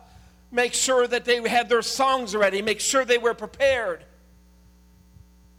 make 0.50 0.74
sure 0.74 1.06
that 1.06 1.24
they 1.24 1.46
had 1.48 1.68
their 1.68 1.82
songs 1.82 2.34
ready, 2.34 2.62
make 2.62 2.80
sure 2.80 3.04
they 3.04 3.18
were 3.18 3.34
prepared. 3.34 4.04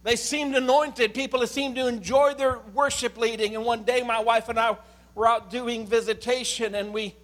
They 0.02 0.16
seemed 0.16 0.56
anointed. 0.56 1.14
People 1.14 1.46
seemed 1.46 1.76
to 1.76 1.86
enjoy 1.86 2.34
their 2.34 2.58
worship 2.74 3.16
leading. 3.16 3.54
And 3.54 3.64
one 3.64 3.84
day, 3.84 4.02
my 4.02 4.20
wife 4.20 4.48
and 4.48 4.58
I 4.58 4.76
were 5.14 5.28
out 5.28 5.50
doing 5.50 5.86
visitation, 5.86 6.74
and 6.74 6.92
we, 6.92 7.14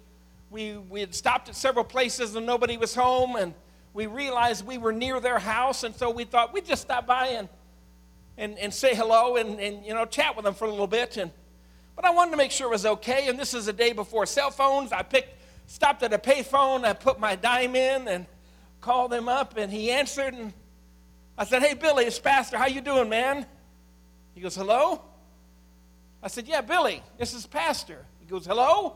we, 0.49 0.77
we 0.77 1.01
had 1.01 1.13
stopped 1.13 1.49
at 1.49 1.55
several 1.55 1.83
places, 1.83 2.35
and 2.35 2.45
nobody 2.45 2.77
was 2.77 2.95
home. 2.95 3.35
And 3.35 3.53
we 3.93 4.07
realized 4.07 4.65
we 4.65 4.77
were 4.77 4.93
near 4.93 5.19
their 5.19 5.39
house, 5.39 5.83
and 5.83 5.93
so 5.93 6.09
we 6.09 6.23
thought 6.23 6.53
we'd 6.53 6.65
just 6.65 6.83
stop 6.83 7.05
by 7.05 7.27
and, 7.27 7.49
and, 8.37 8.57
and 8.57 8.73
say 8.73 8.95
hello 8.95 9.35
and, 9.35 9.59
and 9.59 9.85
you 9.85 9.93
know 9.93 10.05
chat 10.05 10.35
with 10.37 10.45
them 10.45 10.53
for 10.53 10.65
a 10.65 10.71
little 10.71 10.87
bit. 10.87 11.17
And, 11.17 11.31
but 11.97 12.05
I 12.05 12.11
wanted 12.11 12.31
to 12.31 12.37
make 12.37 12.51
sure 12.51 12.67
it 12.67 12.71
was 12.71 12.85
okay. 12.85 13.27
And 13.27 13.37
this 13.37 13.53
is 13.53 13.67
a 13.67 13.73
day 13.73 13.91
before 13.91 14.25
cell 14.25 14.51
phones. 14.51 14.93
I 14.93 15.01
picked, 15.01 15.33
stopped 15.69 16.01
at 16.01 16.11
a 16.11 16.17
payphone. 16.17 16.83
I 16.83 16.93
put 16.93 17.19
my 17.19 17.35
dime 17.35 17.75
in 17.75 18.07
and 18.07 18.25
called 18.81 19.13
him 19.13 19.29
up, 19.29 19.55
and 19.55 19.71
he 19.71 19.91
answered. 19.91 20.33
And 20.33 20.51
I 21.37 21.45
said, 21.45 21.61
"Hey, 21.61 21.75
Billy, 21.75 22.05
it's 22.05 22.19
Pastor. 22.19 22.57
How 22.57 22.65
you 22.65 22.81
doing, 22.81 23.07
man?" 23.07 23.45
He 24.33 24.41
goes, 24.41 24.55
"Hello." 24.55 25.01
I 26.21 26.27
said, 26.27 26.47
"Yeah, 26.47 26.61
Billy, 26.61 27.01
this 27.17 27.33
is 27.33 27.45
Pastor." 27.45 28.05
He 28.19 28.25
goes, 28.25 28.45
"Hello." 28.45 28.95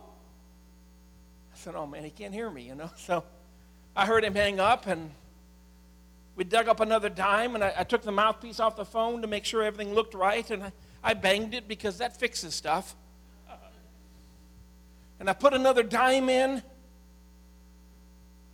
I 1.53 1.57
said, 1.57 1.75
"Oh 1.75 1.85
man, 1.85 2.03
he 2.03 2.09
can't 2.09 2.33
hear 2.33 2.49
me," 2.49 2.63
you 2.63 2.75
know. 2.75 2.89
So 2.97 3.23
I 3.95 4.07
heard 4.07 4.23
him 4.23 4.33
hang 4.33 4.59
up, 4.59 4.87
and 4.87 5.11
we 6.35 6.43
dug 6.43 6.67
up 6.67 6.79
another 6.79 7.09
dime, 7.09 7.53
and 7.53 7.63
I, 7.63 7.73
I, 7.77 7.83
took 7.83 8.01
the 8.01 8.11
mouthpiece 8.11 8.59
off 8.59 8.75
the 8.75 8.85
phone 8.85 9.21
to 9.21 9.27
make 9.27 9.45
sure 9.45 9.61
everything 9.61 9.93
looked 9.93 10.15
right, 10.15 10.49
and 10.49 10.63
I, 10.63 10.71
I 11.03 11.13
banged 11.13 11.53
it 11.53 11.67
because 11.67 11.99
that 11.99 12.17
fixes 12.19 12.55
stuff. 12.55 12.95
And 15.23 15.29
I 15.29 15.33
put 15.33 15.53
another 15.53 15.83
dime 15.83 16.27
in, 16.27 16.61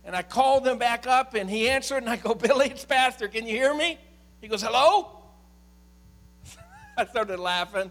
and 0.04 0.14
I 0.14 0.22
called 0.22 0.68
him 0.68 0.78
back 0.78 1.04
up, 1.04 1.34
and 1.34 1.50
he 1.50 1.68
answered, 1.68 1.96
and 1.96 2.08
I 2.08 2.14
go, 2.14 2.32
Billy, 2.36 2.68
it's 2.68 2.84
Pastor, 2.84 3.26
can 3.26 3.44
you 3.44 3.56
hear 3.56 3.74
me? 3.74 3.98
He 4.40 4.46
goes, 4.46 4.62
Hello? 4.62 5.20
I 6.96 7.06
started 7.06 7.40
laughing. 7.40 7.90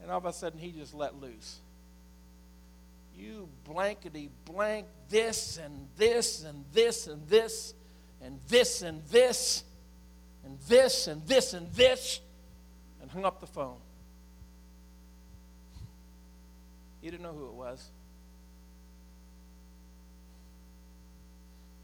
And 0.00 0.10
all 0.10 0.16
of 0.16 0.24
a 0.24 0.32
sudden, 0.32 0.58
he 0.58 0.72
just 0.72 0.94
let 0.94 1.20
loose 1.20 1.58
you 3.14 3.46
blankety 3.64 4.30
blank 4.46 4.86
this 5.10 5.58
and 5.58 5.88
this 5.98 6.42
and 6.42 6.64
this 6.72 7.06
and 7.06 7.28
this 7.28 7.74
and 8.22 8.40
this 8.48 8.80
and 8.80 9.04
this 9.10 9.64
and 10.42 10.58
this 10.68 11.06
and 11.06 11.26
this 11.26 11.52
and 11.52 11.70
this 11.74 12.20
and 13.02 13.10
hung 13.10 13.26
up 13.26 13.40
the 13.40 13.46
phone. 13.46 13.76
He 17.00 17.10
didn't 17.10 17.22
know 17.22 17.32
who 17.32 17.46
it 17.46 17.54
was. 17.54 17.90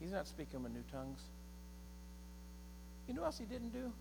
He's 0.01 0.13
not 0.13 0.27
speaking 0.27 0.63
with 0.63 0.73
new 0.73 0.85
tongues. 0.93 1.21
You 3.09 3.15
know 3.15 3.23
what 3.23 3.29
else 3.29 3.39
he 3.39 3.45
didn't 3.45 3.73
do? 3.73 3.93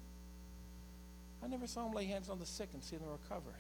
I 1.44 1.48
never 1.48 1.68
saw 1.68 1.86
him 1.88 1.94
lay 1.94 2.06
hands 2.06 2.30
on 2.30 2.40
the 2.40 2.46
sick 2.46 2.70
and 2.74 2.84
see 2.84 2.96
them 2.96 3.08
recover. 3.10 3.54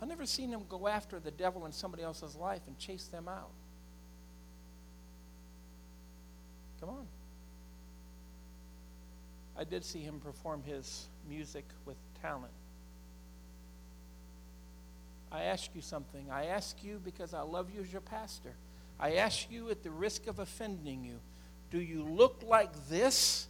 I've 0.00 0.08
never 0.08 0.26
seen 0.26 0.50
him 0.50 0.62
go 0.68 0.88
after 0.88 1.20
the 1.20 1.30
devil 1.30 1.64
in 1.66 1.72
somebody 1.72 2.02
else's 2.02 2.34
life 2.34 2.62
and 2.66 2.76
chase 2.78 3.04
them 3.04 3.28
out. 3.28 3.50
Come 6.80 6.88
on. 6.88 7.06
I 9.56 9.64
did 9.64 9.84
see 9.84 10.00
him 10.00 10.18
perform 10.18 10.62
his 10.64 11.06
music 11.28 11.64
with 11.84 11.96
talent. 12.20 12.52
I 15.32 15.44
ask 15.44 15.70
you 15.74 15.80
something. 15.80 16.30
I 16.30 16.46
ask 16.46 16.84
you 16.84 17.00
because 17.02 17.32
I 17.32 17.40
love 17.40 17.70
you 17.74 17.80
as 17.80 17.90
your 17.90 18.02
pastor. 18.02 18.52
I 19.00 19.14
ask 19.14 19.50
you 19.50 19.70
at 19.70 19.82
the 19.82 19.90
risk 19.90 20.26
of 20.26 20.38
offending 20.38 21.04
you 21.04 21.18
do 21.72 21.80
you 21.80 22.04
look 22.04 22.42
like 22.46 22.70
this? 22.90 23.48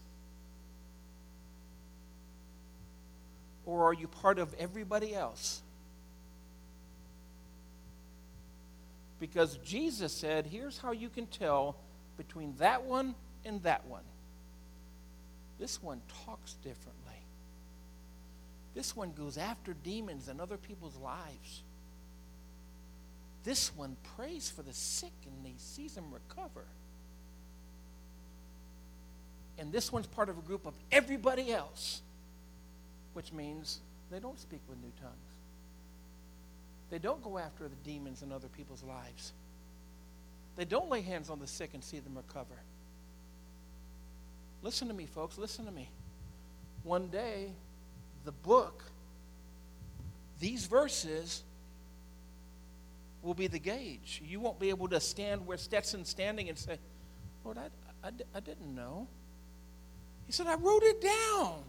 Or 3.67 3.85
are 3.89 3.93
you 3.93 4.07
part 4.07 4.39
of 4.39 4.55
everybody 4.61 5.13
else? 5.13 5.61
Because 9.19 9.57
Jesus 9.65 10.13
said, 10.13 10.47
here's 10.47 10.79
how 10.79 10.93
you 10.93 11.09
can 11.09 11.27
tell 11.27 11.77
between 12.17 12.55
that 12.59 12.85
one 12.85 13.17
and 13.45 13.61
that 13.65 13.85
one. 13.87 14.05
This 15.59 15.83
one 15.83 16.01
talks 16.25 16.55
differently. 16.55 17.23
This 18.75 18.97
one 18.97 19.13
goes 19.13 19.37
after 19.37 19.75
demons 19.75 20.29
and 20.29 20.41
other 20.41 20.57
people's 20.57 20.97
lives. 20.97 21.63
This 23.45 23.75
one 23.75 23.97
prays 24.17 24.51
for 24.51 24.63
the 24.63 24.73
sick 24.73 25.13
and 25.27 25.47
he 25.47 25.55
sees 25.59 25.95
them 25.95 26.05
recover. 26.13 26.65
And 29.59 29.73
this 29.73 29.93
one's 29.93 30.07
part 30.07 30.29
of 30.29 30.39
a 30.39 30.43
group 30.43 30.67
of 30.67 30.75
everybody 30.91 31.53
else, 31.53 32.03
which 33.15 33.33
means 33.33 33.81
they 34.11 34.19
don't 34.19 34.39
speak 34.39 34.61
with 34.69 34.79
new 34.79 34.93
tongues. 35.01 35.15
They 36.91 36.99
don't 36.99 37.23
go 37.23 37.39
after 37.39 37.65
the 37.65 37.77
demons 37.85 38.23
in 38.23 38.33
other 38.33 38.49
people's 38.49 38.83
lives. 38.83 39.33
They 40.57 40.65
don't 40.65 40.91
lay 40.91 41.01
hands 41.01 41.31
on 41.31 41.41
the 41.41 41.47
sick 41.47 41.71
and 41.75 41.83
see 41.83 41.99
them 41.99 42.17
recover. 42.17 42.55
Listen 44.63 44.89
to 44.89 44.95
me, 44.95 45.07
folks. 45.07 45.39
Listen 45.39 45.65
to 45.65 45.73
me. 45.73 45.89
One 46.85 47.09
day, 47.09 47.51
the 48.25 48.33
book, 48.33 48.85
these 50.39 50.67
verses, 50.67 51.43
will 53.23 53.35
be 53.35 53.47
the 53.47 53.59
gauge. 53.59 54.21
You 54.25 54.41
won't 54.41 54.59
be 54.59 54.69
able 54.71 54.89
to 54.89 55.01
stand 55.01 55.47
where 55.47 55.57
Stetson's 55.57 56.09
standing 56.09 56.49
and 56.49 56.59
say, 56.59 56.79
Lord, 57.45 57.57
I, 57.59 57.69
I, 58.07 58.11
I 58.35 58.41
didn't 58.41 58.75
know. 58.75 59.07
He 60.27 60.33
said, 60.33 60.47
I 60.47 60.57
wrote 60.57 60.83
it 60.83 61.01
down. 61.01 61.63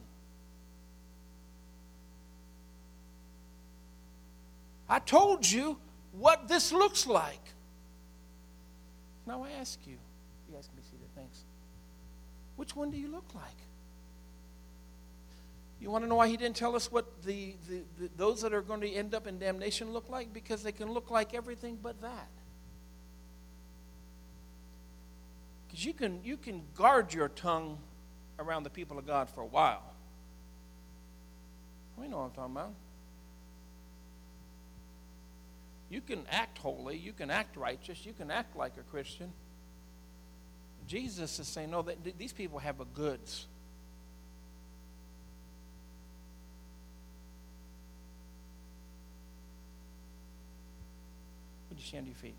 I 4.90 5.00
told 5.00 5.50
you 5.50 5.78
what 6.12 6.48
this 6.48 6.72
looks 6.72 7.08
like. 7.08 7.42
Now 9.26 9.44
I 9.44 9.52
ask 9.52 9.80
you, 9.86 9.94
you 9.94 10.56
guys 10.56 10.68
can 10.68 10.76
be 10.76 10.84
seated, 10.84 11.08
thanks. 11.16 11.46
Which 12.56 12.76
one 12.76 12.92
do 12.92 12.98
you 12.98 13.08
look 13.08 13.26
like? 13.34 13.44
You 15.80 15.90
want 15.92 16.04
to 16.04 16.08
know 16.08 16.16
why 16.16 16.28
he 16.28 16.38
didn't 16.38 16.56
tell 16.56 16.76
us 16.76 16.92
what 16.92 17.24
the, 17.24 17.56
the, 17.68 17.82
the, 18.00 18.10
those 18.16 18.42
that 18.42 18.54
are 18.54 18.62
going 18.62 18.82
to 18.82 18.90
end 18.90 19.14
up 19.14 19.28
in 19.28 19.38
damnation 19.38 19.92
look 19.92 20.10
like? 20.10 20.34
Because 20.34 20.64
they 20.64 20.72
can 20.72 20.92
look 20.92 21.12
like 21.12 21.34
everything 21.34 21.78
but 21.82 22.02
that. 22.02 22.30
Because 25.68 25.86
you 25.86 25.94
can, 25.94 26.24
you 26.24 26.38
can 26.38 26.62
guard 26.76 27.14
your 27.14 27.28
tongue 27.28 27.80
around 28.40 28.64
the 28.64 28.70
people 28.70 28.98
of 28.98 29.06
God 29.06 29.30
for 29.30 29.42
a 29.42 29.46
while. 29.46 29.84
We 31.98 32.08
know 32.08 32.18
what 32.18 32.24
I'm 32.26 32.32
talking 32.32 32.56
about. 32.56 32.74
You 35.90 36.02
can 36.02 36.26
act 36.32 36.58
holy, 36.58 36.98
you 36.98 37.14
can 37.14 37.30
act 37.30 37.56
righteous, 37.56 38.06
you 38.06 38.14
can 38.14 38.32
act 38.32 38.56
like 38.56 38.74
a 38.78 38.84
Christian. 38.84 39.32
Jesus 40.88 41.40
is 41.40 41.48
saying, 41.48 41.72
no, 41.72 41.82
that, 41.84 42.18
these 42.18 42.34
people 42.34 42.60
have 42.60 42.80
a 42.80 42.86
goods. 42.86 43.48
You 51.84 51.90
stand 51.90 52.06
to 52.06 52.12
your 52.12 52.18
feet? 52.18 52.36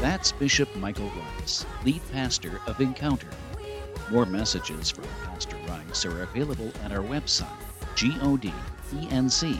That's 0.00 0.32
Bishop 0.32 0.74
Michael 0.76 1.10
Rice, 1.40 1.66
lead 1.84 2.00
pastor 2.12 2.60
of 2.66 2.80
Encounter. 2.80 3.28
More 4.10 4.24
messages 4.24 4.90
from 4.90 5.04
Pastor 5.24 5.56
Rice 5.68 6.06
are 6.06 6.22
available 6.22 6.72
at 6.84 6.92
our 6.92 7.02
website, 7.02 7.46
godenc.com. 7.96 9.58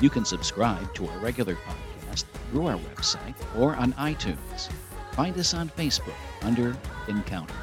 You 0.00 0.10
can 0.10 0.24
subscribe 0.24 0.94
to 0.94 1.06
our 1.06 1.18
regular 1.18 1.54
podcast 1.54 2.24
through 2.50 2.66
our 2.66 2.78
website 2.78 3.34
or 3.56 3.76
on 3.76 3.92
iTunes. 3.92 4.68
Find 5.12 5.38
us 5.38 5.54
on 5.54 5.68
Facebook 5.68 6.16
under 6.42 6.76
Encounter. 7.06 7.54